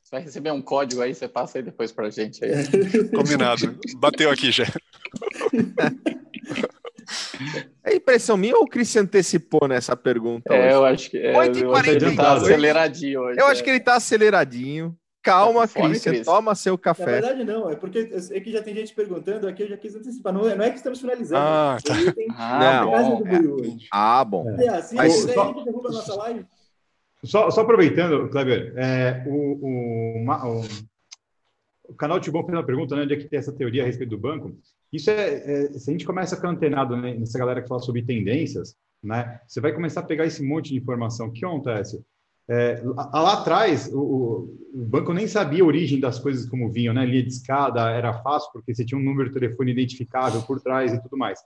Você 0.03 0.11
vai 0.17 0.23
receber 0.23 0.51
um 0.51 0.63
código 0.63 1.03
aí, 1.03 1.15
você 1.15 1.29
passa 1.29 1.59
aí 1.59 1.65
depois 1.65 1.93
pra 1.93 2.11
gente. 2.11 2.45
Aí. 2.45 2.51
Combinado. 3.15 3.79
Bateu 3.97 4.31
aqui 4.31 4.51
já. 4.51 4.65
É 7.83 7.97
impressão 7.97 8.37
minha 8.37 8.57
ou 8.57 8.63
o 8.63 8.69
Cris 8.69 8.95
antecipou 8.95 9.67
nessa 9.67 9.97
pergunta? 9.97 10.55
É, 10.55 10.67
hoje? 10.67 10.75
eu 10.75 10.85
acho 10.85 11.11
que 11.11 11.19
é, 11.19 11.37
8 11.37 11.59
eu 11.59 11.75
acho 11.75 11.83
que 11.83 11.91
ele 11.91 12.17
tá 12.17 12.33
aceleradinho 12.35 13.21
hoje. 13.21 13.41
Eu 13.41 13.49
é. 13.49 13.51
acho 13.51 13.65
que 13.65 13.71
ele 13.71 13.81
tá 13.81 13.95
aceleradinho. 13.97 14.97
Calma, 15.23 15.69
tá 15.69 15.83
Christian, 15.83 16.23
toma 16.23 16.55
seu 16.55 16.79
café. 16.79 17.21
Na 17.21 17.29
verdade, 17.29 17.45
não, 17.45 17.71
é 17.71 17.77
porque 17.77 18.11
é 18.31 18.41
que 18.41 18.53
já 18.53 18.63
tem 18.63 18.75
gente 18.75 18.95
perguntando, 18.95 19.47
aqui 19.47 19.63
eu 19.63 19.69
já 19.69 19.77
quis 19.77 19.95
antecipar. 19.95 20.33
Não 20.33 20.49
é, 20.49 20.55
não 20.55 20.65
é 20.65 20.71
que 20.71 20.77
estamos 20.77 21.01
finalizando. 21.01 21.43
Ah, 21.45 21.79
tá. 21.85 21.95
Tem, 22.13 22.27
ah, 22.31 22.85
bom. 22.85 23.27
É. 23.27 23.79
ah, 23.93 24.25
bom. 24.25 24.51
É, 24.59 24.69
assim, 24.69 24.97
Mas, 24.97 25.15
só, 25.15 25.53
derruba 25.53 25.89
a 25.91 25.93
nossa 25.93 26.15
live. 26.15 26.47
Só, 27.23 27.51
só 27.51 27.61
aproveitando, 27.61 28.31
Kleber, 28.31 28.73
é, 28.77 29.23
o, 29.27 29.59
o, 29.61 30.25
o, 30.27 30.63
o 31.91 31.95
canal 31.95 32.19
Tibon 32.19 32.45
fez 32.45 32.57
uma 32.57 32.65
pergunta, 32.65 32.97
né, 32.97 33.03
onde 33.03 33.13
é 33.13 33.17
que 33.17 33.29
tem 33.29 33.39
essa 33.39 33.53
teoria 33.53 33.83
a 33.83 33.87
respeito 33.87 34.11
do 34.11 34.19
banco. 34.19 34.57
Isso 34.91 35.11
é, 35.11 35.35
é 35.35 35.73
se 35.75 35.91
a 35.91 35.93
gente 35.93 36.07
começa 36.07 36.35
a 36.35 36.37
ficar 36.37 36.49
antenado 36.49 36.97
né, 36.97 37.15
nessa 37.15 37.39
galera 37.39 37.61
que 37.61 37.69
fala 37.69 37.81
sobre 37.81 38.03
tendências, 38.03 38.75
né, 39.03 39.39
você 39.47 39.61
vai 39.61 39.73
começar 39.73 40.01
a 40.01 40.05
pegar 40.05 40.25
esse 40.25 40.43
monte 40.43 40.71
de 40.71 40.79
informação. 40.79 41.27
O 41.27 41.33
que 41.33 41.45
acontece? 41.45 42.03
É, 42.51 42.83
lá 42.85 43.35
atrás, 43.35 43.89
o, 43.93 44.59
o, 44.75 44.85
banco 44.85 45.13
nem 45.13 45.29
sabia 45.29 45.63
a 45.63 45.67
origem 45.67 46.01
das 46.01 46.19
coisas 46.19 46.49
como 46.49 46.69
vinham, 46.69 46.93
né? 46.93 47.07
Linha 47.07 47.23
de 47.23 47.29
escada 47.29 47.89
era 47.91 48.13
fácil 48.13 48.51
porque 48.53 48.75
você 48.75 48.85
tinha 48.85 48.99
um 48.99 49.05
número 49.05 49.29
de 49.29 49.35
telefone 49.39 49.71
identificável 49.71 50.43
por 50.43 50.61
trás 50.61 50.93
e 50.93 51.01
tudo 51.01 51.17
mais. 51.17 51.39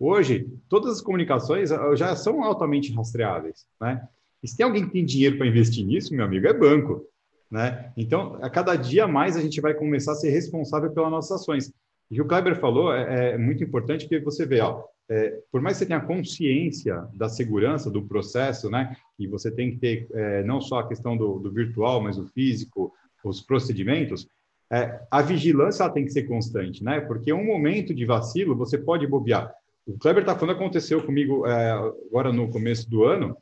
Hoje, 0.00 0.48
todas 0.68 0.96
as 0.96 1.00
comunicações 1.00 1.70
ah, 1.70 1.94
já 1.94 2.16
são 2.16 2.42
altamente 2.42 2.92
rastreáveis, 2.92 3.66
né? 3.80 4.02
E 4.42 4.48
se 4.48 4.56
tem 4.56 4.66
alguém 4.66 4.84
que 4.84 4.92
tem 4.92 5.04
dinheiro 5.04 5.38
para 5.38 5.46
investir 5.46 5.86
nisso, 5.86 6.12
meu 6.12 6.24
amigo, 6.24 6.48
é 6.48 6.52
banco, 6.52 7.04
né? 7.48 7.92
Então, 7.96 8.36
a 8.42 8.50
cada 8.50 8.74
dia 8.74 9.06
mais 9.06 9.36
a 9.36 9.40
gente 9.40 9.60
vai 9.60 9.74
começar 9.74 10.12
a 10.12 10.16
ser 10.16 10.30
responsável 10.30 10.90
pelas 10.90 11.10
nossas 11.12 11.40
ações. 11.40 11.72
E 12.10 12.14
o 12.14 12.16
que 12.16 12.20
o 12.22 12.26
Kleber 12.26 12.58
falou 12.58 12.92
é, 12.92 13.34
é 13.34 13.38
muito 13.38 13.62
importante 13.62 14.08
porque 14.08 14.24
você 14.24 14.44
vê, 14.44 14.60
ó, 14.60 14.82
é, 15.10 15.40
por 15.50 15.60
mais 15.60 15.76
que 15.76 15.84
você 15.84 15.86
tenha 15.86 16.00
consciência 16.00 17.06
da 17.14 17.28
segurança 17.28 17.90
do 17.90 18.02
processo, 18.02 18.70
né, 18.70 18.96
e 19.18 19.26
você 19.26 19.50
tem 19.50 19.70
que 19.72 19.78
ter 19.78 20.08
é, 20.12 20.42
não 20.42 20.60
só 20.60 20.80
a 20.80 20.88
questão 20.88 21.16
do, 21.16 21.38
do, 21.38 21.50
virtual, 21.50 22.02
mas 22.02 22.18
o 22.18 22.26
físico, 22.26 22.92
os 23.24 23.40
procedimentos, 23.40 24.28
é, 24.70 25.00
a 25.10 25.22
vigilância 25.22 25.88
tem 25.88 26.04
que 26.04 26.12
ser 26.12 26.24
constante, 26.24 26.84
né, 26.84 27.00
porque 27.00 27.32
um 27.32 27.44
momento 27.44 27.94
de 27.94 28.04
vacilo 28.04 28.56
você 28.56 28.76
pode 28.76 29.06
bobear. 29.06 29.52
O 29.86 29.98
Kleber 29.98 30.22
está 30.22 30.34
falando, 30.34 30.56
aconteceu 30.56 31.02
comigo 31.02 31.46
é, 31.46 31.70
agora 31.70 32.30
no 32.30 32.50
começo 32.50 32.88
do 32.90 33.04
ano, 33.04 33.34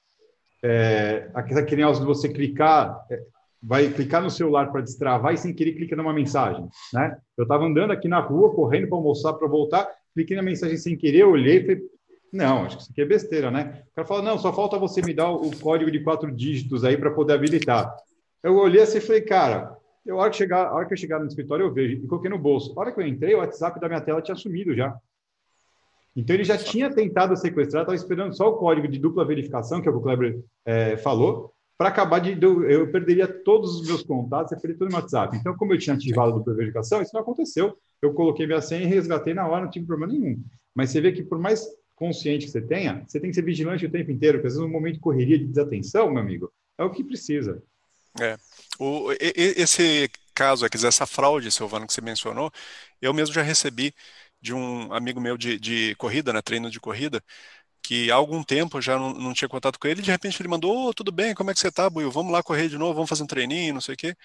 é, 0.63 1.29
aquele 1.35 1.83
negócio 1.83 2.03
de 2.03 2.07
você 2.07 2.29
clicar, 2.29 3.05
é, 3.11 3.21
vai 3.61 3.89
clicar 3.89 4.23
no 4.23 4.31
celular 4.31 4.71
para 4.71 4.83
destravar 4.83 5.35
e 5.35 5.37
sem 5.37 5.53
querer 5.53 5.73
clica 5.73 5.97
numa 5.97 6.13
mensagem, 6.13 6.69
né? 6.93 7.19
Eu 7.37 7.43
estava 7.43 7.65
andando 7.65 7.93
aqui 7.93 8.07
na 8.07 8.21
rua, 8.21 8.55
correndo 8.55 8.89
para 8.89 8.97
almoçar, 8.97 9.33
para 9.33 9.49
voltar, 9.49 9.89
cliquei 10.17 10.35
na 10.35 10.43
mensagem 10.43 10.79
sem 10.79 10.97
querer, 10.97 11.25
olhei 11.25 11.59
e 11.59 11.61
falei, 11.61 11.83
não, 12.33 12.65
acho 12.65 12.77
que 12.77 12.83
isso 12.83 12.93
aqui 12.93 13.03
é 13.03 13.05
besteira, 13.05 13.51
né? 13.51 13.83
O 13.93 13.95
cara 13.95 14.09
falou, 14.09 14.23
não, 14.23 14.39
só 14.39 14.53
falta 14.53 14.79
você 14.79 15.03
me 15.03 15.13
dar 15.13 15.31
o 15.31 15.51
código 15.61 15.91
de 15.91 16.01
quatro 16.01 16.33
dígitos 16.33 16.85
aí 16.85 16.97
para 16.97 17.11
poder 17.11 17.35
habilitar. 17.35 17.95
Eu 18.43 18.57
olhei 18.57 18.81
assim 18.81 18.99
e 18.99 19.03
falei, 19.03 19.21
cara, 19.21 19.77
eu, 20.05 20.19
a, 20.19 20.23
hora 20.23 20.31
que 20.31 20.37
chegar, 20.37 20.69
a 20.69 20.75
hora 20.75 20.87
que 20.87 20.95
eu 20.95 20.99
chegar 20.99 21.19
no 21.19 21.27
escritório 21.27 21.67
eu 21.67 21.73
vejo, 21.73 21.97
e 21.97 22.07
coloquei 22.07 22.31
no 22.31 22.39
bolso. 22.39 22.73
A 22.77 22.81
hora 22.81 22.93
que 22.93 23.01
eu 23.01 23.07
entrei, 23.07 23.35
o 23.35 23.39
WhatsApp 23.39 23.79
da 23.79 23.89
minha 23.89 24.01
tela 24.01 24.23
tinha 24.23 24.35
sumido 24.35 24.75
já. 24.75 24.97
Então 26.17 26.35
ele 26.35 26.45
já 26.45 26.57
tinha 26.57 26.89
tentado 26.91 27.37
sequestrar, 27.37 27.83
estava 27.83 27.95
esperando 27.95 28.35
só 28.35 28.49
o 28.49 28.57
código 28.57 28.89
de 28.89 28.99
dupla 28.99 29.25
verificação, 29.25 29.83
que 29.83 29.89
é 29.89 29.91
o 29.91 30.01
Kleber 30.01 30.41
é, 30.65 30.97
falou, 30.97 31.53
para 31.79 31.89
acabar 31.89 32.19
de. 32.21 32.37
Eu 32.43 32.91
perderia 32.91 33.27
todos 33.27 33.81
os 33.81 33.87
meus 33.87 34.03
contatos, 34.03 34.53
eu 34.53 34.61
perdi 34.61 34.79
tudo 34.79 34.91
no 34.91 34.97
WhatsApp. 34.97 35.37
Então, 35.37 35.57
como 35.57 35.75
eu 35.75 35.79
tinha 35.79 35.95
ativado 35.95 36.33
a 36.33 36.35
dupla 36.37 36.55
verificação, 36.55 37.03
isso 37.03 37.15
não 37.15 37.21
aconteceu. 37.21 37.77
Eu 38.01 38.15
coloquei 38.15 38.47
minha 38.47 38.61
senha 38.61 38.83
e 38.83 38.87
resgatei 38.87 39.35
na 39.35 39.47
hora, 39.47 39.65
não 39.65 39.71
tive 39.71 39.87
problema 39.87 40.13
nenhum. 40.13 40.43
Mas 40.75 40.91
você 40.91 41.01
vê 41.01 41.13
que, 41.13 41.23
por 41.23 41.39
mais 41.39 41.67
consciente 41.95 42.47
que 42.47 42.53
você 42.53 42.61
tenha, 42.61 43.05
você 43.07 43.19
tem 43.19 43.31
que 43.31 43.35
ser 43.35 43.43
vigilante 43.43 43.87
o 43.87 43.91
tempo 43.91 44.11
inteiro, 44.11 44.39
porque 44.39 44.49
às 44.49 44.55
vezes, 44.55 44.69
um 44.69 44.73
momento 44.73 44.95
de 44.95 45.01
correria, 45.01 45.39
de 45.39 45.47
desatenção, 45.47 46.11
meu 46.11 46.23
amigo, 46.23 46.53
é 46.79 46.85
o 46.85 46.91
que 46.91 47.03
precisa. 47.03 47.63
É. 48.21 48.37
O, 48.79 49.11
esse 49.21 50.11
caso 50.35 50.67
essa 50.67 51.07
fraude, 51.07 51.51
Silvano, 51.51 51.87
que 51.87 51.93
você 51.93 52.01
mencionou, 52.01 52.51
eu 53.01 53.13
mesmo 53.15 53.35
já 53.35 53.43
recebi 53.43 53.95
de 54.41 54.53
um 54.55 54.93
amigo 54.93 55.21
meu 55.21 55.37
de, 55.37 55.59
de 55.59 55.95
corrida, 55.97 56.33
né, 56.33 56.43
treino 56.43 56.71
de 56.71 56.79
corrida, 56.79 57.23
que 57.87 58.11
há 58.11 58.17
algum 58.17 58.43
tempo 58.43 58.81
já 58.81 58.99
não, 58.99 59.13
não 59.15 59.33
tinha 59.33 59.49
contato 59.49 59.79
com 59.79 59.87
ele, 59.87 60.03
de 60.03 60.11
repente 60.11 60.41
ele 60.43 60.49
mandou, 60.49 60.89
oh, 60.89 60.93
tudo 60.95 61.13
bem, 61.13 61.35
como 61.35 61.51
é 61.53 61.55
que 61.55 61.61
você 61.61 61.71
tá, 61.71 61.89
Buiu? 61.89 62.11
Vamos 62.11 62.33
lá 62.33 62.43
correr 62.43 62.69
de 62.69 62.77
novo, 62.77 62.95
vamos 62.95 63.09
fazer 63.09 63.23
um 63.23 63.27
treininho, 63.29 63.75
não 63.75 63.81
sei 63.81 63.95
o 63.95 63.97
quê. 63.97 64.17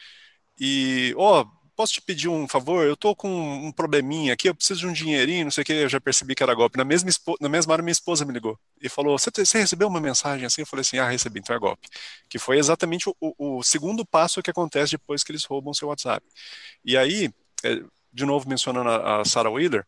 E, 0.59 1.13
ó, 1.17 1.41
oh, 1.41 1.45
posso 1.75 1.93
te 1.93 2.01
pedir 2.01 2.27
um 2.27 2.47
favor? 2.47 2.85
Eu 2.85 2.97
tô 2.97 3.15
com 3.15 3.29
um 3.29 3.71
probleminha 3.71 4.33
aqui, 4.33 4.49
eu 4.49 4.55
preciso 4.55 4.81
de 4.81 4.87
um 4.87 4.93
dinheirinho, 4.93 5.45
não 5.45 5.51
sei 5.51 5.61
o 5.61 5.65
quê, 5.65 5.73
eu 5.73 5.89
já 5.89 6.01
percebi 6.01 6.33
que 6.35 6.41
era 6.43 6.55
golpe. 6.55 6.75
Na 6.77 6.83
mesma, 6.83 7.09
na 7.39 7.49
mesma 7.49 7.73
hora 7.73 7.83
minha 7.83 7.91
esposa 7.91 8.25
me 8.25 8.33
ligou 8.33 8.59
e 8.81 8.89
falou, 8.89 9.17
você, 9.17 9.29
recebeu 9.59 9.87
uma 9.87 10.01
mensagem 10.01 10.45
assim? 10.45 10.61
Eu 10.61 10.67
falei 10.67 10.81
assim, 10.81 10.97
ah, 10.97 11.09
recebi, 11.09 11.39
então 11.39 11.55
é 11.55 11.59
golpe. 11.59 11.87
Que 12.29 12.39
foi 12.39 12.57
exatamente 12.57 13.09
o, 13.09 13.15
o 13.59 13.63
segundo 13.63 14.03
passo 14.05 14.41
que 14.41 14.49
acontece 14.49 14.93
depois 14.93 15.23
que 15.23 15.31
eles 15.31 15.43
roubam 15.45 15.73
seu 15.73 15.87
WhatsApp. 15.89 16.25
E 16.83 16.97
aí, 16.97 17.31
é, 17.63 17.81
de 18.11 18.25
novo 18.25 18.49
mencionando 18.49 18.89
a, 18.89 19.21
a 19.21 19.25
Sarah 19.25 19.51
Wheeler, 19.51 19.85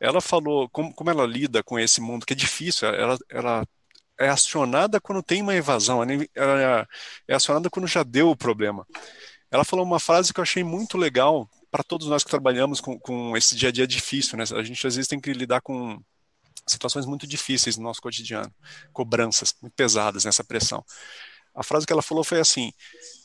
ela 0.00 0.20
falou 0.20 0.68
como, 0.68 0.94
como 0.94 1.10
ela 1.10 1.26
lida 1.26 1.62
com 1.62 1.78
esse 1.78 2.00
mundo, 2.00 2.24
que 2.26 2.32
é 2.32 2.36
difícil, 2.36 2.88
ela, 2.88 3.18
ela 3.28 3.66
é 4.18 4.28
acionada 4.28 5.00
quando 5.00 5.22
tem 5.22 5.42
uma 5.42 5.54
evasão, 5.54 6.02
ela 6.34 6.88
é 7.26 7.34
acionada 7.34 7.70
quando 7.70 7.86
já 7.86 8.02
deu 8.02 8.30
o 8.30 8.36
problema. 8.36 8.86
Ela 9.50 9.64
falou 9.64 9.84
uma 9.84 10.00
frase 10.00 10.32
que 10.32 10.40
eu 10.40 10.42
achei 10.42 10.62
muito 10.62 10.98
legal 10.98 11.48
para 11.70 11.82
todos 11.82 12.06
nós 12.08 12.24
que 12.24 12.30
trabalhamos 12.30 12.80
com, 12.80 12.98
com 12.98 13.36
esse 13.36 13.56
dia 13.56 13.68
a 13.70 13.72
dia 13.72 13.86
difícil, 13.86 14.36
né? 14.36 14.44
A 14.54 14.62
gente 14.62 14.86
às 14.86 14.96
vezes 14.96 15.08
tem 15.08 15.20
que 15.20 15.32
lidar 15.32 15.60
com 15.60 16.00
situações 16.66 17.06
muito 17.06 17.26
difíceis 17.26 17.76
no 17.76 17.84
nosso 17.84 18.00
cotidiano, 18.02 18.52
cobranças 18.92 19.54
muito 19.60 19.74
pesadas 19.74 20.24
nessa 20.24 20.44
pressão. 20.44 20.84
A 21.54 21.62
frase 21.62 21.86
que 21.86 21.92
ela 21.92 22.02
falou 22.02 22.24
foi 22.24 22.40
assim: 22.40 22.72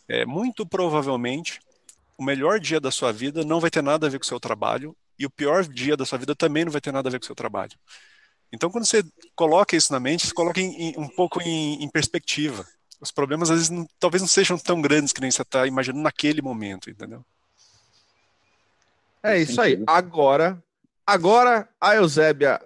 é, 0.08 0.26
muito 0.26 0.66
provavelmente 0.66 1.60
o 2.18 2.24
melhor 2.24 2.60
dia 2.60 2.80
da 2.80 2.92
sua 2.92 3.12
vida 3.12 3.44
não 3.44 3.60
vai 3.60 3.70
ter 3.70 3.82
nada 3.82 4.08
a 4.08 4.10
ver 4.10 4.20
com 4.20 4.26
o 4.26 4.28
seu 4.28 4.40
trabalho 4.40 4.96
e 5.18 5.26
o 5.26 5.30
pior 5.30 5.64
dia 5.66 5.96
da 5.96 6.06
sua 6.06 6.18
vida 6.18 6.36
também 6.36 6.66
não 6.66 6.72
vai 6.72 6.82
ter 6.82 6.92
nada 6.92 7.10
a 7.10 7.12
ver 7.12 7.20
com 7.20 7.24
o 7.24 7.28
seu 7.28 7.36
trabalho. 7.36 7.74
Então, 8.52 8.70
quando 8.70 8.86
você 8.86 9.04
coloca 9.36 9.76
isso 9.76 9.92
na 9.92 10.00
mente, 10.00 10.28
você 10.28 10.34
coloca 10.34 10.62
em, 10.62 10.90
em, 10.90 10.94
um 10.98 11.08
pouco 11.08 11.42
em, 11.42 11.84
em, 11.84 11.90
perspectiva. 11.90 12.64
Os 13.02 13.12
problemas, 13.12 13.50
às 13.50 13.58
vezes, 13.58 13.70
não, 13.72 13.88
talvez 14.00 14.22
não 14.22 14.28
sejam 14.28 14.58
tão 14.58 14.80
grandes 14.80 15.12
que 15.12 15.20
nem 15.20 15.32
você 15.32 15.42
está 15.42 15.66
imaginando 15.66 16.04
naquele 16.04 16.42
momento, 16.42 16.90
entendeu? 16.90 17.26
É 19.24 19.40
isso 19.40 19.60
aí. 19.60 19.82
Agora, 19.88 20.62
agora 21.06 21.68
a 21.82 21.96
Eusébia 21.96 22.62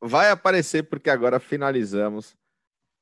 vai 0.00 0.30
aparecer, 0.30 0.84
porque 0.84 1.10
agora 1.10 1.40
finalizamos. 1.40 2.36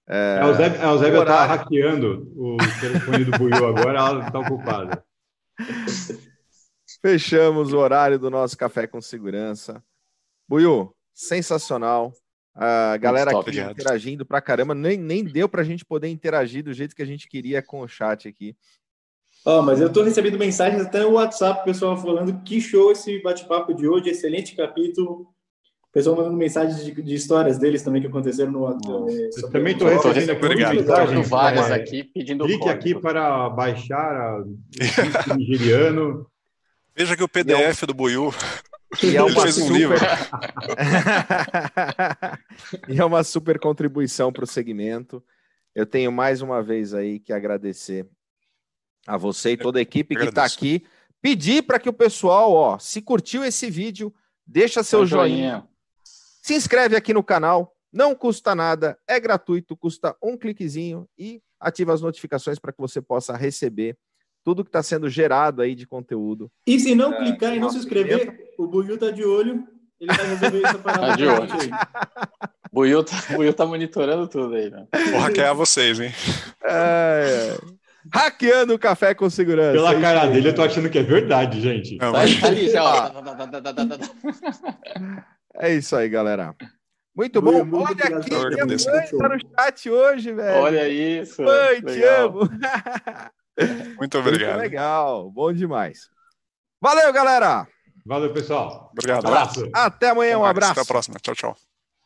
É... 0.08 0.38
A 0.40 0.46
Eusébia, 0.46 0.80
a 0.80 0.92
Eusébia 0.92 1.20
está 1.20 1.46
hackeando 1.46 2.32
o 2.34 2.56
telefone 2.80 3.24
do 3.24 3.32
Buiu 3.32 3.66
agora, 3.66 3.98
ela 3.98 4.26
está 4.26 4.38
ocupada. 4.38 5.04
Fechamos 7.06 7.72
o 7.72 7.78
horário 7.78 8.18
do 8.18 8.28
nosso 8.28 8.58
Café 8.58 8.84
com 8.84 9.00
Segurança. 9.00 9.80
Buiu, 10.48 10.92
sensacional. 11.14 12.12
A 12.52 12.96
galera 12.96 13.30
aqui 13.30 13.38
obrigado. 13.38 13.70
interagindo 13.70 14.26
pra 14.26 14.40
caramba. 14.40 14.74
Nem, 14.74 14.98
nem 14.98 15.22
deu 15.22 15.48
pra 15.48 15.62
gente 15.62 15.84
poder 15.84 16.08
interagir 16.08 16.64
do 16.64 16.72
jeito 16.72 16.96
que 16.96 17.02
a 17.02 17.06
gente 17.06 17.28
queria 17.28 17.62
com 17.62 17.80
o 17.80 17.86
chat 17.86 18.26
aqui. 18.26 18.56
Ó, 19.44 19.60
oh, 19.60 19.62
mas 19.62 19.80
eu 19.80 19.92
tô 19.92 20.02
recebendo 20.02 20.36
mensagens 20.36 20.82
até 20.82 20.98
no 20.98 21.12
WhatsApp, 21.12 21.64
pessoal 21.64 21.96
falando 21.96 22.42
que 22.42 22.60
show 22.60 22.90
esse 22.90 23.22
bate-papo 23.22 23.72
de 23.72 23.86
hoje, 23.86 24.10
excelente 24.10 24.56
capítulo. 24.56 25.28
Pessoal 25.92 26.16
mandando 26.16 26.36
mensagens 26.36 26.84
de, 26.84 26.90
de, 26.90 27.14
histórias 27.14 27.56
deles 27.56 27.84
também 27.84 28.02
que 28.02 28.08
aconteceram 28.08 28.50
no 28.50 28.62
WhatsApp. 28.62 29.12
Eu 29.36 29.50
também 29.52 29.74
estou 29.74 29.88
recebendo 29.88 30.32
aqui 30.32 30.76
mensagens. 30.76 31.28
várias 31.28 31.70
aqui 31.70 32.02
pedindo 32.02 32.44
Clique 32.44 32.64
código. 32.64 32.80
aqui 32.80 33.00
para 33.00 33.48
baixar 33.48 34.40
o 34.40 35.36
nigeriano. 35.36 36.26
Veja 36.96 37.14
que 37.14 37.22
o 37.22 37.28
PDF 37.28 37.82
é 37.82 37.86
do 37.86 37.94
Buiu. 37.94 38.32
E 39.02 39.16
é 39.16 39.22
uma 39.22 39.50
super... 39.50 39.72
um 39.72 39.76
livro. 39.76 39.96
e 42.88 42.98
é 42.98 43.04
uma 43.04 43.22
super 43.24 43.58
contribuição 43.58 44.32
para 44.32 44.44
o 44.44 44.46
segmento. 44.46 45.22
Eu 45.74 45.84
tenho 45.84 46.10
mais 46.10 46.40
uma 46.40 46.62
vez 46.62 46.94
aí 46.94 47.18
que 47.18 47.32
agradecer 47.32 48.08
a 49.06 49.18
você 49.18 49.50
e 49.50 49.56
toda 49.56 49.80
a 49.80 49.82
equipe 49.82 50.16
que 50.16 50.24
está 50.24 50.44
aqui. 50.44 50.86
Pedir 51.20 51.64
para 51.64 51.80
que 51.80 51.88
o 51.88 51.92
pessoal, 51.92 52.52
ó, 52.52 52.78
se 52.78 53.02
curtiu 53.02 53.44
esse 53.44 53.68
vídeo, 53.68 54.14
deixa 54.46 54.84
seu 54.84 55.04
joinha. 55.04 55.36
joinha. 55.36 55.68
Se 56.42 56.54
inscreve 56.54 56.96
aqui 56.96 57.12
no 57.12 57.24
canal, 57.24 57.76
não 57.92 58.14
custa 58.14 58.54
nada, 58.54 58.96
é 59.06 59.20
gratuito, 59.20 59.76
custa 59.76 60.16
um 60.22 60.38
cliquezinho 60.38 61.06
e 61.18 61.42
ativa 61.60 61.92
as 61.92 62.00
notificações 62.00 62.58
para 62.58 62.72
que 62.72 62.80
você 62.80 63.02
possa 63.02 63.36
receber 63.36 63.98
tudo 64.46 64.62
que 64.62 64.68
está 64.68 64.80
sendo 64.80 65.10
gerado 65.10 65.60
aí 65.60 65.74
de 65.74 65.88
conteúdo. 65.88 66.48
E 66.64 66.78
se 66.78 66.94
não 66.94 67.12
é, 67.12 67.16
clicar 67.16 67.52
e 67.52 67.58
não 67.58 67.68
se 67.68 67.78
inscrever, 67.78 68.52
o 68.56 68.68
Buiu 68.68 68.96
tá 68.96 69.10
de 69.10 69.24
olho, 69.24 69.66
ele 70.00 70.16
vai 70.16 70.24
resolver 70.24 70.62
essa 70.64 70.78
parada. 70.78 71.06
Tá 71.08 71.16
de 71.16 71.26
olho. 71.26 71.48
Buiu 72.72 73.02
tá, 73.02 73.16
Buiu 73.34 73.52
tá 73.52 73.66
monitorando 73.66 74.28
tudo 74.28 74.54
aí, 74.54 74.70
né? 74.70 74.86
Vou 75.10 75.18
hackear 75.18 75.52
vocês, 75.52 75.98
hein? 75.98 76.12
É, 76.62 77.56
é. 77.56 77.56
Hackeando 78.14 78.72
o 78.72 78.78
café 78.78 79.14
com 79.14 79.28
segurança. 79.28 79.72
Pela 79.72 79.94
é 79.94 80.00
cara 80.00 80.26
dele, 80.26 80.50
eu 80.50 80.54
tô 80.54 80.62
achando 80.62 80.88
que 80.88 81.00
é 81.00 81.02
verdade, 81.02 81.60
gente. 81.60 81.96
Não, 81.96 82.12
mas... 82.12 82.40
tá 82.40 82.46
ali, 82.46 82.72
ó. 82.76 83.10
é 85.58 85.74
isso 85.74 85.96
aí, 85.96 86.08
galera. 86.08 86.54
Muito 87.16 87.42
bom. 87.42 87.64
Muito 87.64 87.78
Olha 87.78 88.16
aqui, 88.16 88.30
minha 88.30 88.44
mãe 88.44 88.56
tá 88.56 89.28
no 89.28 89.40
chat 89.40 89.90
hoje, 89.90 90.32
velho. 90.32 90.60
Olha 90.60 90.88
isso. 90.88 91.42
Mãe, 91.42 91.82
te 91.82 92.00
amo. 92.04 92.48
Muito 93.98 94.18
obrigado. 94.18 94.58
Muito 94.58 94.62
legal, 94.62 95.30
bom 95.30 95.52
demais. 95.52 96.08
Valeu, 96.80 97.12
galera. 97.12 97.66
Valeu, 98.04 98.32
pessoal. 98.32 98.90
Obrigado. 98.92 99.24
Um 99.24 99.28
abraço. 99.28 99.68
Até 99.72 100.10
amanhã, 100.10 100.38
um 100.38 100.44
abraço. 100.44 100.72
Até 100.72 100.82
a 100.82 100.84
próxima. 100.84 101.16
Tchau, 101.20 101.34
tchau. 101.34 101.56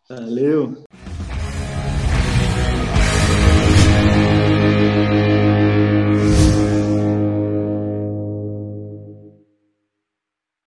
Valeu. 0.08 0.84